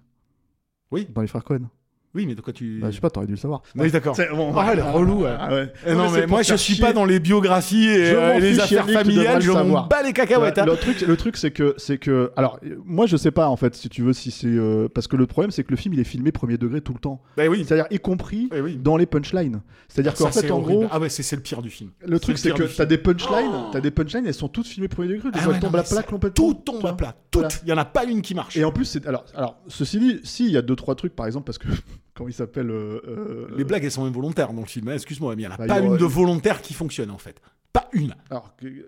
Oui. 0.91 1.07
Dans 1.13 1.21
les 1.21 1.27
frères 1.27 1.43
Cohen. 1.43 1.69
Oui, 2.15 2.25
mais 2.25 2.33
de 2.35 2.41
quoi 2.41 2.53
tu 2.53 2.79
Bah, 2.81 2.87
je 2.89 2.95
sais 2.95 3.01
pas, 3.01 3.09
t'aurais 3.09 3.25
dû 3.27 3.33
le 3.33 3.37
savoir. 3.37 3.61
Oui, 3.75 3.91
d'accord. 3.91 4.15
C'est- 4.15 4.29
bon, 4.29 4.53
Ah, 4.55 4.69
elle 4.71 4.79
est 4.79 4.81
relou. 4.81 5.25
Ah 5.25 5.53
ouais. 5.53 5.71
Non, 5.93 6.09
mais 6.11 6.25
moi 6.27 6.41
je 6.41 6.55
suis 6.55 6.75
chier. 6.75 6.81
pas 6.83 6.93
dans 6.93 7.05
les 7.05 7.19
biographies 7.19 7.87
et, 7.89 8.05
Je 8.05 8.15
euh, 8.15 8.39
les 8.39 8.59
affaires 8.59 8.89
familiales, 8.89 9.35
le 9.35 9.41
je 9.41 9.51
m'en 9.51 9.57
savoir. 9.57 9.87
bats 9.89 10.01
les 10.01 10.13
cacahuètes. 10.13 10.57
hein. 10.57 10.65
Le 10.65 10.75
truc, 10.77 11.01
le 11.01 11.17
truc 11.17 11.37
c'est 11.37 11.51
que, 11.51 11.73
c'est 11.77 11.97
que, 11.97 12.31
alors, 12.37 12.59
moi 12.85 13.05
je 13.05 13.17
sais 13.17 13.31
pas 13.31 13.49
en 13.49 13.57
fait, 13.57 13.75
si 13.75 13.89
tu 13.89 14.01
veux, 14.01 14.13
si 14.13 14.31
c'est, 14.31 14.47
euh, 14.47 14.87
parce 14.87 15.07
que 15.07 15.15
le 15.17 15.27
problème 15.27 15.51
c'est 15.51 15.63
que 15.63 15.71
le 15.71 15.75
film 15.77 15.93
il 15.93 15.99
est 15.99 16.03
filmé 16.05 16.31
premier 16.31 16.57
degré 16.57 16.81
tout 16.81 16.93
le 16.93 16.99
temps. 16.99 17.21
Bah 17.37 17.43
oui. 17.49 17.65
C'est-à-dire 17.67 17.85
y 17.91 17.99
compris 17.99 18.49
Eh 18.55 18.61
oui. 18.61 18.77
dans 18.77 18.95
les 18.97 19.05
punchlines. 19.05 19.61
C'est-à-dire 19.89 20.15
Ça, 20.15 20.25
qu'en 20.25 20.31
fait, 20.31 20.49
en 20.51 20.55
horrible. 20.61 20.79
gros, 20.85 20.87
ah 20.91 20.99
ouais, 20.99 21.09
c'est 21.09 21.21
c'est 21.23 21.35
le 21.35 21.41
pire 21.41 21.61
du 21.61 21.69
film. 21.69 21.91
le 22.05 22.19
truc 22.19 22.37
c'est 22.37 22.51
que 22.53 22.63
t'as 22.63 22.85
des 22.85 22.97
punchlines, 22.97 23.51
t'as 23.73 23.81
des 23.81 23.91
punchlines, 23.91 24.25
elles 24.25 24.33
sont 24.33 24.47
toutes 24.47 24.67
filmées 24.67 24.87
premier 24.87 25.09
degré. 25.09 25.31
Des 25.31 25.39
Ah 25.41 25.47
elles 25.53 25.59
tombent 25.59 25.75
à 25.75 25.83
plat 25.83 26.03
complètement. 26.03 26.53
Tout 26.53 26.53
tombe 26.53 26.85
à 26.85 26.93
plat. 26.93 27.13
Toutes. 27.31 27.61
Il 27.63 27.69
y 27.69 27.73
en 27.73 27.77
a 27.77 27.83
pas 27.85 28.05
une 28.05 28.21
qui 28.21 28.33
marche. 28.35 28.55
Et 28.55 28.63
en 28.63 28.71
plus, 28.71 28.85
c'est 28.85 29.05
alors, 29.05 29.25
alors, 29.35 29.57
ceci 29.67 29.99
dit, 29.99 30.19
si 30.23 30.45
il 30.45 30.51
y 30.51 30.57
a 30.57 30.61
deux 30.61 30.75
trois 30.75 30.95
trucs, 30.95 31.15
par 31.15 31.25
exemple, 31.25 31.45
parce 31.45 31.57
que 31.57 31.67
comment 32.15 32.29
il 32.29 32.33
s'appelle 32.33 32.69
euh, 32.71 33.01
euh, 33.07 33.47
Les 33.57 33.63
blagues, 33.63 33.83
elles 33.83 33.91
sont 33.91 34.05
involontaires 34.05 34.53
dans 34.53 34.61
le 34.61 34.67
film. 34.67 34.87
hein. 34.87 34.93
Excuse-moi, 34.93 35.35
mais 35.35 35.43
il 35.43 35.45
n'y 35.45 35.51
en 35.51 35.55
a 35.55 35.57
Bah, 35.57 35.67
pas 35.67 35.79
une 35.79 35.97
de 35.97 36.05
volontaire 36.05 36.61
qui 36.61 36.73
fonctionne 36.73 37.11
en 37.11 37.17
fait. 37.17 37.39
Pas 37.75 37.89
une. 37.93 38.15
Alors, 38.29 38.55
que- 38.55 38.65
le- 38.67 38.85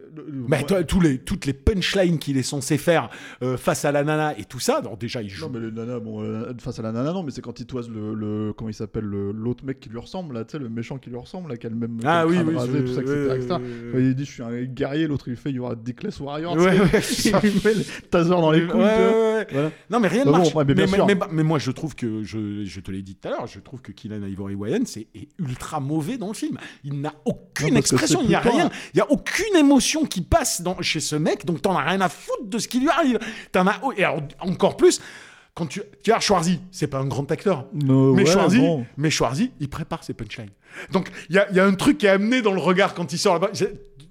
Mais 0.47 0.63
toi, 0.63 0.81
tous 0.83 1.01
les, 1.01 1.19
toutes 1.19 1.45
les 1.45 1.51
punchlines 1.53 2.17
qu'il 2.19 2.37
est 2.37 2.41
censé 2.43 2.77
faire 2.77 3.09
euh, 3.43 3.57
face 3.57 3.83
à 3.85 3.91
la 3.91 4.03
nana 4.05 4.37
et 4.39 4.45
tout 4.45 4.59
ça, 4.61 4.79
donc 4.81 4.97
déjà 4.99 5.21
il 5.21 5.29
joue. 5.29 5.45
Non 5.45 5.51
mais 5.51 5.59
le 5.59 5.71
nana, 5.71 5.99
bon, 5.99 6.23
euh, 6.23 6.53
face 6.59 6.79
à 6.79 6.81
la 6.83 6.91
nana, 6.93 7.11
non, 7.11 7.21
mais 7.23 7.31
c'est 7.31 7.41
quand 7.41 7.59
il 7.59 7.65
toise 7.65 7.89
le, 7.89 8.13
le 8.13 8.53
comment 8.53 8.69
il 8.69 8.73
s'appelle, 8.73 9.03
le- 9.03 9.31
l'autre 9.33 9.65
mec 9.65 9.81
qui 9.81 9.89
lui 9.89 9.99
ressemble, 9.99 10.35
là, 10.35 10.45
tu 10.45 10.53
sais, 10.53 10.59
le 10.59 10.69
méchant 10.69 10.97
qui 10.97 11.09
lui 11.09 11.17
ressemble, 11.17 11.49
là, 11.49 11.57
qui 11.57 11.67
a 11.67 11.69
le 11.69 11.75
même 11.75 11.99
ah 12.05 12.25
oui, 12.25 12.37
oui, 12.45 12.55
rasé, 12.55 12.71
je- 12.73 12.83
tout 12.83 12.93
ça, 12.93 13.01
etc. 13.01 13.13
ouais, 13.27 13.35
etc. 13.37 13.53
ouais, 13.55 13.91
Quand 13.91 13.97
il 13.99 14.15
dit 14.15 14.25
je 14.25 14.31
suis 14.31 14.43
un 14.43 14.63
guerrier, 14.63 15.07
l'autre 15.07 15.27
il 15.27 15.35
fait 15.35 15.49
il 15.49 15.57
y 15.57 15.59
aura 15.59 15.75
Dickless 15.75 16.19
Warrior, 16.21 16.53
tu 16.53 16.59
Ouais, 16.59 16.79
ouais. 16.79 17.41
lui 17.43 17.61
met 17.65 17.73
le 17.73 18.07
taser 18.09 18.29
dans 18.29 18.51
les 18.51 18.61
Ouais, 18.61 18.67
couilles, 18.69 18.79
ouais, 18.79 18.85
ouais. 19.35 19.47
Voilà. 19.51 19.71
Non, 19.89 19.99
mais 19.99 20.07
rien 20.07 20.21
ne 20.21 20.25
Bah 20.25 20.31
bon, 20.31 20.37
marche. 20.43 20.55
ouais, 20.55 20.63
mais 20.65 20.73
mais, 20.75 20.85
mais- 21.07 21.15
mais 21.31 21.43
moi, 21.43 21.59
je 21.59 21.71
trouve 21.71 21.93
que, 21.93 22.23
je, 22.23 22.63
je 22.63 22.79
te 22.79 22.89
l'ai 22.91 23.01
dit 23.01 23.15
tout 23.15 23.27
à 23.27 23.31
l'heure, 23.31 23.47
je 23.47 23.59
trouve 23.59 23.81
que 23.81 23.91
Kylian 23.91 24.23
Ivory 24.25 24.55
Wayans 24.55 24.83
est, 24.95 25.07
est 25.13 25.27
ultra 25.39 25.79
mauvais 25.81 26.17
dans 26.17 26.27
le 26.29 26.33
film. 26.33 26.57
Il 26.83 27.01
n'a 27.01 27.13
aucune 27.25 27.71
Non, 27.73 27.79
expression, 27.79 28.21
il 28.23 28.29
n'y 28.29 28.35
a 28.35 28.39
rien. 28.39 28.69
Il 28.93 28.97
n'y 28.97 29.01
a 29.01 29.11
aucune 29.11 29.55
émotion 29.55 30.05
qui 30.05 30.21
passe 30.21 30.61
dans, 30.61 30.81
chez 30.81 30.99
ce 30.99 31.15
mec, 31.15 31.45
donc 31.45 31.61
t'en 31.61 31.75
as 31.75 31.83
rien 31.83 32.01
à 32.01 32.09
foutre 32.09 32.45
de 32.45 32.57
ce 32.57 32.67
qui 32.67 32.79
lui 32.79 32.89
arrive. 32.89 33.19
T'en 33.51 33.67
as, 33.67 33.79
et 33.97 34.03
alors, 34.03 34.21
encore 34.39 34.77
plus, 34.77 35.01
quand 35.53 35.65
tu, 35.65 35.81
tu 36.03 36.11
vois, 36.11 36.19
Schwarzy, 36.19 36.61
c'est 36.71 36.87
pas 36.87 36.99
un 36.99 37.07
grand 37.07 37.31
acteur. 37.31 37.65
No, 37.73 38.13
mais 38.13 38.23
ouais, 38.23 38.31
Schwarzy, 38.31 38.59
bon. 38.59 38.85
mais 38.95 39.09
Schwarzy, 39.09 39.51
il 39.59 39.69
prépare 39.69 40.03
ses 40.03 40.13
punchlines. 40.13 40.51
Donc 40.91 41.09
il 41.29 41.35
y 41.35 41.39
a, 41.39 41.49
il 41.49 41.55
y 41.55 41.59
a 41.59 41.65
un 41.65 41.73
truc 41.73 41.97
qui 41.97 42.05
est 42.05 42.09
amené 42.09 42.41
dans 42.41 42.53
le 42.53 42.59
regard 42.59 42.93
quand 42.93 43.11
il 43.11 43.17
sort 43.17 43.33
là-bas. 43.33 43.49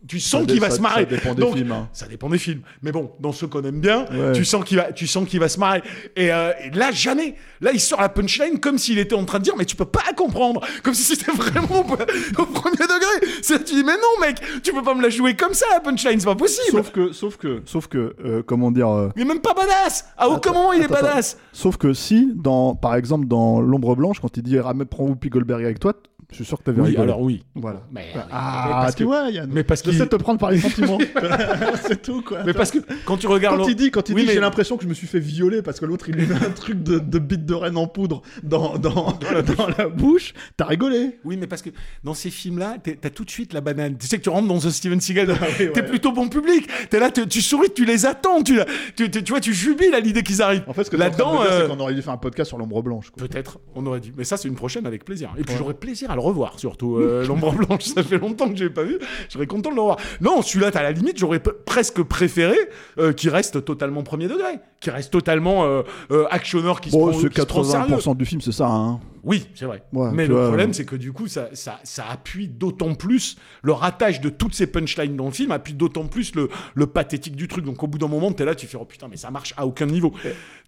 Tu 0.09 0.21
sens 0.21 0.47
qu'il 0.47 0.61
va 0.61 0.71
ça- 0.71 0.77
se 0.77 0.81
marrer. 0.81 1.03
ça 1.03 1.11
dépend 1.16 1.35
des 1.35 1.40
Donc, 1.40 1.57
films, 1.57 1.73
hein. 1.73 1.88
Ça 1.92 2.07
dépend 2.07 2.29
des 2.29 2.38
films. 2.38 2.61
Mais 2.83 2.92
bon, 2.92 3.11
dans 3.21 3.33
ceux 3.33 3.47
qu'on 3.47 3.62
aime 3.64 3.81
bien, 3.81 4.05
Ouais. 4.11 4.33
tu 4.33 4.45
sens 4.45 4.64
qu'il 4.64 4.77
va, 4.77 4.92
tu 4.92 5.07
sens 5.07 5.29
qu'il 5.29 5.40
va 5.40 5.49
se 5.49 5.59
marrer. 5.59 5.83
Et, 6.14 6.33
euh, 6.33 6.53
et 6.64 6.71
là, 6.71 6.90
jamais. 6.92 7.35
Là, 7.61 7.71
il 7.73 7.81
sort 7.81 8.01
la 8.01 8.09
punchline 8.09 8.61
comme 8.61 8.79
s'il 8.79 8.99
était 8.99 9.14
en 9.14 9.25
train 9.25 9.38
de 9.38 9.45
dire, 9.45 9.55
mais 9.57 9.64
tu 9.64 9.75
peux 9.77 9.85
pas 9.85 10.12
comprendre. 10.16 10.61
Comme 10.83 10.95
si 10.95 11.03
c'était 11.03 11.33
vraiment 11.33 11.81
au 12.38 12.47
premier 12.47 12.77
degré. 12.77 13.29
C'est 13.42 13.64
tu 13.64 13.75
dis, 13.75 13.85
mais 13.85 13.95
non, 13.97 14.21
mec, 14.27 14.37
tu 14.62 14.73
peux 14.73 14.83
pas 14.83 14.95
me 14.95 15.03
la 15.03 15.09
jouer 15.11 15.35
comme 15.35 15.55
ça, 15.55 15.66
la 15.73 15.81
punchline, 15.81 16.21
c'est 16.21 16.27
pas 16.27 16.35
possible. 16.37 16.77
Sauf 16.79 16.90
que, 16.92 17.12
sauf 17.12 17.37
que, 17.37 17.62
sauf 17.64 17.87
que, 17.88 18.14
euh, 18.25 18.42
comment 18.45 18.71
dire. 18.71 18.88
euh, 18.88 19.09
Il 19.16 19.23
est 19.23 19.25
même 19.25 19.40
pas 19.40 19.55
badass. 19.55 20.07
À 20.16 20.29
aucun 20.29 20.53
moment, 20.53 20.73
il 20.73 20.83
est 20.83 20.85
attends. 20.85 20.95
badass. 20.95 21.37
Sauf 21.53 21.77
que 21.79 21.92
si, 21.95 22.31
dans, 22.35 22.75
par 22.75 22.95
exemple, 22.95 23.27
dans 23.27 23.61
L'ombre 23.61 23.97
blanche, 23.97 24.21
quand 24.21 24.37
il 24.37 24.42
dit 24.42 24.59
Ramé, 24.61 24.85
prends 24.85 25.05
Whoopi 25.05 25.31
Goldberg 25.31 25.64
avec 25.64 25.81
toi, 25.81 25.95
je 26.31 26.35
suis 26.37 26.45
sûr 26.45 26.59
que 26.59 26.65
t'avais 26.65 26.81
Oui, 26.81 26.89
rigolé. 26.89 27.03
alors 27.05 27.21
oui. 27.21 27.45
Voilà. 27.55 27.83
Mais, 27.93 28.07
oui, 28.15 28.21
mais 28.21 28.23
Ah, 28.33 28.79
parce 28.83 28.95
tu 28.97 29.05
que- 29.05 29.09
vois, 29.09 29.31
Yann. 29.31 29.49
mais 29.53 29.62
parce 29.65 29.81
je 29.85 29.91
qu'il- 29.91 29.99
sais 29.99 30.07
te 30.07 30.17
prendre 30.17 30.39
par 30.41 30.51
les 30.51 30.59
sentiments. 30.59 30.99
c'est 31.87 32.03
tout, 32.03 32.23
quoi. 32.23 32.43
Mais 32.45 32.53
parce 32.53 32.71
que 32.71 32.79
quand 33.05 33.17
tu 33.17 33.27
regardes. 33.27 33.59
Quand 33.61 33.69
il 33.69 33.77
dit, 33.77 33.91
quand 33.91 34.09
il 34.09 34.15
Oui, 34.15 34.23
dit 34.23 34.27
mais- 34.29 34.35
j'ai 34.35 34.41
l'impression 34.41 34.77
que 34.77 34.83
je 34.85 34.89
me 34.89 34.95
suis 34.95 35.07
fait 35.07 35.21
violer 35.21 35.62
parce 35.62 35.79
que 35.81 35.87
l'autre 35.87 36.09
il 36.09 36.17
lui 36.17 36.27
met 36.27 36.35
un 36.35 36.51
truc 36.51 36.83
de, 36.83 36.99
de 36.99 37.19
bite 37.19 37.47
de 37.47 37.55
reine 37.55 37.77
en 37.77 37.87
poudre 37.87 38.23
dans, 38.43 38.77
dans, 38.79 39.19
dans 39.57 39.67
la 39.79 39.89
bouche, 39.89 40.35
t'as 40.57 40.67
rigolé. 40.67 41.19
Oui, 41.25 41.37
mais 41.37 41.47
parce 41.47 41.62
que 41.62 41.71
dans 42.05 42.15
ces 42.15 42.31
films-là, 42.31 42.77
t'as 42.83 43.11
tout 43.11 43.25
de 43.25 43.31
suite 43.31 43.53
la 43.53 43.61
banane. 43.61 43.97
Tu 43.99 44.07
sais 44.07 44.19
que 44.19 44.23
tu 44.23 44.29
rentres 44.29 44.49
dans 44.49 44.59
The 44.59 44.71
Steven 44.71 45.01
Seagal, 45.01 45.31
oui, 45.31 45.37
t'es 45.73 45.81
ouais. 45.81 45.87
plutôt 45.87 46.12
bon 46.12 46.29
public. 46.29 46.69
T'es 46.91 46.99
là, 46.99 47.11
tu 47.11 47.41
souris, 47.41 47.71
tu 47.75 47.85
les 47.85 48.07
attends, 48.07 48.43
tu, 48.43 48.59
tu, 48.97 49.11
tu, 49.11 49.23
tu 49.23 49.31
vois, 49.33 49.41
tu 49.41 49.55
jubiles 49.55 49.95
à 49.95 50.01
l'idée 50.01 50.23
qu'ils 50.23 50.43
arrivent. 50.43 50.65
En 50.67 50.73
fait, 50.73 50.85
ce 50.85 50.91
que 50.91 50.97
de 50.97 51.01
là-dedans, 51.01 51.33
dire, 51.43 51.51
euh, 51.51 51.62
c'est 51.62 51.69
qu'on 51.75 51.81
aurait 51.81 51.95
dû 51.95 52.03
faire 52.03 52.12
un 52.12 52.17
podcast 52.19 52.49
sur 52.49 52.59
l'ombre 52.59 52.83
blanche. 52.83 53.11
peut-être, 53.17 53.59
on 53.75 53.85
aurait 53.87 54.01
dû. 54.01 54.12
Mais 54.17 54.25
ça, 54.25 54.37
c'est 54.37 54.49
une 54.49 54.55
prochaine 54.57 54.87
avec 54.87 55.05
plaisir. 55.05 55.31
Et 55.39 55.43
puis 55.45 55.55
j'aurais 55.57 55.75
plaisir 55.75 56.11
à 56.11 56.16
le 56.17 56.21
revoir, 56.21 56.59
surtout. 56.59 56.97
euh, 56.97 57.25
L'ombre 57.29 57.53
blanche, 57.53 57.85
ça 57.85 58.03
fait 58.03 58.19
longtemps 58.19 58.49
que 58.51 58.57
j'ai 58.57 58.71
pas 58.71 58.83
vu. 58.83 58.99
J'aurais 59.31 59.47
content 59.47 59.71
de 59.71 59.77
le 59.77 59.81
revoir. 59.81 59.99
Non, 60.21 60.43
celui-là, 60.43 60.71
t'as 60.73 60.83
la 60.83 60.91
limite, 60.93 61.19
j'aurais 61.19 61.41
presque 61.41 62.03
préféré 62.03 62.57
euh, 62.99 63.13
qu'il 63.13 63.31
reste 63.31 63.65
totalement 63.65 64.03
premier 64.03 64.27
degré, 64.27 64.55
qu'il 64.81 64.93
reste 64.93 65.13
totalement 65.13 65.65
euh, 65.65 65.83
actionneur 66.31 66.81
qui 66.81 66.91
se 66.91 66.97
prend, 66.97 67.13
c'est 67.13 67.29
qui 67.31 67.41
se 67.41 67.47
prend 67.47 67.61
au 67.61 67.65
sérieux. 67.65 67.97
80% 67.97 68.17
du 68.17 68.25
film, 68.27 68.41
c'est 68.41 68.53
ça. 68.53 68.67
Hein. 68.69 69.01
Oui, 69.23 69.49
c'est 69.57 69.65
vrai. 69.65 69.83
Ouais, 69.93 70.11
mais 70.13 70.23
tu 70.25 70.29
le 70.31 70.37
vois, 70.37 70.47
problème, 70.47 70.73
c'est 70.73 70.85
que 70.85 70.95
du 70.95 71.13
coup, 71.13 71.27
ça, 71.27 71.49
ça, 71.53 71.81
ça 71.83 72.05
appuie 72.13 72.47
d'autant 72.47 72.95
plus 72.95 73.37
le 73.63 73.73
ratage 73.73 74.21
de 74.21 74.29
toutes 74.29 74.55
ces 74.55 74.69
punchlines 74.69 75.17
dans 75.17 75.25
le 75.25 75.33
film, 75.33 75.51
appuie 75.51 75.75
d'autant 75.75 76.05
plus 76.07 76.35
le, 76.37 76.49
le 76.77 76.87
pathétique 76.87 77.35
du 77.35 77.49
truc. 77.49 77.65
Donc 77.65 77.83
au 77.83 77.89
bout 77.89 77.99
d'un 77.99 78.07
moment, 78.07 78.31
t'es 78.31 78.45
là, 78.45 78.55
tu 78.55 78.69
fais 78.69 78.79
oh 78.81 78.85
putain, 78.85 79.09
mais 79.11 79.17
ça 79.17 79.33
marche 79.33 79.53
à 79.57 79.67
aucun 79.67 79.87
niveau. 79.87 80.13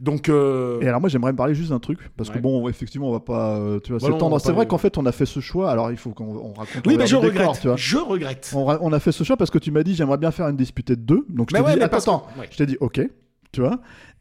Donc 0.01 0.29
euh, 0.29 0.81
Et 0.81 0.89
alors 0.89 1.01
moi 1.01 1.09
j'aimerais 1.09 1.31
me 1.33 1.37
parler 1.37 1.55
juste 1.55 1.71
d'un 1.71 1.79
truc 1.79 1.99
parce 2.17 2.29
Ouais. 2.31 2.37
que 2.37 2.41
bon 2.41 2.69
effectivement 2.69 3.09
on 3.09 3.13
va 3.13 3.21
pas 3.21 3.61
tu 3.83 3.93
vois 3.93 4.01
Bah 4.01 4.13
s'étendre. 4.15 4.41
C'est 4.41 4.53
vrai 4.53 4.67
qu'en 4.67 4.79
fait 4.79 4.97
on 4.99 5.07
a 5.07 5.13
fait 5.13 5.27
ce 5.27 5.38
choix 5.41 5.71
alors 5.71 5.91
il 5.91 5.97
faut 5.97 6.11
qu'on 6.11 6.25
on 6.37 6.53
raconte 6.53 6.87
oui, 6.87 6.97
mais 6.97 7.07
je 7.07 7.17
du 7.17 7.23
décor, 7.31 7.47
regrette. 7.49 7.61
tu 7.61 7.69
vois. 7.69 7.77
Je 7.77 7.97
regrette. 7.99 8.53
On, 8.55 8.93
a 8.93 9.01
fait 9.01 9.13
ce 9.13 9.25
choix 9.25 9.37
parce 9.37 9.51
que 9.51 9.59
tu 9.59 9.71
m'as 9.71 9.83
dit 9.83 9.95
j'aimerais 9.95 10.19
bien 10.19 10.31
faire 10.31 10.49
une 10.49 10.57
disputée 10.57 10.97
de 10.97 11.01
deux 11.03 11.25
donc 11.29 11.51
je 11.51 11.55
Mais 11.57 11.61
t'ai 11.63 11.67
ouais, 11.67 11.77
dit 11.77 11.83
attends, 11.83 12.27
ouais. 12.39 12.49
je 12.51 12.57
t'ai 12.57 12.67
dit 12.67 12.77
ok 12.81 13.01
tu 13.53 13.61
vois 13.61 13.79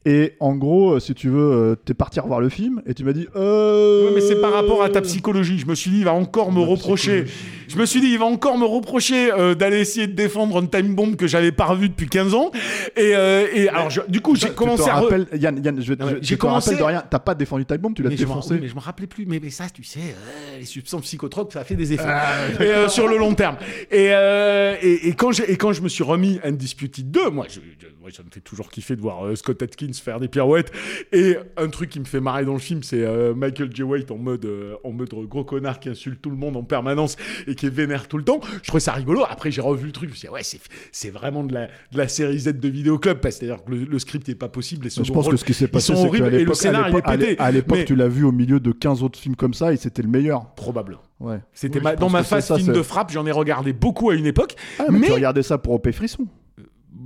et 0.09 0.33
en 0.39 0.55
gros 0.55 0.93
euh, 0.93 0.99
si 0.99 1.13
tu 1.13 1.27
veux 1.29 1.51
euh, 1.51 1.75
t'es 1.75 1.93
parti 1.93 2.19
revoir 2.19 2.39
le 2.39 2.49
film 2.49 2.81
et 2.85 2.93
tu 2.93 3.03
m'as 3.03 3.13
dit 3.13 3.27
euh... 3.35 4.07
Ouais, 4.07 4.11
mais 4.15 4.21
c'est 4.21 4.39
par 4.39 4.53
rapport 4.53 4.81
à 4.83 4.89
ta 4.89 5.01
psychologie. 5.01 5.59
Je 5.59 5.65
me 5.65 5.75
suis 5.75 5.89
dit, 5.91 5.97
il 5.99 6.05
va 6.05 6.13
encore 6.13 6.51
me 6.51 6.59
Ma 6.61 6.65
reprocher. 6.65 7.25
Je 7.67 7.75
me 7.77 7.85
suis 7.85 7.99
dit, 7.99 8.07
il 8.07 8.17
va 8.19 8.25
encore 8.25 8.57
me 8.57 8.65
reprocher 8.65 9.31
euh, 9.33 9.53
d'aller 9.55 9.79
essayer 9.81 10.07
de 10.07 10.13
défendre 10.13 10.59
une 10.61 10.69
time 10.69 10.95
bomb 10.95 11.15
que 11.15 11.27
j'avais 11.27 11.51
pas 11.51 11.65
revue 11.65 11.89
depuis 11.89 12.07
15 12.07 12.33
ans. 12.33 12.51
Et, 12.95 13.13
euh, 13.15 13.47
et 13.53 13.67
alors, 13.67 13.89
je- 13.89 14.01
du 14.07 14.21
coup, 14.21 14.35
j'ai 14.35 14.47
Tu 14.47 14.53
commencé 14.53 14.85
te 14.85 14.89
à. 14.89 14.99
re- 14.99 15.03
rappelles, 15.03 15.27
Yann, 15.37 15.61
Yann, 15.63 15.81
je, 15.81 15.89
vais 15.89 15.95
te- 15.97 16.03
je- 16.03 16.15
j'ai 16.15 16.21
je 16.23 16.35
te 16.35 16.39
commencé- 16.39 16.75
de 16.77 16.83
rien. 16.83 17.03
T'as 17.09 17.19
pas 17.19 17.35
défendu 17.35 17.65
Time 17.65 17.77
Bomb, 17.77 17.93
tu 17.93 18.03
l'as 18.03 18.09
je, 18.11 18.15
défoncé. 18.15 18.53
oui, 18.53 18.59
mais 18.61 18.67
je 18.69 18.75
me 18.75 18.79
rappelais 18.79 19.07
plus. 19.07 19.25
Mais, 19.25 19.39
mais 19.43 19.49
ça, 19.49 19.65
tu 19.73 19.83
sais, 19.83 19.99
euh, 19.99 20.59
les 20.59 20.65
substances 20.65 21.01
psychotropes, 21.01 21.51
ça 21.51 21.63
fait 21.65 21.75
des 21.75 21.91
effets. 21.93 22.03
Ah. 22.07 22.33
et, 22.59 22.63
euh, 22.63 22.87
sur 22.87 23.07
le 23.09 23.17
long 23.17 23.33
terme. 23.33 23.57
Et, 23.91 24.09
euh, 24.11 24.75
et, 24.81 25.09
et 25.09 25.13
quand 25.13 25.31
j'ai, 25.33 25.51
et 25.51 25.57
quand 25.57 25.73
je 25.73 25.81
me 25.81 25.89
suis 25.89 26.03
remis 26.03 26.39
Undisputed 26.45 27.11
2, 27.11 27.29
moi, 27.29 27.47
je, 27.49 27.55
je- 27.55 27.87
moi, 27.99 28.09
ça 28.15 28.23
me 28.23 28.29
fait 28.31 28.39
toujours 28.39 28.69
kiffer 28.69 28.95
de 28.95 29.01
voir 29.01 29.25
euh, 29.25 29.35
Scott 29.35 29.61
Atkins 29.61 29.91
faire 30.01 30.19
des 30.19 30.27
pirouettes. 30.27 30.71
Et 31.11 31.37
un 31.57 31.67
truc 31.69 31.89
qui 31.89 31.99
me 31.99 32.05
fait 32.05 32.19
marrer 32.19 32.45
dans 32.45 32.53
le 32.53 32.59
film, 32.59 32.83
c'est 32.83 33.03
euh, 33.03 33.33
Michael 33.33 33.69
J. 33.73 33.83
White 33.83 34.11
en 34.11 34.17
mode, 34.17 34.45
euh, 34.45 34.75
en 34.83 34.91
mode 34.91 35.09
gros 35.09 35.43
connard 35.43 35.79
qui 35.79 35.89
insulte 35.89 36.21
tout 36.21 36.29
le 36.29 36.35
monde 36.37 36.57
en 36.57 36.63
permanence 36.63 37.15
et 37.47 37.55
qui 37.55 37.65
est 37.65 37.69
vénère 37.69 38.07
tout 38.07 38.17
le 38.17 38.23
temps. 38.23 38.39
Je 38.61 38.67
trouvais 38.67 38.79
ça 38.81 38.93
rigolo. 38.93 39.23
Après, 39.29 39.51
j'ai 39.51 39.61
revu 39.61 39.85
le 39.87 39.91
truc. 39.91 40.09
Je 40.09 40.13
me 40.13 40.17
suis 40.17 40.27
dit, 40.27 40.33
ouais, 40.33 40.43
c'est, 40.43 40.59
c'est 40.91 41.09
vraiment 41.09 41.43
de 41.43 41.53
la, 41.53 41.67
de 41.67 41.97
la 41.97 42.07
série 42.07 42.39
Z 42.39 42.53
de 42.59 42.67
Vidéoclub. 42.67 43.19
parce 43.19 43.35
que 43.35 43.45
C'est-à-dire 43.45 43.63
que 43.63 43.71
le, 43.71 43.77
le 43.85 43.99
script 43.99 44.27
est 44.29 44.35
pas 44.35 44.49
possible. 44.49 44.85
Les 44.85 44.89
Je 44.89 44.99
pense 45.01 45.07
que 45.25 45.29
rôles, 45.29 45.37
ce 45.37 45.45
qui 45.45 45.53
s'est 45.53 45.67
passé, 45.67 45.93
c'est 45.95 46.09
qu'à 46.09 46.29
l'époque, 46.29 47.03
à 47.39 47.51
l'époque- 47.51 47.85
tu 47.85 47.95
l'as 47.95 48.07
vu 48.07 48.23
au 48.23 48.31
milieu 48.31 48.59
de 48.59 48.71
15 48.71 49.03
autres 49.03 49.19
films 49.19 49.35
comme 49.35 49.53
ça 49.53 49.73
et 49.73 49.77
c'était 49.77 50.01
le 50.01 50.09
meilleur. 50.09 50.53
Probable. 50.55 50.97
Ouais. 51.19 51.39
C'était 51.53 51.79
Oui, 51.83 51.91
dans 51.99 52.09
ma 52.09 52.21
que 52.21 52.27
phase 52.27 52.53
film 52.55 52.73
de 52.73 52.81
frappe, 52.81 53.11
j'en 53.11 53.25
ai 53.25 53.31
regardé 53.31 53.73
beaucoup 53.73 54.09
à 54.09 54.15
une 54.15 54.25
époque. 54.25 54.55
Ah, 54.79 54.85
mais, 54.89 54.99
mais 54.99 55.07
tu 55.07 55.13
regardais 55.13 55.43
ça 55.43 55.57
pour 55.57 55.73
OP 55.73 55.91
Frisson. 55.91 56.27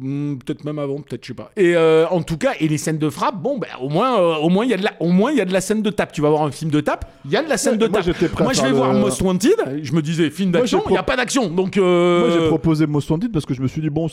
Hmm, 0.02 0.38
peut-être 0.38 0.64
même 0.66 0.80
avant, 0.80 0.96
peut-être 1.02 1.24
je 1.24 1.28
sais 1.28 1.34
pas. 1.36 1.52
Et 1.56 1.76
euh, 1.76 2.08
en 2.10 2.24
tout 2.24 2.38
cas, 2.38 2.54
et 2.60 2.68
les 2.68 2.80
scènes 2.80 2.98
de 2.98 3.10
frappe, 3.10 3.40
bon, 3.40 3.60
ben 3.60 3.68
au 3.80 3.88
moins, 3.88 4.20
euh, 4.20 4.36
au 4.38 4.50
moins 4.50 4.66
il 4.66 4.72
y 4.72 4.74
a 4.74 4.78
de 4.78 4.84
la, 4.84 4.94
au 5.00 5.10
moins 5.10 5.32
il 5.32 5.38
y 5.38 5.42
a 5.42 5.46
de 5.46 5.54
la 5.54 5.62
scène 5.62 5.84
de 5.84 5.92
tape. 5.92 6.12
Tu 6.12 6.22
vas 6.22 6.30
voir 6.32 6.42
un 6.42 6.50
film 6.52 6.72
de 6.72 6.82
tape, 6.82 7.06
il 7.24 7.30
y 7.32 7.38
a 7.38 7.44
de 7.44 7.50
la 7.50 7.58
scène 7.58 7.74
Ouais, 7.74 7.78
de 7.78 7.88
moi, 7.88 8.02
tape. 8.02 8.40
Moi, 8.40 8.54
je 8.54 8.62
vais 8.64 8.72
voir 8.72 8.94
Most 8.94 9.22
Wanted. 9.22 9.80
Je 9.84 9.94
me 9.94 10.02
disais 10.02 10.30
film 10.32 10.52
d'action, 10.52 10.82
il 10.90 10.94
y 10.94 10.98
a 10.98 11.04
pas 11.04 11.16
d'action, 11.16 11.50
donc. 11.50 11.78
euh, 11.78 12.20
Moi, 12.22 12.30
j'ai 12.40 12.48
proposé 12.48 12.88
Most 12.88 13.10
Wanted 13.12 13.32
parce 13.32 13.46
que 13.46 13.54
je 13.54 13.62
me 13.62 13.68
suis 13.68 13.82
dit, 13.82 13.90
bon, 13.92 14.08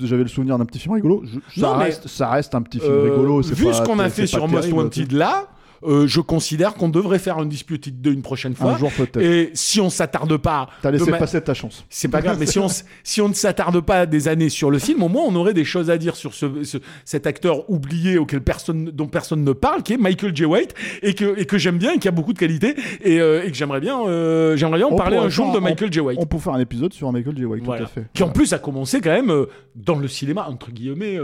j'avais 0.00 0.22
le 0.24 0.28
souvenir 0.28 0.58
d'un 0.58 0.64
petit 0.64 0.80
film 0.80 0.94
rigolo. 0.94 1.22
Je- 1.24 1.60
ça, 1.60 1.68
Non, 1.68 1.76
mais- 1.78 1.84
reste, 1.84 2.08
ça 2.08 2.28
reste 2.28 2.54
un 2.56 2.62
petit 2.62 2.80
film 2.80 2.92
rigolo. 3.02 3.40
vu 3.42 3.64
pas- 3.66 3.72
ce 3.74 3.82
qu'on 3.82 3.98
a 4.00 4.08
fait 4.08 4.26
sur 4.26 4.48
Most 4.48 4.72
Wanted 4.72 5.12
là, 5.12 5.46
euh, 5.84 6.06
je 6.06 6.20
considère 6.20 6.74
qu'on 6.74 6.88
devrait 6.88 7.18
faire 7.18 7.38
un 7.38 7.46
Disputed 7.46 8.00
2 8.00 8.12
une 8.12 8.22
prochaine 8.22 8.54
fois. 8.54 8.72
Un 8.72 8.78
jour 8.78 8.90
peut-être. 8.96 9.20
Et 9.20 9.50
si 9.54 9.80
on 9.80 9.90
s'attarde 9.90 10.36
pas, 10.36 10.68
T'as 10.82 10.90
laissé 10.90 11.10
ma- 11.10 11.18
passer 11.18 11.40
ta 11.40 11.54
chance. 11.54 11.84
C'est 11.90 12.08
pas 12.08 12.20
grave, 12.22 12.36
mais 12.38 12.46
si 12.46 12.58
on, 12.58 12.68
si 13.04 13.20
on 13.20 13.28
ne 13.28 13.34
s'attarde 13.34 13.80
pas 13.80 14.06
des 14.06 14.28
années 14.28 14.48
sur 14.48 14.70
le 14.70 14.78
film, 14.78 15.02
au 15.02 15.08
moins 15.08 15.24
on 15.26 15.34
aurait 15.34 15.54
des 15.54 15.64
choses 15.64 15.90
à 15.90 15.98
dire 15.98 16.16
sur 16.16 16.34
ce, 16.34 16.62
ce- 16.64 16.78
cet 17.04 17.26
acteur 17.26 17.68
oublié 17.70 18.18
auquel 18.18 18.40
personne, 18.42 18.86
dont 18.86 19.06
personne 19.08 19.44
ne 19.44 19.52
parle, 19.52 19.82
qui 19.82 19.94
est 19.94 19.98
Michael 19.98 20.34
J. 20.36 20.44
White, 20.44 20.74
et 21.02 21.14
que, 21.14 21.38
et 21.38 21.46
que 21.46 21.58
j'aime 21.58 21.78
bien, 21.78 21.92
et 21.94 21.98
qui 21.98 22.08
a 22.08 22.12
beaucoup 22.12 22.32
de 22.32 22.38
qualités, 22.38 22.74
et, 23.02 23.20
euh, 23.20 23.42
et 23.44 23.50
que 23.50 23.56
j'aimerais 23.56 23.80
bien, 23.80 24.00
euh, 24.06 24.56
j'aimerais 24.56 24.78
bien 24.78 24.86
en 24.86 24.92
On 24.92 24.96
parler 24.96 25.16
un 25.16 25.28
jour 25.28 25.52
de 25.52 25.58
on- 25.58 25.60
Michael 25.60 25.92
J. 25.92 26.00
White. 26.00 26.18
On 26.20 26.26
peut 26.26 26.38
faire 26.38 26.52
un 26.54 26.60
épisode 26.60 26.92
sur 26.92 27.10
Michael 27.12 27.36
J. 27.36 27.44
White, 27.44 27.64
Voilà. 27.64 27.80
tout 27.82 27.86
à 27.86 27.90
fait. 27.90 28.04
Qui 28.14 28.22
en 28.22 28.28
plus 28.30 28.52
a 28.52 28.58
commencé 28.58 29.00
quand 29.00 29.10
même 29.10 29.30
euh, 29.30 29.46
dans 29.74 29.96
le 29.98 30.08
cinéma, 30.08 30.46
entre 30.48 30.70
guillemets, 30.70 31.16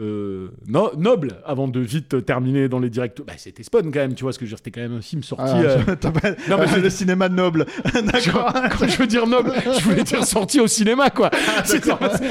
euh, 0.00 0.04
euh, 0.10 0.48
no- 0.66 0.92
noble, 0.96 1.28
avant 1.44 1.68
de 1.68 1.80
vite 1.80 2.24
terminer 2.24 2.68
dans 2.68 2.78
les 2.78 2.90
directs. 2.90 3.18
Bah, 3.26 3.34
c'était 3.36 3.62
Spawn 3.62 3.90
quand 3.92 4.00
même, 4.00 4.14
tu 4.14 4.22
vois 4.24 4.32
ce 4.32 4.38
que 4.38 4.44
je 4.46 4.50
veux 4.50 4.56
dire, 4.56 4.58
c'était 4.64 4.70
quand 4.70 4.80
même 4.88 4.98
un 4.98 5.02
film 5.02 5.22
sorti. 5.22 5.44
Ah, 5.46 5.60
euh, 5.60 5.78
pas- 5.96 6.30
Non, 6.48 6.56
mais 6.58 6.64
ah, 6.66 6.74
je- 6.76 6.80
le 6.80 6.90
cinéma 6.90 7.28
noble. 7.28 7.66
D'accord. 8.12 8.52
Quand 8.78 8.88
je 8.88 8.96
veux 8.98 9.06
dire 9.06 9.26
noble, 9.26 9.52
je 9.78 9.84
voulais 9.84 10.02
dire 10.02 10.24
sorti 10.24 10.60
au 10.60 10.66
cinéma, 10.66 11.10
quoi. 11.10 11.30
C'est- 11.64 11.80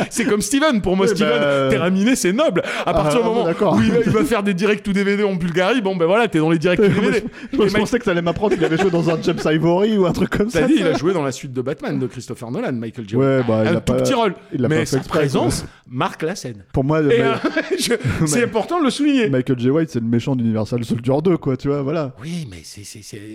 c'est 0.09 0.25
comme 0.25 0.41
Steven. 0.41 0.81
Pour 0.81 0.95
moi, 0.95 1.05
Oui, 1.07 1.15
Steven, 1.15 1.39
bah, 1.39 1.67
terminé, 1.69 2.15
c'est 2.15 2.33
noble. 2.33 2.61
À 2.85 2.93
partir 2.93 3.19
ah, 3.19 3.23
du 3.23 3.29
moment 3.29 3.45
où 3.45 3.81
il 3.81 3.91
va, 3.91 3.97
il 4.05 4.11
va 4.11 4.23
faire 4.23 4.43
des 4.43 4.53
directs 4.53 4.85
ou 4.87 4.93
DVD 4.93 5.23
en 5.23 5.35
Bulgarie, 5.35 5.81
bon, 5.81 5.95
ben 5.95 6.05
voilà, 6.05 6.27
t'es 6.27 6.39
dans 6.39 6.49
les 6.49 6.57
directs 6.59 6.79
ou 6.79 6.87
DVD. 6.87 7.23
je, 7.51 7.57
Et 7.57 7.67
je 7.67 7.73
Mike- 7.73 7.77
pensais 7.77 7.99
que 7.99 8.05
t'allais 8.05 8.21
m'apprendre 8.21 8.55
qu'il 8.55 8.63
avait 8.65 8.77
joué 8.77 8.89
dans 8.91 9.09
un 9.09 9.21
James 9.21 9.39
Ivory 9.45 9.97
ou 9.97 10.05
un 10.05 10.11
truc 10.13 10.29
comme 10.29 10.49
ça. 10.49 10.61
T'as 10.61 10.67
dit, 10.67 10.75
il 10.77 10.87
a 10.87 10.93
joué 10.97 11.13
dans 11.13 11.23
la 11.23 11.31
suite 11.31 11.53
de 11.53 11.61
Batman 11.61 11.99
de 11.99 12.07
Christopher 12.07 12.51
Nolan, 12.51 12.73
Michael 12.73 13.07
J. 13.07 13.15
Ouais, 13.15 13.41
bah, 13.47 13.61
il 13.65 13.67
un 13.69 13.75
a 13.77 13.81
tout 13.81 13.93
pas- 13.93 13.99
petit 14.01 14.13
rôle. 14.13 14.33
il 14.53 14.61
pas 14.61 14.67
Mais 14.67 14.77
fait 14.79 14.85
sa 14.85 14.99
présence 14.99 15.65
marque 15.89 16.23
la 16.23 16.35
scène. 16.35 16.63
Pour 16.73 16.83
moi, 16.83 16.99
euh, 16.99 17.35
je- 17.79 17.93
c'est 18.25 18.43
important 18.43 18.79
de 18.79 18.85
le 18.85 18.89
souligner. 18.89 19.29
Michael 19.29 19.59
J. 19.59 19.69
White, 19.69 19.89
c'est 19.89 19.99
le 19.99 20.05
méchant 20.07 20.35
d'Universal 20.35 20.83
Soldier 20.85 21.13
2, 21.23 21.37
quoi, 21.37 21.57
tu 21.57 21.67
vois, 21.67 21.81
voilà. 21.81 22.13
Oui, 22.21 22.47
mais 22.49 22.57
c'est. 22.63 22.83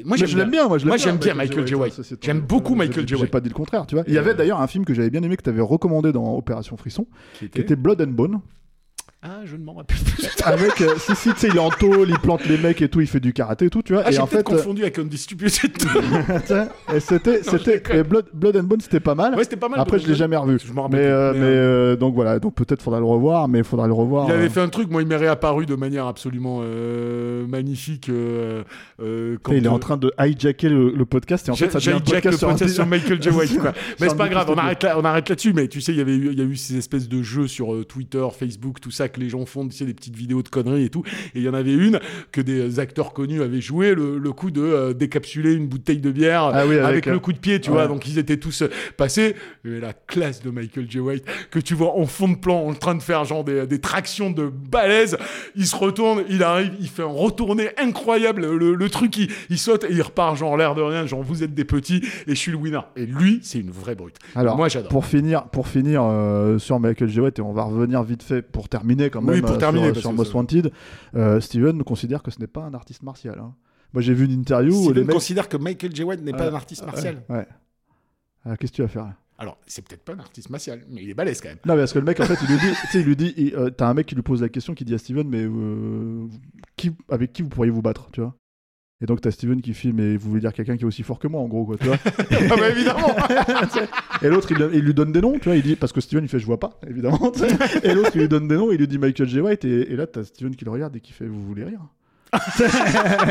Moi, 0.05 0.17
j'aime 0.17 0.29
je 0.29 0.39
l'aime 0.39 0.51
bien, 0.51 0.69
moi 0.69 0.79
je 0.79 0.85
l'aime 0.85 0.89
Moi, 0.89 0.97
j'aime 0.97 1.17
bien 1.19 1.35
Michael 1.35 1.67
J. 1.67 1.75
White. 1.75 2.01
J'aime 2.23 2.41
beaucoup 2.41 2.73
j'ai- 2.75 2.79
Michael 2.79 3.09
J. 3.09 3.15
J'ai 3.17 3.21
White. 3.23 3.31
pas 3.31 3.41
dit 3.41 3.49
le 3.49 3.55
contraire, 3.55 3.87
tu 3.87 3.95
vois. 3.95 4.05
Il 4.07 4.15
y 4.15 4.19
avait 4.19 4.35
d'ailleurs 4.35 4.61
un 4.61 4.67
film 4.67 4.85
que 4.85 4.95
j'avais 4.95 5.11
bien 5.11 5.23
aimé 5.23 5.37
que 5.37 5.43
t'avais 5.43 5.61
recommandé 5.61 6.13
dans 6.13 6.37
Opération 6.37 6.77
Frisson, 6.77 7.07
Qui 7.39 7.49
qui 7.49 7.61
était 7.61 7.77
Blood 7.77 8.01
and 8.03 8.09
Bone. 8.13 8.41
Ah, 9.27 9.41
je 9.45 9.57
ne 9.57 9.65
m'en 9.65 9.73
rappelle 9.73 9.97
plus. 9.97 10.29
Avec, 10.45 10.81
euh, 10.83 10.97
si, 10.99 11.17
si, 11.17 11.33
tu 11.33 11.39
sais, 11.39 11.49
il 11.49 11.57
est 11.57 11.59
en 11.59 11.71
tôle, 11.71 12.11
il 12.11 12.19
plante 12.19 12.45
les 12.45 12.59
mecs 12.59 12.83
et 12.83 12.91
tout, 12.91 13.01
il 13.01 13.07
fait 13.07 13.21
du 13.21 13.33
karaté 13.33 13.65
et 13.65 13.71
tout, 13.71 13.81
tu 13.81 13.95
vois. 13.95 14.03
Ah, 14.05 14.13
et 14.13 14.19
en 14.19 14.27
fait, 14.27 14.41
euh, 14.41 14.43
confondu 14.43 14.83
avec 14.83 14.99
un 14.99 15.03
Undisputed. 15.03 15.73
tiens, 16.47 16.69
et 16.95 17.01
c'était, 17.01 17.43
c'était, 17.43 18.03
Blood, 18.05 18.27
Blood 18.35 18.57
and 18.59 18.65
Bone, 18.65 18.81
c'était 18.83 19.01
pas 19.01 19.15
mal. 19.15 19.35
Ouais, 19.35 19.45
c'était 19.45 19.57
pas 19.57 19.71
mal. 19.71 19.81
Après, 19.81 19.99
je 19.99 20.07
l'ai 20.07 20.15
jamais 20.15 20.37
revu. 20.37 20.59
Je 20.63 20.73
Mais, 20.73 20.99
euh, 20.99 21.33
Mais, 21.33 21.39
mais, 21.41 21.47
euh, 21.47 21.75
euh, 21.75 21.97
donc 21.97 22.15
voilà, 22.15 22.39
donc 22.39 22.55
peut-être 22.55 22.83
faudra 22.83 22.99
le 22.99 23.07
revoir, 23.07 23.49
mais 23.49 23.63
faudra 23.63 23.87
le 23.87 23.93
revoir. 23.93 24.29
Il 24.29 24.33
avait 24.33 24.47
euh, 24.47 24.51
fait 24.51 24.61
un 24.61 24.69
truc, 24.69 24.91
moi 24.91 25.03
il 25.03 25.09
m'est 25.09 25.17
réapparu 25.17 25.67
de 25.67 25.75
manière 25.75 26.07
absolument 26.07 26.63
magnifique. 27.49 28.11
quand, 28.99 29.53
il 29.53 29.65
est 29.65 29.69
en 29.69 29.79
train 29.79 29.97
de 29.97 30.13
hijacker 30.19 30.69
le, 30.69 30.91
le 30.91 31.05
podcast 31.05 31.49
et 31.49 31.51
en 31.51 31.57
fait 31.57 31.71
ça 31.71 31.79
devient 31.79 31.91
un 31.91 31.97
hijack 31.97 32.25
le 32.25 32.31
podcast 32.31 32.39
sur 32.39 32.49
podcast 32.49 32.87
Michael 32.87 33.23
J. 33.23 33.29
White. 33.35 33.59
quoi. 33.59 33.73
Mais 34.01 34.09
c'est 34.09 34.17
pas 34.17 34.29
grave, 34.29 34.51
on 34.51 34.57
arrête, 34.57 34.83
là, 34.83 34.99
on 34.99 35.05
arrête 35.05 35.29
là-dessus. 35.29 35.53
Mais 35.53 35.69
tu 35.69 35.81
sais, 35.81 35.93
il 35.93 35.99
y 35.99 36.01
avait 36.01 36.17
eu, 36.17 36.33
il 36.33 36.39
y 36.39 36.43
a 36.43 36.45
eu 36.45 36.57
ces 36.57 36.77
espèces 36.77 37.09
de 37.09 37.23
jeux 37.23 37.47
sur 37.47 37.87
Twitter, 37.87 38.27
Facebook, 38.37 38.81
tout 38.81 38.91
ça 38.91 39.09
que 39.15 39.21
les 39.21 39.29
gens 39.29 39.47
font, 39.47 39.67
tu 39.67 39.77
sais, 39.77 39.85
des 39.85 39.95
petites 39.95 40.17
vidéos 40.17 40.43
de 40.43 40.49
conneries 40.49 40.85
et 40.85 40.91
tout. 40.91 41.03
Et 41.35 41.39
il 41.39 41.43
y 41.43 41.49
en 41.49 41.55
avait 41.55 41.73
une 41.73 42.01
que 42.33 42.41
des 42.41 42.79
acteurs 42.81 43.13
connus 43.13 43.43
avaient 43.43 43.61
joué, 43.61 43.95
le, 43.95 44.19
le 44.19 44.33
coup 44.33 44.51
de 44.51 44.61
euh, 44.61 44.93
décapsuler 44.93 45.55
une 45.55 45.67
bouteille 45.67 46.01
de 46.01 46.11
bière 46.11 46.51
Ah 46.53 46.67
oui, 46.67 46.75
avec, 46.75 46.85
avec, 46.85 47.07
euh, 47.09 47.13
le 47.13 47.19
coup 47.19 47.33
de 47.33 47.39
pied, 47.39 47.61
tu 47.61 47.71
ouais. 47.71 47.77
vois. 47.77 47.87
Donc 47.87 48.07
ils 48.07 48.19
étaient 48.19 48.37
tous 48.37 48.63
euh, 48.63 48.71
passés. 48.97 49.37
Et 49.65 49.81
la 49.81 49.93
classe 49.93 50.43
de 50.43 50.51
Michael 50.51 50.91
J. 50.91 51.01
White 51.01 51.25
que 51.51 51.59
tu 51.59 51.75
vois 51.75 51.97
en 51.97 52.07
fond 52.07 52.29
de 52.29 52.37
plan 52.37 52.67
en 52.67 52.75
train 52.75 52.95
de 52.95 53.03
faire 53.03 53.25
genre 53.25 53.45
des, 53.45 53.67
des 53.67 53.81
tractions 53.81 54.31
de 54.31 54.51
balèze. 54.71 55.17
Il 55.57 55.67
se 55.67 55.77
retourne, 55.77 56.25
il 56.29 56.43
arrive, 56.43 56.73
il 56.81 56.89
fait 56.89 57.03
un 57.03 57.07
retourné 57.07 57.71
incroyable. 57.79 58.47
Le, 58.47 58.75
le 58.75 58.91
truc, 58.91 59.17
il, 59.17 59.31
il 59.51 59.59
saute 59.59 59.85
et 59.85 59.93
il 59.93 60.03
repart 60.03 60.37
genre 60.37 60.57
l'air 60.57 60.75
de 60.75 60.83
rien, 60.83 61.07
genre 61.07 61.23
vous 61.23 61.43
êtes 61.43 61.55
des 61.55 61.65
petits 61.65 62.03
et 62.27 62.31
je 62.31 62.35
suis 62.35 62.51
le 62.51 62.59
winner. 62.59 62.81
Et 62.97 63.07
lui, 63.07 63.41
c'est 63.43 63.59
une 63.59 63.71
vraie 63.71 63.95
brute. 63.95 64.17
Alors, 64.35 64.57
Moi, 64.57 64.69
j'adore. 64.69 64.91
Pour 64.91 65.07
finir, 65.07 65.45
pour 65.45 65.69
finir 65.69 66.03
euh, 66.05 66.59
sur 66.59 66.81
Michael 66.81 67.09
J. 67.09 67.21
White, 67.21 67.39
et 67.39 67.43
on 67.43 67.53
va 67.53 67.65
revenir 67.65 68.03
vite 68.03 68.23
fait 68.23 68.43
pour 68.43 68.69
terminer 68.69 69.04
quand 69.11 69.23
même 69.23 69.35
Oui, 69.35 69.41
pour 69.41 69.53
euh, 69.53 69.57
terminer, 69.59 69.95
sur, 69.95 70.13
Most 70.13 70.33
Wanted, 70.35 70.73
euh, 71.15 71.41
Steven 71.41 71.83
considère 71.85 72.23
que 72.23 72.31
ce 72.31 72.39
n'est 72.41 72.47
pas 72.47 72.63
un 72.63 72.75
artiste 72.75 73.03
martial. 73.03 73.39
hein. 73.39 73.55
Moi, 73.93 74.03
j'ai 74.03 74.15
vu 74.15 74.25
une 74.25 74.33
interview 74.33 74.73
où 74.75 74.83
Steven 74.85 74.95
les 74.97 75.05
mecs. 75.05 75.15
considère 75.15 75.49
que 75.49 75.57
Michael 75.57 75.95
J. 75.95 76.03
White 76.03 76.23
n'est 76.23 76.33
pas 76.33 76.51
un 76.51 76.55
artiste 76.55 76.85
martial. 76.85 77.23
Ouais. 77.29 77.47
Ah, 78.45 78.57
Qu'est-ce 78.57 78.73
que 78.73 78.77
tu 78.77 78.83
vas 78.83 78.89
faire 78.89 79.13
Alors, 79.39 79.57
c'est 79.67 79.87
peut-être 79.87 80.03
pas 80.05 80.15
un 80.15 80.19
artiste 80.19 80.51
martial, 80.51 80.85
mais 80.91 81.03
il 81.03 81.11
est 81.11 81.15
balèze 81.15 81.41
quand 81.41 81.49
même. 81.49 81.59
Non, 81.65 81.75
mais 81.75 81.81
parce 81.83 81.93
que 81.93 81.99
le 82.01 82.05
mec, 82.05 82.19
en 82.21 82.25
fait, 82.25 82.37
il 82.43 82.49
lui 82.49 82.59
dit, 82.59 82.75
tu 82.81 82.87
sais, 82.89 83.01
il 83.01 83.07
lui 83.07 83.17
dit, 83.17 83.53
euh, 83.57 83.71
t'as 83.71 83.89
un 83.89 83.95
mec 83.95 84.07
qui 84.07 84.15
lui 84.17 84.23
pose 84.23 84.43
la 84.43 84.49
question, 84.49 84.75
qui 84.75 84.85
dit 84.85 84.95
à 84.95 84.99
Steven, 84.99 85.29
mais 85.29 85.45
euh, 85.45 86.27
qui, 86.77 86.91
avec 87.09 87.33
qui 87.33 87.43
vous 87.43 87.49
pourriez 87.49 87.71
vous 87.71 87.83
battre, 87.83 88.09
tu 88.13 88.21
vois? 88.21 88.35
Et 89.01 89.07
donc 89.07 89.21
t'as 89.21 89.31
Steven 89.33 89.61
qui 89.61 89.75
filme, 89.75 89.99
et 90.01 90.17
vous 90.17 90.29
voulez 90.31 90.41
dire 90.41 90.53
quelqu'un 90.53 90.77
qui 90.77 90.85
est 90.85 90.87
aussi 90.87 91.03
fort 91.03 91.19
que 91.19 91.27
moi, 91.27 91.41
en 91.41 91.49
gros, 91.49 91.65
quoi, 91.65 91.77
tu 91.77 91.87
vois 91.87 91.97
ah 92.07 92.57
bah 92.57 92.69
évidemment 92.71 93.15
Et 94.23 94.29
l'autre, 94.29 94.49
il, 94.53 94.71
il 94.73 94.81
lui 94.85 94.95
donne 94.95 95.11
des 95.13 95.21
noms, 95.21 95.33
tu 95.39 95.45
vois, 95.49 95.57
il 95.57 95.63
dit, 95.63 95.77
parce 95.77 95.93
que 95.93 96.01
Steven, 96.01 96.25
il 96.25 96.29
fait, 96.29 96.39
je 96.39 96.47
vois 96.47 96.61
pas, 96.61 96.79
évidemment, 96.89 97.31
tu 97.33 97.41
sais. 97.41 97.49
Et 97.83 97.93
l'autre, 97.93 98.13
il 98.15 98.21
lui 98.23 98.29
donne 98.29 98.47
des 98.49 98.57
noms, 98.57 98.71
il 98.71 98.79
lui 98.79 98.87
dit 98.89 98.99
Michael 98.99 99.29
J. 99.29 99.41
White, 99.41 99.65
et, 99.65 99.93
et 99.93 99.97
là, 99.97 100.07
t'as 100.07 100.23
Steven 100.25 100.55
qui 100.55 100.65
le 100.65 100.71
regarde 100.71 100.95
et 100.97 101.01
qui 101.01 101.13
fait, 101.13 101.27
vous 101.27 101.43
voulez 101.45 101.65
rire 101.65 101.81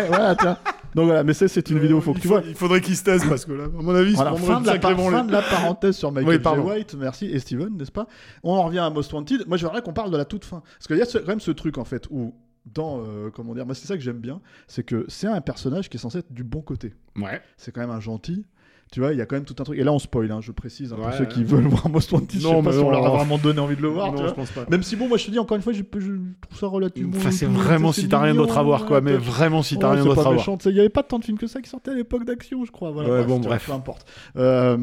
Voilà, 0.08 0.36
tu 0.36 0.44
vois. 0.44 0.60
Donc 0.96 1.06
voilà, 1.06 1.24
mais 1.24 1.34
ça, 1.34 1.48
c'est 1.48 1.70
une 1.72 1.80
vidéo, 1.80 2.00
faut 2.02 2.14
que 2.14 2.20
il 2.20 2.22
tu 2.22 2.28
faut- 2.28 2.36
vois. 2.36 2.44
Il 2.48 2.56
faudrait 2.56 2.82
qu'il 2.82 2.96
se 2.96 3.04
taise 3.04 3.24
parce 3.28 3.46
que 3.46 3.52
là, 3.54 3.64
à 3.66 3.68
mon 3.70 3.96
avis, 3.96 4.14
Voilà, 4.14 4.34
fin, 4.36 4.62
de 4.62 4.68
la 4.68 4.78
par- 4.80 4.98
fin 5.00 5.24
de 5.24 5.32
la 5.32 5.42
parenthèse 5.42 5.96
sur 5.96 6.12
Michael 6.12 6.40
Oui, 6.46 6.54
J. 6.54 6.60
White, 6.60 6.96
merci, 7.00 7.26
et 7.28 7.40
Steven, 7.40 7.70
n'est-ce 7.78 7.92
pas? 7.92 8.06
On 8.44 8.54
en 8.54 8.64
revient 8.64 8.80
à 8.80 8.90
Most 8.90 9.12
Wanted. 9.14 9.48
Moi, 9.48 9.58
j'aimerais 9.58 9.82
qu'on 9.82 9.94
parle 9.94 10.12
de 10.12 10.18
la 10.18 10.26
toute 10.26 10.46
fin. 10.46 10.62
Parce 10.78 10.88
qu'il 10.88 10.98
y 10.98 11.02
a 11.02 11.06
ce- 11.06 11.18
quand 11.18 11.28
même 11.30 11.40
ce 11.40 11.52
truc, 11.52 11.78
en 11.80 11.84
fait, 11.86 12.06
où, 12.12 12.34
dans, 12.66 13.04
euh, 13.06 13.30
comment 13.30 13.54
dire, 13.54 13.66
moi, 13.66 13.76
c'est 13.76 13.88
ça 13.88 13.96
que 13.96 14.04
j'aime 14.04 14.20
bien, 14.20 14.42
c'est 14.68 14.84
que 14.84 15.06
c'est 15.08 15.28
un 15.28 15.42
personnage 15.42 15.90
qui 15.90 15.98
est 15.98 16.00
censé 16.00 16.20
être 16.20 16.32
du 16.32 16.44
bon 16.44 16.62
côté. 16.62 16.94
Ouais. 17.16 17.42
C'est 17.58 17.72
quand 17.72 17.82
même 17.82 17.90
un 17.90 18.00
gentil. 18.00 18.46
Tu 18.94 19.00
vois, 19.00 19.12
il 19.12 19.18
y 19.18 19.22
a 19.22 19.26
quand 19.26 19.36
même 19.36 19.44
tout 19.46 19.56
un 19.60 19.64
truc. 19.64 19.80
Et 19.80 19.84
là, 19.84 19.92
on 19.92 19.98
spoil, 19.98 20.32
hein, 20.32 20.40
je 20.40 20.52
précise, 20.52 20.94
hein, 20.94 20.98
pour 20.98 21.08
Ouais, 21.08 21.14
ceux 21.18 21.24
ouais. 21.24 21.28
qui 21.30 21.44
veulent 21.44 21.66
voir 21.66 21.90
Most 21.90 22.12
Wanted. 22.12 22.40
je 22.40 22.44
Non, 22.44 22.50
sais 22.50 22.56
pas 22.58 22.62
mais 22.70 22.72
si 22.78 22.84
on 22.84 22.92
leur 22.92 23.04
a 23.06 23.10
non. 23.10 23.16
vraiment 23.16 23.38
donné 23.40 23.60
envie 23.60 23.76
de 23.76 23.82
le 23.82 23.88
voir. 23.88 24.08
non, 24.12 24.14
tu 24.14 24.20
vois. 24.22 24.30
je 24.30 24.34
pense 24.36 24.52
pas. 24.52 24.66
Même 24.70 24.84
si, 24.84 24.96
bon, 24.96 25.08
moi, 25.08 25.18
je 25.18 25.26
te 25.26 25.32
dis, 25.32 25.40
encore 25.40 25.58
une 25.58 25.64
fois, 25.64 25.74
je, 25.74 25.82
je 25.98 26.12
trouve 26.42 26.60
ça 26.60 26.68
relativement. 26.68 27.14
Enfin, 27.18 27.32
c'est 27.32 27.48
vraiment 27.48 27.92
si 27.92 28.08
t'as 28.08 28.20
rien 28.20 28.36
d'autre 28.36 28.56
à 28.58 28.62
voir, 28.64 28.86
quoi. 28.86 28.98
ouais, 28.98 29.02
Mais 29.02 29.16
vraiment 29.18 29.64
si 29.64 29.80
t'as 29.80 29.90
Ouais, 29.90 29.96
rien 29.96 30.06
d'autre 30.06 30.20
à 30.20 30.24
voir. 30.24 30.34
méchant, 30.36 30.58
tu 30.58 30.66
sais, 30.66 30.70
Il 30.70 30.74
n'y 30.76 30.80
avait 30.80 30.90
pas 30.90 31.02
tant 31.04 31.18
de 31.18 31.26
films 31.26 31.40
que 31.40 31.48
ça 31.48 31.60
qui 31.60 31.70
sortaient 31.70 31.92
à 31.92 31.96
l'époque 31.96 32.24
d'action, 32.24 32.64
je 32.66 32.72
crois. 32.72 32.92
Voilà, 32.92 33.10
Ouais, 33.10 33.24
bon, 33.26 33.40
bref. 33.40 33.66
Peu 33.66 33.74
importe. 33.74 34.06
Euh, 34.38 34.78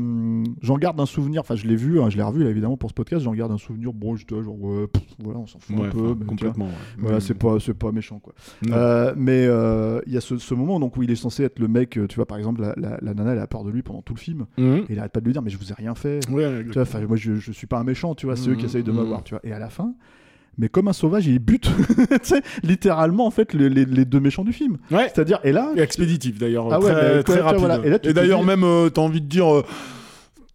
j'en 0.63 0.77
garde 0.79 0.99
un 1.01 1.07
souvenir, 1.07 1.41
enfin 1.43 1.55
je 1.55 1.67
l'ai 1.67 1.77
vu, 1.77 2.01
hein, 2.01 2.11
je 2.11 2.17
l'ai 2.17 2.23
revu 2.23 2.43
là, 2.43 2.51
évidemment 2.51 2.77
pour 2.77 2.91
ce 2.91 2.95
podcast, 2.95 3.23
j'en 3.25 3.35
garde 3.35 3.53
un 3.53 3.59
souvenir, 3.59 3.93
bon, 3.93 4.17
j'étais 4.17 4.35
là, 4.35 4.43
genre, 4.43 4.61
ouais, 4.61 4.87
pff, 4.87 5.03
voilà, 5.19 5.39
on 5.39 5.47
s'en 5.47 5.59
fout 5.61 5.77
Ouais, 5.79 5.87
un 5.87 5.91
peu. 5.91 6.15
complètement. 6.27 6.65
ouais. 6.67 6.71
Voilà, 6.99 7.19
Mm. 7.19 7.21
c'est 7.21 7.35
pas, 7.35 7.57
c'est 7.61 7.75
pas 7.75 7.93
méchant 7.93 8.19
quoi. 8.19 8.33
Non. 8.67 8.75
Euh, 8.77 9.13
mais 9.17 9.45
euh, 9.47 10.01
il 10.07 10.13
y 10.13 10.17
a 10.17 10.21
ce, 10.21 10.55
moment 10.55 10.81
donc 10.81 10.97
où 10.97 11.03
il 11.03 11.11
est 11.11 11.15
censé 11.17 11.45
être 11.45 11.59
le 11.59 11.69
mec, 11.69 11.99
tu 12.09 12.17
vois, 12.17 12.27
par 12.27 12.39
exemple, 12.39 12.61
la 12.77 13.15
nana 13.15 13.33
elle 13.33 13.39
a 13.39 13.47
peur 13.47 13.65
de 13.65 13.71
lui 13.71 13.83
pendant 13.83 14.00
tout 14.03 14.15
le 14.15 14.19
film, 14.21 14.47
Mhm. 14.59 14.85
et 14.89 14.93
il 14.93 14.99
arrête 14.99 15.13
pas 15.13 15.21
de 15.21 15.25
lui 15.27 15.33
dire, 15.33 15.43
mais 15.43 15.51
je 15.51 15.59
vous 15.59 15.71
ai 15.71 15.75
rien 15.75 15.95
fait. 15.95 16.21
Ouais, 16.31 16.65
Tu 16.71 16.79
vois, 16.79 17.01
moi 17.07 17.17
je, 17.17 17.35
je 17.37 17.53
suis 17.53 17.67
pas 17.67 17.79
un 17.79 17.85
méchant, 17.85 18.15
tu 18.15 18.27
vois, 18.27 18.37
c'est 18.37 18.51
eux 18.51 18.55
qui 18.55 18.63
Mhm, 18.63 18.69
essayent 18.69 18.83
de 18.83 18.91
mhm. 18.93 18.99
m'avoir, 18.99 19.23
tu 19.25 19.35
vois. 19.35 19.41
Et 19.45 19.53
à 19.53 19.59
la 19.59 19.69
fin, 19.71 19.95
mais 20.59 20.69
comme 20.69 20.89
un 20.89 20.93
sauvage, 20.93 21.27
il 21.27 21.39
bute, 21.39 21.71
littéralement 22.63 23.27
en 23.27 23.31
fait 23.31 23.55
les, 23.55 23.69
les- 23.69 23.85
les 23.85 24.05
deux 24.05 24.21
méchants 24.21 24.45
du 24.45 24.53
film. 24.53 24.79
Ouais. 24.91 25.11
C'est-à-dire, 25.15 25.41
et 25.45 25.53
là, 25.53 25.73
Et 25.77 25.81
expéditif 25.81 26.39
d'ailleurs, 26.39 26.69
Ah 26.73 26.81
ouais, 26.81 27.23
très, 27.23 27.41
rapide. 27.41 27.59
voilà. 27.61 27.81
Et 28.03 28.13
d'ailleurs 28.13 28.41
dis- 28.41 28.47
même, 28.47 28.65
euh, 28.65 28.89
t'as 28.91 29.01
envie 29.03 29.21
de 29.21 29.27
dire, 29.27 29.53
euh, 29.55 29.65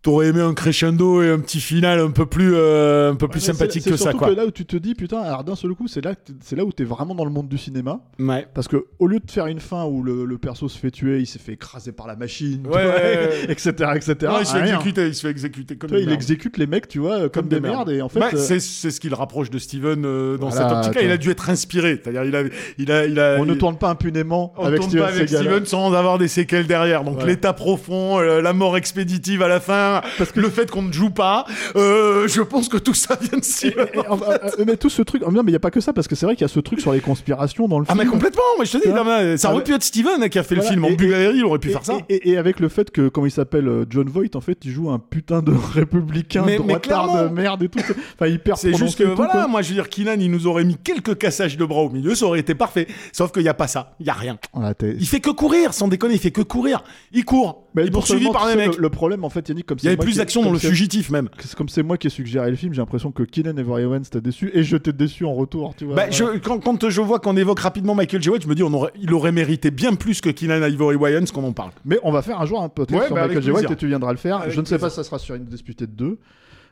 t'aurais 0.05 0.27
aimé 0.27 0.39
un 0.41 0.53
crescendo 0.53 1.23
et 1.23 1.31
un 1.31 1.39
petit 1.39 1.59
final 1.59 1.99
un 1.99 2.11
peu 2.11 2.27
plus, 2.27 2.51
euh, 2.53 3.11
un 3.11 3.15
peu 3.15 3.27
plus 3.27 3.39
Ouais, 3.39 3.53
sympathique 3.53 3.81
c'est- 3.81 3.89
que 3.89 3.97
c'est 3.97 4.03
ça, 4.03 4.11
surtout 4.11 4.17
quoi. 4.25 4.27
que 4.29 4.39
là 4.39 4.45
où 4.45 4.51
tu 4.51 4.63
te 4.63 4.77
dis, 4.77 4.93
putain, 4.93 5.19
alors 5.19 5.43
d'un 5.43 5.55
seul 5.55 5.73
coup, 5.73 5.87
c'est 5.87 6.03
là, 6.05 6.13
c'est 6.41 6.55
là 6.55 6.63
où 6.63 6.71
t'es 6.71 6.83
vraiment 6.83 7.15
dans 7.15 7.25
le 7.25 7.31
monde 7.31 7.47
du 7.49 7.57
cinéma. 7.57 8.01
Ouais. 8.19 8.45
Parce 8.53 8.67
que 8.67 8.85
au 8.99 9.07
lieu 9.07 9.19
de 9.19 9.31
faire 9.31 9.47
une 9.47 9.59
fin 9.59 9.83
où 9.85 10.03
le, 10.03 10.25
le 10.25 10.37
perso 10.37 10.69
se 10.69 10.77
fait 10.77 10.91
tuer, 10.91 11.21
il 11.21 11.25
s'est 11.25 11.39
fait 11.39 11.53
écraser 11.53 11.91
par 11.91 12.05
la 12.05 12.15
machine, 12.15 12.61
tu 12.63 12.69
Ouais, 12.69 12.83
vois, 12.85 12.93
ouais, 12.93 13.01
ouais. 13.45 13.45
etc., 13.49 13.71
etc. 13.95 14.31
Il 14.41 14.45
se 14.45 14.53
fait 14.53 14.61
exécuter, 14.61 15.07
il 15.07 15.15
se 15.15 15.21
fait 15.21 15.31
exécuter 15.31 15.75
comme 15.75 15.89
il 15.95 16.11
exécute 16.11 16.57
les 16.59 16.67
mecs, 16.67 16.87
tu 16.87 16.99
vois, 16.99 17.27
comme, 17.29 17.47
des 17.47 17.59
merdes. 17.59 17.89
Et 17.89 18.03
en 18.03 18.09
fait, 18.09 18.19
Bah, 18.19 18.29
euh, 18.31 18.37
c'est 18.37 18.59
c'est 18.59 18.91
ce 18.91 18.99
qui 18.99 19.09
le 19.09 19.15
rapproche 19.15 19.49
de 19.49 19.57
Steven 19.57 20.05
euh, 20.05 20.37
dans 20.37 20.49
Voilà, 20.49 20.69
cette 20.69 20.77
optique-là. 20.77 21.01
Il 21.01 21.11
a 21.11 21.17
dû 21.17 21.31
être 21.31 21.49
inspiré. 21.49 21.99
C'est-à-dire, 22.03 22.23
il 22.25 22.35
a, 22.35 22.43
il 22.77 22.91
a, 22.91 23.05
il 23.07 23.19
a. 23.19 23.37
on 23.39 23.45
ne 23.45 23.55
tourne 23.55 23.77
pas 23.79 23.89
impunément 23.89 24.53
on 24.57 24.65
avec 24.65 24.81
tourne 24.81 24.91
Steven 24.91 25.07
pas 25.07 25.11
avec 25.13 25.29
Seagal. 25.29 25.43
Steven 25.45 25.65
sans 25.65 25.93
avoir 25.93 26.19
des 26.19 26.27
séquelles 26.27 26.67
derrière. 26.67 27.03
Donc 27.03 27.23
l'état 27.25 27.53
profond, 27.53 28.19
la 28.19 28.53
mort 28.53 28.77
expéditive 28.77 29.41
à 29.41 29.47
la 29.47 29.59
fin, 29.59 29.94
le 30.36 30.49
fait 30.49 30.69
qu'on 30.71 30.81
ne 30.84 30.91
joue 30.91 31.10
pas, 31.10 31.45
euh, 31.75 32.27
je 32.27 32.41
pense 32.41 32.69
que 32.69 32.77
tout 32.77 32.93
ça 32.93 33.17
vient 33.21 33.38
de. 33.39 33.65
Et, 33.67 33.75
enfin, 34.10 34.25
euh, 34.43 34.63
mais 34.65 34.77
tout 34.77 34.89
ce 34.89 35.01
truc, 35.01 35.21
non, 35.21 35.43
mais 35.43 35.51
il 35.51 35.53
y 35.53 35.58
a 35.58 35.60
pas 35.60 35.71
que 35.71 35.79
ça, 35.81 35.93
parce 35.93 36.08
que 36.08 36.15
c'est 36.15 36.25
vrai 36.25 36.36
qu'il 36.36 36.41
y 36.43 36.45
a 36.45 36.49
ce 36.49 36.60
truc 36.60 36.81
sur 36.81 36.91
les 36.93 36.99
conspirations 37.01 37.67
dans 37.67 37.79
le 37.79 37.86
Ah 37.88 37.93
film. 37.93 38.03
mais 38.05 38.10
complètement, 38.12 38.41
moi 38.58 38.65
je 38.65 38.77
te 38.77 38.88
dis, 38.88 38.93
non, 38.93 39.03
mais 39.03 39.38
ça 39.38 39.47
Ah, 39.49 39.51
aurait 39.51 39.60
mais- 39.60 39.65
pu 39.65 39.73
être 39.73 39.84
Steven 39.84 40.21
hein, 40.23 40.29
qui 40.29 40.39
a 40.39 40.43
fait 40.43 40.55
le 40.55 40.62
film. 40.62 40.86
En 40.86 40.91
Bulgarie, 40.91 41.38
il 41.38 41.45
aurait 41.45 41.60
pu 41.60 41.69
Et, 41.69 41.71
faire 41.71 41.86
ça. 41.86 41.97
et- 42.10 42.38
avec 42.38 42.60
le 42.60 42.69
fait 42.69 42.91
que, 42.91 43.08
comment 43.10 43.27
il 43.27 43.31
s'appelle, 43.31 43.67
euh, 43.67 43.86
John 43.89 44.08
Voight, 44.10 44.36
en 44.36 44.41
fait, 44.41 44.58
il 44.65 44.71
joue 44.71 44.89
un 44.89 44.99
putain 44.99 45.41
de 45.41 45.53
républicain, 45.73 46.43
Mais- 46.45 46.53
mais 46.60 46.67
droitard 46.75 47.23
de 47.23 47.29
merde 47.29 47.63
et 47.63 47.69
tout. 47.69 47.79
Enfin, 48.15 48.27
hyper 48.27 48.58
C'est 48.58 48.73
juste 48.73 48.97
que 48.97 49.03
tout, 49.03 49.15
voilà, 49.15 49.31
quoi. 49.31 49.47
moi 49.47 49.62
je 49.62 49.69
veux 49.69 49.75
dire, 49.75 49.89
Kylian 49.89 50.15
il 50.19 50.31
nous 50.31 50.47
aurait 50.47 50.63
mis 50.65 50.75
quelques 50.77 51.17
cassages 51.17 51.58
de 51.58 51.65
bras 51.65 51.81
au 51.81 51.89
milieu, 51.89 52.15
ça 52.15 52.25
aurait 52.25 52.39
été 52.39 52.55
parfait. 52.55 52.88
Sauf 53.12 53.31
qu'il 53.31 53.43
n'y 53.43 53.49
a 53.49 53.53
pas 53.53 53.67
ça, 53.67 53.95
il 53.99 54.05
y 54.08 54.10
a 54.10 54.13
rien. 54.13 54.38
T'es- 54.77 54.95
Il 54.99 55.08
fait 55.08 55.19
que 55.19 55.29
courir, 55.29 55.73
sans 55.73 55.88
déconner, 55.88 56.15
il 56.15 56.19
fait 56.19 56.31
que 56.31 56.41
courir. 56.41 56.84
Il 57.12 57.25
court, 57.25 57.64
Mais 57.75 57.85
non 57.85 57.91
poursuivi 57.91 58.29
par 58.31 58.47
les 58.47 58.55
mecs. 58.55 58.75
Le, 58.75 58.81
le 58.81 58.89
problème, 58.89 59.23
en 59.23 59.29
fait, 59.29 59.47
Yannick, 59.49 59.65
comme 59.65 59.77
Il 59.81 59.85
y 59.85 59.88
avait 59.88 59.97
plus 59.97 60.17
d'action 60.17 60.41
dans 60.43 60.51
le 60.51 60.59
fugitif 60.59 61.09
même. 61.09 61.29
Comme 61.57 61.69
c'est 61.69 61.83
moi 61.83 61.97
qui 61.97 62.07
ai 62.07 62.09
suggéré 62.09 62.49
le 62.49 62.55
film, 62.55 62.73
j'ai 62.73 62.81
l'impression 62.81 63.11
que 63.11 63.23
Kylian 63.23 63.57
Avery 63.57 63.85
Owens 63.85 64.03
t'a 64.09 64.21
déçu 64.21 64.51
et 64.53 64.63
je 64.63 64.77
t'ai 64.77 64.93
déçu 64.93 65.25
en 65.25 65.33
retour, 65.33 65.75
tu 65.75 65.85
vois. 65.85 65.95
Bah, 65.95 66.09
je, 66.09 66.38
quand, 66.39 66.59
quand 66.59 66.89
je 66.89 67.01
vois 67.01 67.19
qu'on 67.19 67.38
évoque 67.38 67.59
rapidement 67.59 67.95
Michael 67.95 68.21
J. 68.21 68.29
White, 68.29 68.43
je 68.43 68.47
me 68.47 68.55
dis 68.55 68.63
on 68.63 68.73
aurait, 68.73 68.91
il 69.01 69.13
aurait 69.13 69.31
mérité 69.31 69.71
bien 69.71 69.95
plus 69.95 70.21
que 70.21 70.29
Kylian 70.29 70.63
Ivory 70.67 70.95
Wayans 70.95 71.25
qu'on 71.33 71.43
en 71.43 71.53
parle. 71.53 71.71
Mais 71.85 71.99
on 72.03 72.11
va 72.11 72.21
faire 72.21 72.39
un 72.41 72.45
jour 72.45 72.61
un 72.61 72.69
podcast 72.69 72.99
Ouais, 73.01 73.07
sur 73.07 73.15
bah, 73.15 73.27
Michael 73.27 73.43
J. 73.43 73.51
White 73.51 73.71
et 73.71 73.75
tu 73.75 73.88
viendras 73.88 74.11
le 74.11 74.17
faire. 74.17 74.38
Avec 74.38 74.53
je 74.53 74.61
ne 74.61 74.65
sais 74.65 74.77
pas 74.77 74.89
si 74.89 74.95
ça 74.95 75.03
sera 75.03 75.19
sur 75.19 75.35
une 75.35 75.45
disputée 75.45 75.85
de 75.88 75.91
deux. 75.91 76.17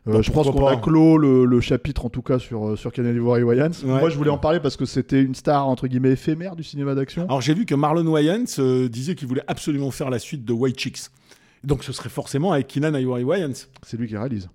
Euh, 0.07 0.21
je 0.21 0.31
pense 0.31 0.49
qu'on 0.49 0.67
a 0.67 0.75
clos 0.75 1.17
le, 1.17 1.45
le 1.45 1.61
chapitre 1.61 2.05
en 2.05 2.09
tout 2.09 2.21
cas 2.21 2.37
sur, 2.37 2.67
euh, 2.69 2.75
sur 2.75 2.91
Kylian 2.91 3.11
Ivory 3.15 3.43
Wayans. 3.43 3.69
Ouais. 3.85 3.99
Moi 4.01 4.09
je 4.09 4.17
voulais 4.17 4.29
en 4.29 4.37
parler 4.37 4.59
parce 4.59 4.75
que 4.75 4.85
c'était 4.85 5.21
une 5.21 5.33
star 5.33 5.65
entre 5.67 5.87
guillemets 5.87 6.11
éphémère 6.11 6.57
du 6.57 6.63
cinéma 6.63 6.93
d'action. 6.93 7.23
Alors 7.23 7.39
j'ai 7.39 7.53
vu 7.53 7.65
que 7.65 7.73
Marlon 7.73 8.05
Wayans 8.11 8.43
euh, 8.59 8.89
disait 8.89 9.15
qu'il 9.15 9.29
voulait 9.29 9.45
absolument 9.47 9.91
faire 9.91 10.09
la 10.09 10.19
suite 10.19 10.43
de 10.43 10.51
White 10.51 10.77
Chicks. 10.77 10.99
Donc 11.63 11.85
ce 11.85 11.93
serait 11.93 12.09
forcément 12.09 12.51
avec 12.51 12.67
Kylian 12.67 12.93
Ivory 12.95 13.23
Wayans. 13.23 13.53
C'est 13.85 13.95
lui 13.95 14.09
qui 14.09 14.17
réalise. 14.17 14.49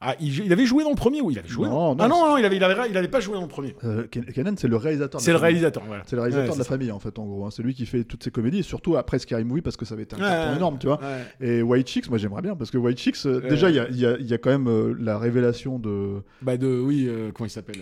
Ah, 0.00 0.14
il, 0.20 0.44
il 0.44 0.52
avait 0.52 0.64
joué 0.64 0.84
dans 0.84 0.90
le 0.90 0.96
premier 0.96 1.20
ou 1.20 1.30
il 1.32 1.38
avait 1.40 1.48
joué 1.48 1.66
Non, 1.66 1.94
dans- 1.94 1.94
non, 1.96 2.04
Ah 2.04 2.08
non, 2.08 2.28
non, 2.28 2.36
il 2.36 2.44
avait, 2.44 2.54
il 2.56 2.62
avait, 2.62 2.88
il 2.88 2.96
avait 2.96 3.08
pas 3.08 3.18
joué 3.18 3.34
dans 3.34 3.42
le 3.42 3.48
premier. 3.48 3.74
Euh, 3.82 4.06
Kenan 4.06 4.54
c'est 4.56 4.68
le 4.68 4.76
réalisateur. 4.76 5.20
C'est 5.20 5.32
le 5.32 5.38
réalisateur, 5.38 5.82
voilà. 5.86 6.04
C'est 6.06 6.14
le 6.14 6.22
réalisateur 6.22 6.50
Ouais, 6.50 6.54
de 6.54 6.58
la 6.58 6.64
ça. 6.64 6.68
famille 6.70 6.92
en 6.92 7.00
fait 7.00 7.18
en 7.18 7.26
gros. 7.26 7.44
hein. 7.46 7.50
C'est 7.50 7.64
lui 7.64 7.74
qui 7.74 7.84
fait 7.84 8.04
toutes 8.04 8.22
ses 8.22 8.30
comédies 8.30 8.60
et 8.60 8.62
surtout 8.62 8.96
après 8.96 9.18
Scary 9.18 9.42
Movie 9.44 9.60
parce 9.62 9.76
que 9.76 9.84
ça 9.84 9.94
avait 9.94 10.04
été 10.04 10.14
un 10.14 10.18
Ouais, 10.20 10.24
carton 10.24 10.50
ouais. 10.50 10.56
énorme, 10.56 10.78
tu 10.78 10.86
vois. 10.86 11.00
Et 11.40 11.62
White 11.62 11.88
Chicks, 11.88 12.08
moi 12.08 12.18
j'aimerais 12.18 12.42
bien 12.42 12.54
parce 12.54 12.70
que 12.70 12.78
White 12.78 12.98
Chicks, 12.98 13.16
euh, 13.26 13.40
déjà 13.40 13.70
il 13.70 13.76
y 13.76 13.80
a, 13.80 13.88
il 13.88 13.96
y 13.98 14.06
a- 14.06 14.16
il 14.18 14.26
y 14.26 14.34
a 14.34 14.38
quand 14.38 14.50
même 14.50 14.68
euh, 14.68 14.94
la 15.00 15.18
révélation 15.18 15.80
de 15.80 16.22
Bah 16.42 16.56
de, 16.56 16.78
oui, 16.78 17.06
euh, 17.08 17.32
comment 17.34 17.46
il 17.46 17.50
s'appelle 17.50 17.80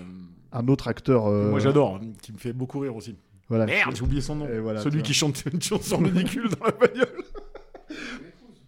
un 0.53 0.69
autre 0.69 0.89
acteur. 0.89 1.27
Moi 1.31 1.61
j'adore, 1.61 2.01
qui 2.23 2.33
me 2.33 2.39
fait 2.39 2.55
beaucoup 2.55 2.79
rire 2.79 2.97
aussi. 2.97 3.15
Voilà. 3.51 3.67
Merde, 3.67 3.95
j'ai 3.95 4.03
oublié 4.03 4.21
son 4.23 4.35
nom. 4.37 4.49
Voilà, 4.63 4.81
Celui 4.81 5.03
qui 5.03 5.13
chante 5.15 5.45
une 5.53 5.61
chanson 5.63 5.99
ridicule 5.99 6.49
dans 6.49 6.65
la 6.67 6.73
bagnole. 6.73 7.23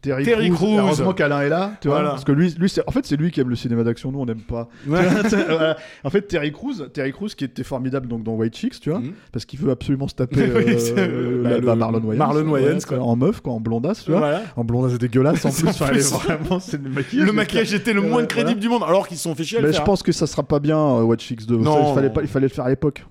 Terry, 0.01 0.25
Terry 0.25 0.49
Crews. 0.51 0.57
Crews. 0.59 0.79
Heureusement 0.79 1.13
qu'Alain 1.13 1.41
est 1.43 1.49
là, 1.49 1.73
tu 1.81 1.89
vois, 1.89 1.97
Voilà. 1.97 2.11
parce 2.11 2.23
que 2.25 2.31
lui, 2.31 2.55
en 2.87 2.91
fait, 2.93 3.05
c'est 3.05 3.17
lui 3.17 3.33
qui 3.33 3.41
aime 3.41 3.49
le 3.49 3.57
cinéma 3.57 3.83
d'action. 3.83 4.13
Nous, 4.13 4.21
on 4.21 4.27
n'aime 4.27 4.43
pas. 4.43 4.69
Ouais. 4.87 5.01
Voilà. 5.49 5.77
En 6.05 6.11
fait, 6.11 6.23
Terry 6.23 6.53
Crews, 6.53 6.89
Terry 6.93 7.11
Crews 7.13 7.29
qui 7.37 7.45
était 7.45 7.65
formidable 7.65 8.07
donc 8.07 8.23
dans 8.23 8.35
White 8.35 8.55
Chicks, 8.57 8.79
tu 8.81 8.91
vois, 8.91 9.01
Mhm. 9.01 9.13
parce 9.33 9.45
qu'il 9.45 9.59
veut 9.59 9.71
absolument 9.73 10.07
se 10.07 10.15
taper 10.15 10.41
euh, 10.49 10.63
euh, 10.99 11.43
bah, 11.43 11.51
la- 11.51 11.59
le- 11.59 11.67
bah, 11.67 11.75
Marlon 11.75 12.01
Wayans, 12.05 12.19
Marlon 12.19 12.49
Wayans, 12.51 12.75
Ouais, 12.77 12.79
quoi. 12.87 12.99
en 13.01 13.17
meuf, 13.17 13.41
quoi, 13.41 13.53
en 13.55 13.61
blondasse, 13.61 14.05
tu 14.05 14.13
vois. 14.13 14.21
Voilà. 14.21 14.43
En 14.57 14.63
blondasse 14.65 14.99
dégueulasse 14.99 15.45
en 15.45 15.49
En 15.69 15.87
plus. 15.89 16.13
Enfin, 16.13 16.37
vraiment, 16.37 16.61
c'est 16.61 16.81
le 16.81 16.91
maquillage. 16.91 17.27
Le 17.27 17.33
maquillage 17.33 17.75
était 17.75 17.93
le 17.93 18.03
moins 18.03 18.25
crédible 18.25 18.61
du 18.61 18.69
monde, 18.69 18.85
alors 18.87 19.09
qu'ils 19.09 19.17
se 19.17 19.25
sont 19.25 19.35
fait 19.35 19.43
chier 19.45 19.59
Mais 19.61 19.69
je 19.69 19.73
faire. 19.73 19.85
pense 19.85 20.05
que 20.05 20.13
ça 20.13 20.29
sera 20.29 20.45
pas 20.45 20.61
bien 20.61 20.79
euh, 20.79 21.03
White 21.03 21.21
Chicks 21.23 21.45
2. 21.47 21.57
Ça, 21.59 21.63
Non. 21.65 21.91
il 21.91 21.95
fallait 21.97 22.11
pas, 22.11 22.21
il 22.23 22.29
fallait 22.29 22.47
le 22.47 22.53
faire 22.55 22.67
à 22.67 22.69
l'époque. 22.71 23.05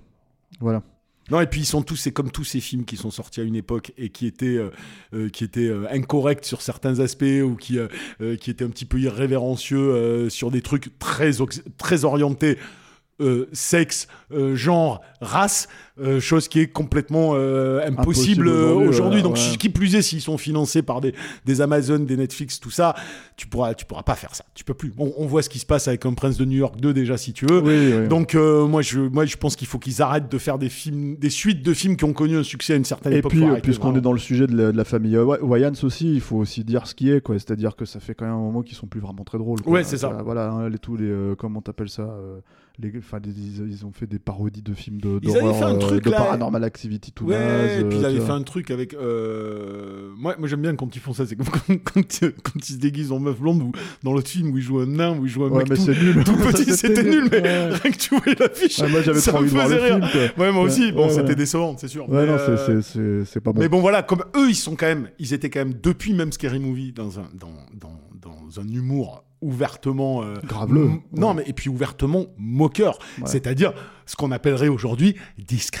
Voilà. 0.60 0.82
Non, 1.30 1.40
et 1.40 1.46
puis 1.46 1.60
ils 1.60 1.66
sont 1.66 1.82
tous, 1.82 1.96
c'est 1.96 2.12
comme 2.12 2.30
tous 2.30 2.44
ces 2.44 2.60
films 2.60 2.84
qui 2.84 2.96
sont 2.96 3.10
sortis 3.10 3.40
à 3.40 3.44
une 3.44 3.56
époque 3.56 3.92
et 3.98 4.08
qui 4.10 4.26
étaient, 4.26 4.56
euh, 4.56 4.70
euh, 5.14 5.28
euh, 5.56 5.86
incorrects 5.90 6.44
sur 6.44 6.62
certains 6.62 7.00
aspects 7.00 7.24
ou 7.42 7.54
qui, 7.56 7.78
étaient 7.78 8.64
un 8.64 8.70
petit 8.70 8.86
peu 8.86 8.98
irrévérencieux 8.98 10.28
sur 10.30 10.50
des 10.50 10.62
trucs 10.62 10.98
très, 10.98 12.04
orientés. 12.04 12.58
sexe, 13.52 14.08
genre, 14.54 15.02
race, 15.20 15.68
Euh, 16.00 16.20
chose 16.20 16.46
qui 16.48 16.60
est 16.60 16.68
complètement 16.68 17.32
euh, 17.34 17.80
impossible, 17.86 18.00
Impossible 18.00 18.48
euh, 18.48 18.74
aujourd'hui, 18.88 19.22
Donc, 19.22 19.34
ouais. 19.36 19.56
qui 19.58 19.68
plus 19.68 19.94
est, 19.96 20.02
s'ils 20.02 20.20
sont 20.20 20.38
financés 20.38 20.82
par 20.82 21.00
des, 21.00 21.12
des 21.44 21.60
Amazon, 21.60 21.98
des 21.98 22.16
Netflix, 22.16 22.60
tout 22.60 22.70
ça, 22.70 22.94
tu 23.36 23.46
pourras, 23.48 23.74
tu 23.74 23.84
pourras 23.84 24.02
pas 24.04 24.14
faire 24.14 24.34
ça. 24.34 24.44
Tu 24.54 24.62
peux 24.64 24.74
plus. 24.74 24.92
On, 24.98 25.12
on 25.16 25.26
voit 25.26 25.42
ce 25.42 25.48
qui 25.48 25.58
se 25.58 25.66
passe 25.66 25.88
avec 25.88 26.06
un 26.06 26.14
Prince 26.14 26.36
de 26.36 26.44
New 26.44 26.56
York 26.58 26.80
2 26.80 26.92
déjà, 26.94 27.16
si 27.16 27.32
tu 27.32 27.46
veux. 27.46 27.60
Oui, 27.60 27.94
oui. 28.02 28.08
Donc, 28.08 28.34
moi, 28.34 28.82
je, 28.82 29.00
moi, 29.00 29.24
je 29.26 29.36
pense 29.36 29.56
qu'il 29.56 29.66
faut 29.66 29.78
qu'ils 29.78 30.00
arrêtent 30.02 30.30
de 30.30 30.38
faire 30.38 30.58
des 30.58 30.68
films, 30.68 31.16
des 31.16 31.30
suites 31.30 31.62
de 31.64 31.74
films 31.74 31.96
qui 31.96 32.04
ont 32.04 32.12
connu 32.12 32.36
un 32.36 32.42
succès 32.44 32.74
à 32.74 32.76
une 32.76 32.84
certaine 32.84 33.12
Et 33.12 33.16
époque. 33.18 33.32
puis, 33.32 33.42
euh, 33.42 33.46
arrêter, 33.48 33.62
puisqu'on 33.62 33.96
est 33.96 34.00
dans 34.00 34.12
le 34.12 34.18
sujet 34.18 34.46
de 34.46 34.56
la, 34.56 34.72
de 34.72 34.76
la 34.76 34.84
famille 34.84 35.16
Wayans 35.18 35.72
aussi, 35.82 36.12
il 36.14 36.20
faut 36.20 36.36
aussi 36.36 36.62
dire 36.64 36.86
ce 36.86 36.94
qui 36.94 37.10
est, 37.10 37.20
quoi. 37.20 37.34
C'est-à-dire 37.36 37.74
que 37.76 37.84
ça 37.84 37.98
fait 38.00 38.14
quand 38.14 38.24
même 38.24 38.34
un 38.34 38.38
moment 38.38 38.62
qu'ils 38.62 38.76
sont 38.76 38.86
plus 38.86 39.00
vraiment 39.00 39.24
très 39.24 39.38
drôles. 39.38 39.60
quoi. 39.62 39.72
Ouais, 39.72 39.84
c'est 39.84 39.96
ça. 39.98 40.16
Voilà, 40.24 40.50
hein, 40.50 40.68
les, 40.68 40.78
tous 40.78 40.96
les, 40.96 41.06
euh, 41.08 41.34
comment 41.36 41.60
t'appelles 41.60 41.88
ça 41.88 42.02
euh, 42.02 42.38
les, 42.80 42.90
des- 42.90 43.00
ils, 43.26 43.68
ils 43.72 43.84
ont 43.86 43.90
fait 43.92 44.06
des 44.06 44.18
parodies 44.20 44.62
de 44.62 44.72
films 44.72 45.00
de, 45.00 45.18
Ils 45.22 45.30
avaient 45.30 45.40
d'horreur, 45.40 45.56
fait 45.56 45.64
un 45.64 45.74
truc, 45.88 46.04
de 46.04 46.10
là. 46.10 46.16
Paranormal 46.18 46.64
Activity 46.64 47.12
tout 47.12 47.26
Ouais, 47.26 47.38
naze, 47.38 47.80
et 47.80 47.84
puis 47.84 47.96
euh, 47.98 48.00
ils 48.00 48.04
avaient 48.06 48.18
tu 48.18 48.24
fait 48.24 48.30
un 48.32 48.42
truc 48.42 48.70
avec. 48.70 48.94
Euh... 48.94 50.10
Moi, 50.16 50.34
moi 50.38 50.48
j'aime 50.48 50.62
bien 50.62 50.74
quand 50.76 50.94
ils 50.94 51.00
font 51.00 51.12
ça. 51.12 51.26
C'est 51.26 51.36
quand, 51.36 51.44
quand, 51.84 52.20
ils- 52.22 52.32
quand 52.42 52.68
ils 52.68 52.72
se 52.74 52.78
déguisent 52.78 53.12
en 53.12 53.18
meuf 53.20 53.38
blonde 53.38 53.62
ou 53.62 53.72
dans 54.02 54.12
l'autre 54.12 54.28
film 54.30 54.50
où 54.52 54.58
ils 54.58 54.62
jouent 54.62 54.80
un 54.80 54.86
nain, 54.86 55.16
où 55.18 55.24
ils 55.26 55.30
jouent 55.30 55.44
un 55.44 55.50
Ouais, 55.50 55.64
mec 55.64 55.70
mais 55.70 55.76
tout, 55.76 55.90
nul. 55.92 56.24
tout 56.24 56.36
petit. 56.52 56.76
C'était 56.76 57.02
nul, 57.02 57.28
mais 57.30 57.40
Ouais. 57.40 57.68
rien 57.68 57.90
que 57.90 57.96
tu 57.96 58.16
voyais 58.16 58.36
l'affiche. 58.38 58.78
Ouais, 58.78 58.88
moi, 58.88 59.02
j'avais 59.02 59.20
trop 59.20 59.36
envie 59.38 59.46
de 59.48 59.54
voir 59.54 59.68
le 59.68 59.78
film, 59.78 60.00
quoi. 60.00 60.44
Ouais, 60.46 60.52
moi 60.52 60.62
aussi. 60.62 60.92
Bon, 60.92 61.08
c'était 61.10 61.34
décevant, 61.34 61.76
c'est 61.78 61.88
sûr. 61.88 62.08
Ouais, 62.08 62.24
mais, 62.24 62.32
non, 62.32 62.38
euh, 62.38 63.24
c'est- 63.24 63.40
pas 63.40 63.52
bon. 63.52 63.60
Mais 63.60 63.68
bon, 63.68 63.80
voilà, 63.80 64.02
comme 64.02 64.24
eux, 64.36 64.48
ils 64.50 64.54
sont 64.54 64.74
quand 64.76 64.86
même, 64.86 65.08
ils 65.18 65.32
étaient 65.34 65.50
quand 65.50 65.60
même 65.60 65.74
depuis 65.82 66.12
même 66.14 66.32
Scary 66.32 66.58
Movie 66.58 66.92
dans 66.92 67.18
un 67.20 67.28
dans 67.38 67.48
dans, 67.80 68.00
dans 68.20 68.60
un 68.60 68.68
humour 68.68 69.24
ouvertement 69.40 70.22
euh, 70.22 70.34
Graveleux. 70.46 70.90
Non, 71.16 71.34
mais 71.34 71.44
et 71.46 71.52
puis 71.52 71.68
ouvertement 71.70 72.26
moqueur, 72.38 72.98
Ouais. 73.18 73.24
c'est-à-dire 73.26 73.72
ce 74.06 74.16
qu'on 74.16 74.32
appellerait 74.32 74.68
aujourd'hui 74.68 75.16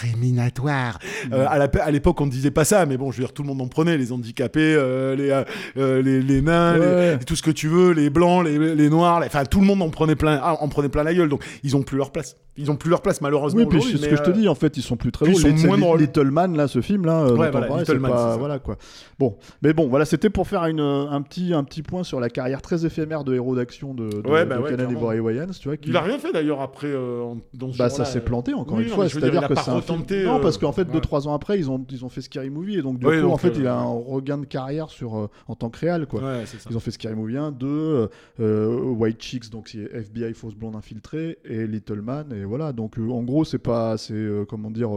discriminatoire. 0.02 0.98
Mm. 1.28 1.32
Euh, 1.32 1.46
à 1.48 1.90
l'époque, 1.90 2.20
on 2.20 2.26
ne 2.26 2.30
disait 2.30 2.50
pas 2.50 2.64
ça, 2.64 2.86
mais 2.86 2.96
bon, 2.96 3.10
je 3.10 3.18
veux 3.18 3.24
dire, 3.24 3.32
tout 3.32 3.42
le 3.42 3.48
monde 3.48 3.60
en 3.60 3.68
prenait, 3.68 3.96
les 3.96 4.12
handicapés, 4.12 4.60
euh, 4.76 5.16
les, 5.16 5.30
euh, 5.76 6.02
les 6.02 6.20
les 6.20 6.42
nains, 6.42 6.76
les- 7.16 7.18
tout 7.24 7.36
ce 7.36 7.42
que 7.42 7.50
tu 7.50 7.68
veux, 7.68 7.92
les 7.92 8.10
blancs, 8.10 8.44
les, 8.44 8.74
les 8.74 8.90
noirs, 8.90 9.22
enfin 9.24 9.44
tout 9.44 9.60
le 9.60 9.66
monde 9.66 9.82
en 9.82 9.90
prenait 9.90 10.16
plein, 10.16 10.38
ah, 10.42 10.56
en 10.60 10.68
prenait 10.68 10.88
plein 10.88 11.02
la 11.02 11.14
gueule. 11.14 11.28
Donc 11.28 11.42
ils 11.62 11.76
ont 11.76 11.82
plus 11.82 11.96
leur 11.96 12.10
place. 12.12 12.36
Ils 12.60 12.70
ont 12.72 12.76
plus 12.76 12.90
leur 12.90 13.02
place 13.02 13.20
malheureusement. 13.20 13.60
Oui, 13.62 13.66
puis 13.68 13.82
c'est 13.82 13.96
ce 13.98 14.08
que 14.08 14.16
je 14.16 14.22
te 14.22 14.30
dis, 14.30 14.48
en 14.48 14.54
fait, 14.56 14.76
ils 14.76 14.82
sont 14.82 14.96
plus 14.96 15.12
très 15.12 15.26
ils 15.26 15.36
sont 15.58 15.66
moins 15.68 15.78
drôles. 15.78 16.00
Little 16.00 16.30
Man, 16.30 16.56
là, 16.56 16.66
ce 16.68 16.80
film, 16.80 17.06
là, 17.06 17.24
Ouais, 17.32 17.50
voilà, 17.50 17.68
Little 17.78 17.98
Man, 18.00 18.10
pas- 18.10 18.36
voilà, 18.36 18.58
quoi. 18.58 18.76
Bon, 19.18 19.36
mais 19.62 19.72
bon, 19.72 19.88
voilà, 19.88 20.04
c'était 20.04 20.28
pour 20.30 20.46
faire 20.48 20.64
une, 20.66 20.80
un, 20.80 21.22
petit, 21.22 21.54
un 21.54 21.62
petit 21.64 21.82
point 21.82 22.02
sur 22.02 22.18
la 22.20 22.28
carrière 22.28 22.60
très 22.60 22.84
éphémère 22.84 23.22
de 23.24 23.34
héros 23.34 23.47
d'action 23.54 23.94
de, 23.94 24.08
de, 24.22 24.28
Ouais, 24.28 24.44
bah 24.44 24.56
de 24.56 24.62
ouais, 24.62 24.70
Conan 24.70 24.76
clairement. 24.88 24.98
Ivory 25.12 25.20
Wayans, 25.20 25.46
tu 25.60 25.68
vois. 25.68 25.76
qui- 25.76 25.88
Il 25.90 25.96
a 25.96 26.00
rien 26.02 26.18
fait 26.18 26.32
d'ailleurs 26.32 26.60
après 26.60 26.88
euh, 26.88 27.22
en- 27.22 27.38
dans 27.54 27.72
ce 27.72 27.78
Bah 27.78 27.88
ça 27.90 28.04
s'est 28.04 28.18
euh. 28.18 28.22
planté 28.22 28.54
encore 28.54 28.76
Oui, 28.78 28.84
une 28.84 28.88
non, 28.90 28.94
fois, 28.96 29.08
c'est-à-dire 29.08 29.46
que 29.48 29.54
c'est 29.54 29.60
un 29.60 29.62
film- 29.64 29.76
retenté, 29.76 30.24
Non, 30.24 30.36
euh, 30.36 30.40
parce 30.40 30.58
qu'en 30.58 30.72
fait, 30.72 30.82
ouais. 30.86 30.92
deux 30.92 31.00
trois 31.00 31.26
ans 31.28 31.34
après, 31.34 31.58
ils 31.58 31.70
ont 31.70 31.84
ils 31.90 32.04
ont 32.04 32.08
fait 32.08 32.20
Scary 32.20 32.50
Movie 32.50 32.78
et 32.78 32.82
donc 32.82 32.98
du 32.98 33.06
coup, 33.06 33.12
donc, 33.12 33.32
en 33.32 33.36
fait, 33.36 33.52
il 33.56 33.66
a 33.66 33.74
euh, 33.76 33.80
un 33.80 33.84
regain 33.84 34.38
de 34.38 34.46
carrière 34.46 34.90
sur 34.90 35.16
euh, 35.16 35.28
en 35.46 35.54
tant 35.54 35.70
que 35.70 35.78
réal, 35.78 36.06
quoi. 36.06 36.20
Ils 36.70 36.76
ont 36.76 36.80
fait 36.80 36.90
Scary 36.90 37.14
Movie 37.14 37.36
1, 37.36 37.52
2, 37.52 37.66
euh, 37.66 38.06
euh, 38.40 38.80
White 38.80 39.20
Chicks, 39.22 39.50
donc 39.50 39.68
c'est 39.68 39.90
FBI 39.92 40.34
fausse 40.34 40.54
blonde 40.54 40.76
infiltrée, 40.76 41.38
et 41.44 41.66
Little 41.66 42.00
Man, 42.02 42.32
et 42.32 42.44
voilà. 42.44 42.72
Donc 42.72 42.98
euh, 42.98 43.08
en 43.10 43.22
gros, 43.22 43.44
c'est 43.44 43.58
pas, 43.58 43.96
c'est 43.98 44.14
euh, 44.14 44.44
comment 44.48 44.70
dire. 44.70 44.90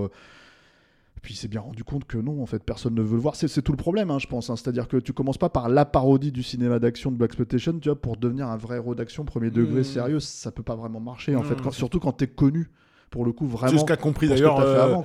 Puis 1.21 1.33
il 1.35 1.37
s'est 1.37 1.47
bien 1.47 1.61
rendu 1.61 1.83
compte 1.83 2.05
que 2.05 2.17
non, 2.17 2.41
en 2.41 2.45
fait, 2.45 2.63
personne 2.63 2.95
ne 2.95 3.01
veut 3.01 3.15
le 3.15 3.21
voir. 3.21 3.35
C'est 3.35 3.61
tout 3.61 3.71
le 3.71 3.77
problème, 3.77 4.09
hein, 4.11 4.17
je 4.19 4.27
pense. 4.27 4.49
hein. 4.49 4.55
C'est-à-dire 4.55 4.87
que 4.87 4.97
tu 4.97 5.13
commences 5.13 5.37
pas 5.37 5.49
par 5.49 5.69
la 5.69 5.85
parodie 5.85 6.31
du 6.31 6.41
cinéma 6.43 6.79
d'action 6.79 7.11
de 7.11 7.15
Black 7.17 7.29
Exploitation, 7.31 7.73
tu 7.79 7.89
vois, 7.89 7.99
pour 8.01 8.17
devenir 8.17 8.47
un 8.47 8.57
vrai 8.57 8.77
héros 8.77 8.95
d'action 8.95 9.23
premier 9.25 9.51
degré 9.51 9.81
Mmh. 9.81 9.83
sérieux, 9.83 10.19
ça 10.19 10.51
peut 10.51 10.63
pas 10.63 10.75
vraiment 10.75 10.99
marcher, 10.99 11.35
en 11.35 11.39
Non, 11.41 11.45
fait. 11.47 11.61
Quand- 11.61 11.71
surtout 11.71 11.99
quand 11.99 12.11
t'es 12.13 12.27
connu, 12.27 12.69
pour 13.09 13.23
le 13.25 13.31
coup, 13.33 13.45
vraiment. 13.45 13.71
C'est 13.73 13.79
ce 13.79 13.85
qu'a 13.85 13.97
compris 13.97 14.29
d'ailleurs 14.29 14.59
euh. 14.59 14.95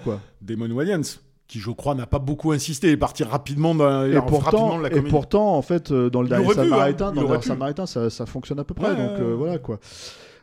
Damon 0.41 0.71
Wayans, 0.71 1.01
qui 1.49 1.59
je 1.61 1.71
crois 1.71 1.95
n'a 1.95 2.07
pas 2.07 2.19
beaucoup 2.19 2.53
insisté 2.53 2.89
et 2.89 2.93
est 2.93 2.97
parti 2.97 3.23
rapidement 3.23 3.75
dans, 3.75 4.05
Et 4.05 4.19
pourtant, 4.27 4.79
de 4.79 4.83
la 4.83 4.89
et 4.89 4.93
comédie. 4.93 5.11
pourtant, 5.11 5.55
en 5.57 5.63
fait, 5.63 5.91
euh, 5.91 6.09
dans 6.11 6.23
le 6.23 6.29
dernier 6.29 6.47
pu, 6.47 6.53
hein, 6.53 6.65
Samaritain, 6.65 7.13
il 7.15 7.23
dans 7.23 7.33
le. 7.35 7.41
Samaritain, 7.43 7.87
ça, 7.87 8.11
ça 8.11 8.27
fonctionne 8.27 8.59
à 8.59 8.65
peu 8.65 8.75
près. 8.75 8.91
Ouais, 8.91 8.97
donc 8.97 9.21
euh, 9.21 9.35
voilà 9.37 9.59
quoi. 9.59 9.79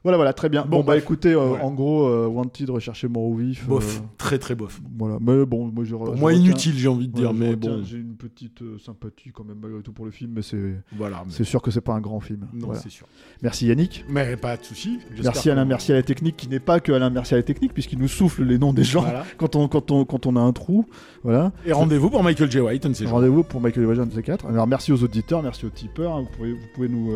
Voilà, 0.03 0.17
voilà, 0.17 0.33
très 0.33 0.49
bien. 0.49 0.63
Bon, 0.65 0.79
Bon, 0.79 0.83
bah 0.83 0.97
écoutez, 0.97 1.31
euh, 1.31 1.55
en 1.61 1.71
gros, 1.71 2.05
euh, 2.07 2.27
Wanted, 2.27 2.69
recherchez 2.69 3.07
mort 3.07 3.23
ou 3.23 3.35
vif. 3.37 3.65
bof, 3.67 3.99
euh, 3.99 4.05
très 4.17 4.37
très 4.37 4.53
bof. 4.53 4.81
voilà, 4.97 5.17
mais 5.21 5.45
bon, 5.45 5.67
moi 5.73 5.85
je. 5.85 5.95
Pour 5.95 6.15
je 6.15 6.19
moi 6.19 6.31
retiens- 6.31 6.43
inutile, 6.43 6.73
j'ai 6.77 6.87
envie 6.89 7.07
de 7.07 7.13
dire, 7.13 7.33
mais 7.33 7.51
retiens- 7.51 7.77
bon, 7.77 7.83
J'ai 7.85 7.97
une 7.99 8.15
petite 8.15 8.61
euh, 8.63 8.77
sympathie 8.79 9.31
quand 9.33 9.45
même 9.45 9.59
malgré 9.61 9.81
tout 9.81 9.93
pour 9.93 10.03
le 10.03 10.11
film, 10.11 10.33
mais 10.35 10.41
c'est 10.41 10.75
voilà. 10.97 11.23
mais- 11.25 11.31
c'est 11.31 11.45
sûr 11.45 11.61
que 11.61 11.71
c'est 11.71 11.79
pas 11.81 11.93
un 11.93 12.01
grand 12.01 12.19
film. 12.19 12.47
Non, 12.53 12.65
Voilà. 12.67 12.81
c'est 12.81 12.89
sûr. 12.89 13.07
Merci 13.41 13.67
Yannick. 13.67 14.03
Mais 14.09 14.35
pas 14.35 14.57
de 14.57 14.63
souci. 14.65 14.99
Merci 15.23 15.49
Alain, 15.49 15.63
merci 15.63 15.93
à 15.93 15.95
la 15.95 16.03
technique 16.03 16.35
qui 16.35 16.49
n'est 16.49 16.59
pas 16.59 16.81
que 16.81 16.91
Alain, 16.91 17.09
merci 17.09 17.33
à 17.33 17.37
la 17.37 17.43
technique 17.43 17.73
puisqu'il 17.73 17.99
nous 17.99 18.07
souffle 18.09 18.43
les 18.43 18.57
noms 18.57 18.73
des 18.73 18.83
gens 18.83 19.01
Voilà. 19.03 19.23
quand, 19.37 19.55
on, 19.55 19.67
quand, 19.69 19.89
on, 19.91 20.03
quand 20.03 20.25
on 20.25 20.35
a 20.35 20.41
un 20.41 20.51
trou. 20.51 20.85
Voilà. 21.23 21.53
Et 21.65 21.71
rendez-vous 21.71 22.09
pour 22.09 22.23
Michael 22.23 22.51
J. 22.51 22.59
White, 22.59 22.93
ces. 22.93 23.05
Rendez-vous 23.05 23.43
pour 23.43 23.61
Michael 23.61 23.83
Evasion 23.83 24.05
de 24.05 24.19
4 24.21 24.47
Alors 24.47 24.67
merci 24.67 24.91
aux 24.91 25.01
auditeurs, 25.01 25.41
merci 25.41 25.65
aux 25.65 25.69
tipeurs. 25.69 26.19
Vous 26.21 26.27
pouvez, 26.35 26.51
vous 26.51 26.67
pouvez 26.73 26.89
nous, 26.89 27.09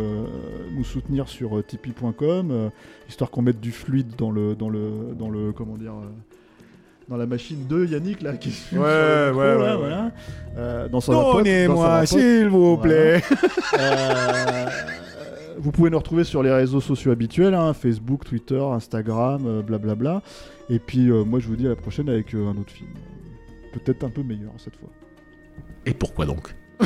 nous 0.74 0.84
soutenir 0.86 1.28
sur 1.28 1.62
tipeee.com, 1.66 2.70
histoire 3.10 3.30
qu'on 3.32 3.42
mette 3.42 3.60
du 3.60 3.72
fluide 3.72 4.16
dans 4.18 4.32
le, 4.32 4.56
dans 4.56 4.70
le, 4.70 5.14
dans 5.18 5.30
le, 5.30 5.52
comment 5.54 5.78
dire, 5.78 5.94
euh, 5.94 6.08
dans 7.10 7.16
la 7.18 7.26
machine 7.26 7.66
de 7.68 7.86
Yannick 7.86 8.22
là 8.22 8.34
qui 8.36 8.52
fume 8.52 8.80
Ouais, 8.80 8.86
sur 8.86 8.92
le 8.94 9.28
micro, 9.32 9.40
ouais, 9.40 9.48
là, 9.48 9.56
ouais, 9.58 9.72
ouais. 9.72 9.78
voilà. 9.78 10.12
Euh, 10.58 10.90
dans 10.90 11.00
son 11.02 11.34
Donnez-moi, 11.34 12.06
s'il 12.06 12.50
vous 12.50 12.76
Voilà. 12.78 12.82
plaît. 12.82 13.24
Euh, 13.80 14.66
vous 15.60 15.72
pouvez 15.72 15.90
nous 15.90 15.98
retrouver 15.98 16.24
sur 16.24 16.44
les 16.44 16.52
réseaux 16.52 16.82
sociaux 16.82 17.12
habituels, 17.12 17.54
hein, 17.56 17.74
Facebook, 17.74 18.26
Twitter, 18.26 18.60
Instagram, 18.62 19.44
euh, 19.48 19.62
blablabla. 19.62 20.22
Et 20.70 20.80
puis 20.80 21.10
euh, 21.10 21.24
moi 21.24 21.40
je 21.40 21.48
vous 21.48 21.56
dis 21.56 21.66
à 21.66 21.70
la 21.70 21.76
prochaine 21.76 22.10
avec 22.10 22.34
euh, 22.36 22.48
un 22.48 22.58
autre 22.58 22.72
film. 22.72 22.90
Peut-être 23.74 24.04
un 24.04 24.10
peu 24.10 24.22
meilleur 24.22 24.52
cette 24.58 24.76
fois. 24.76 24.90
Et 25.86 25.94
pourquoi 25.94 26.26
donc? 26.26 26.54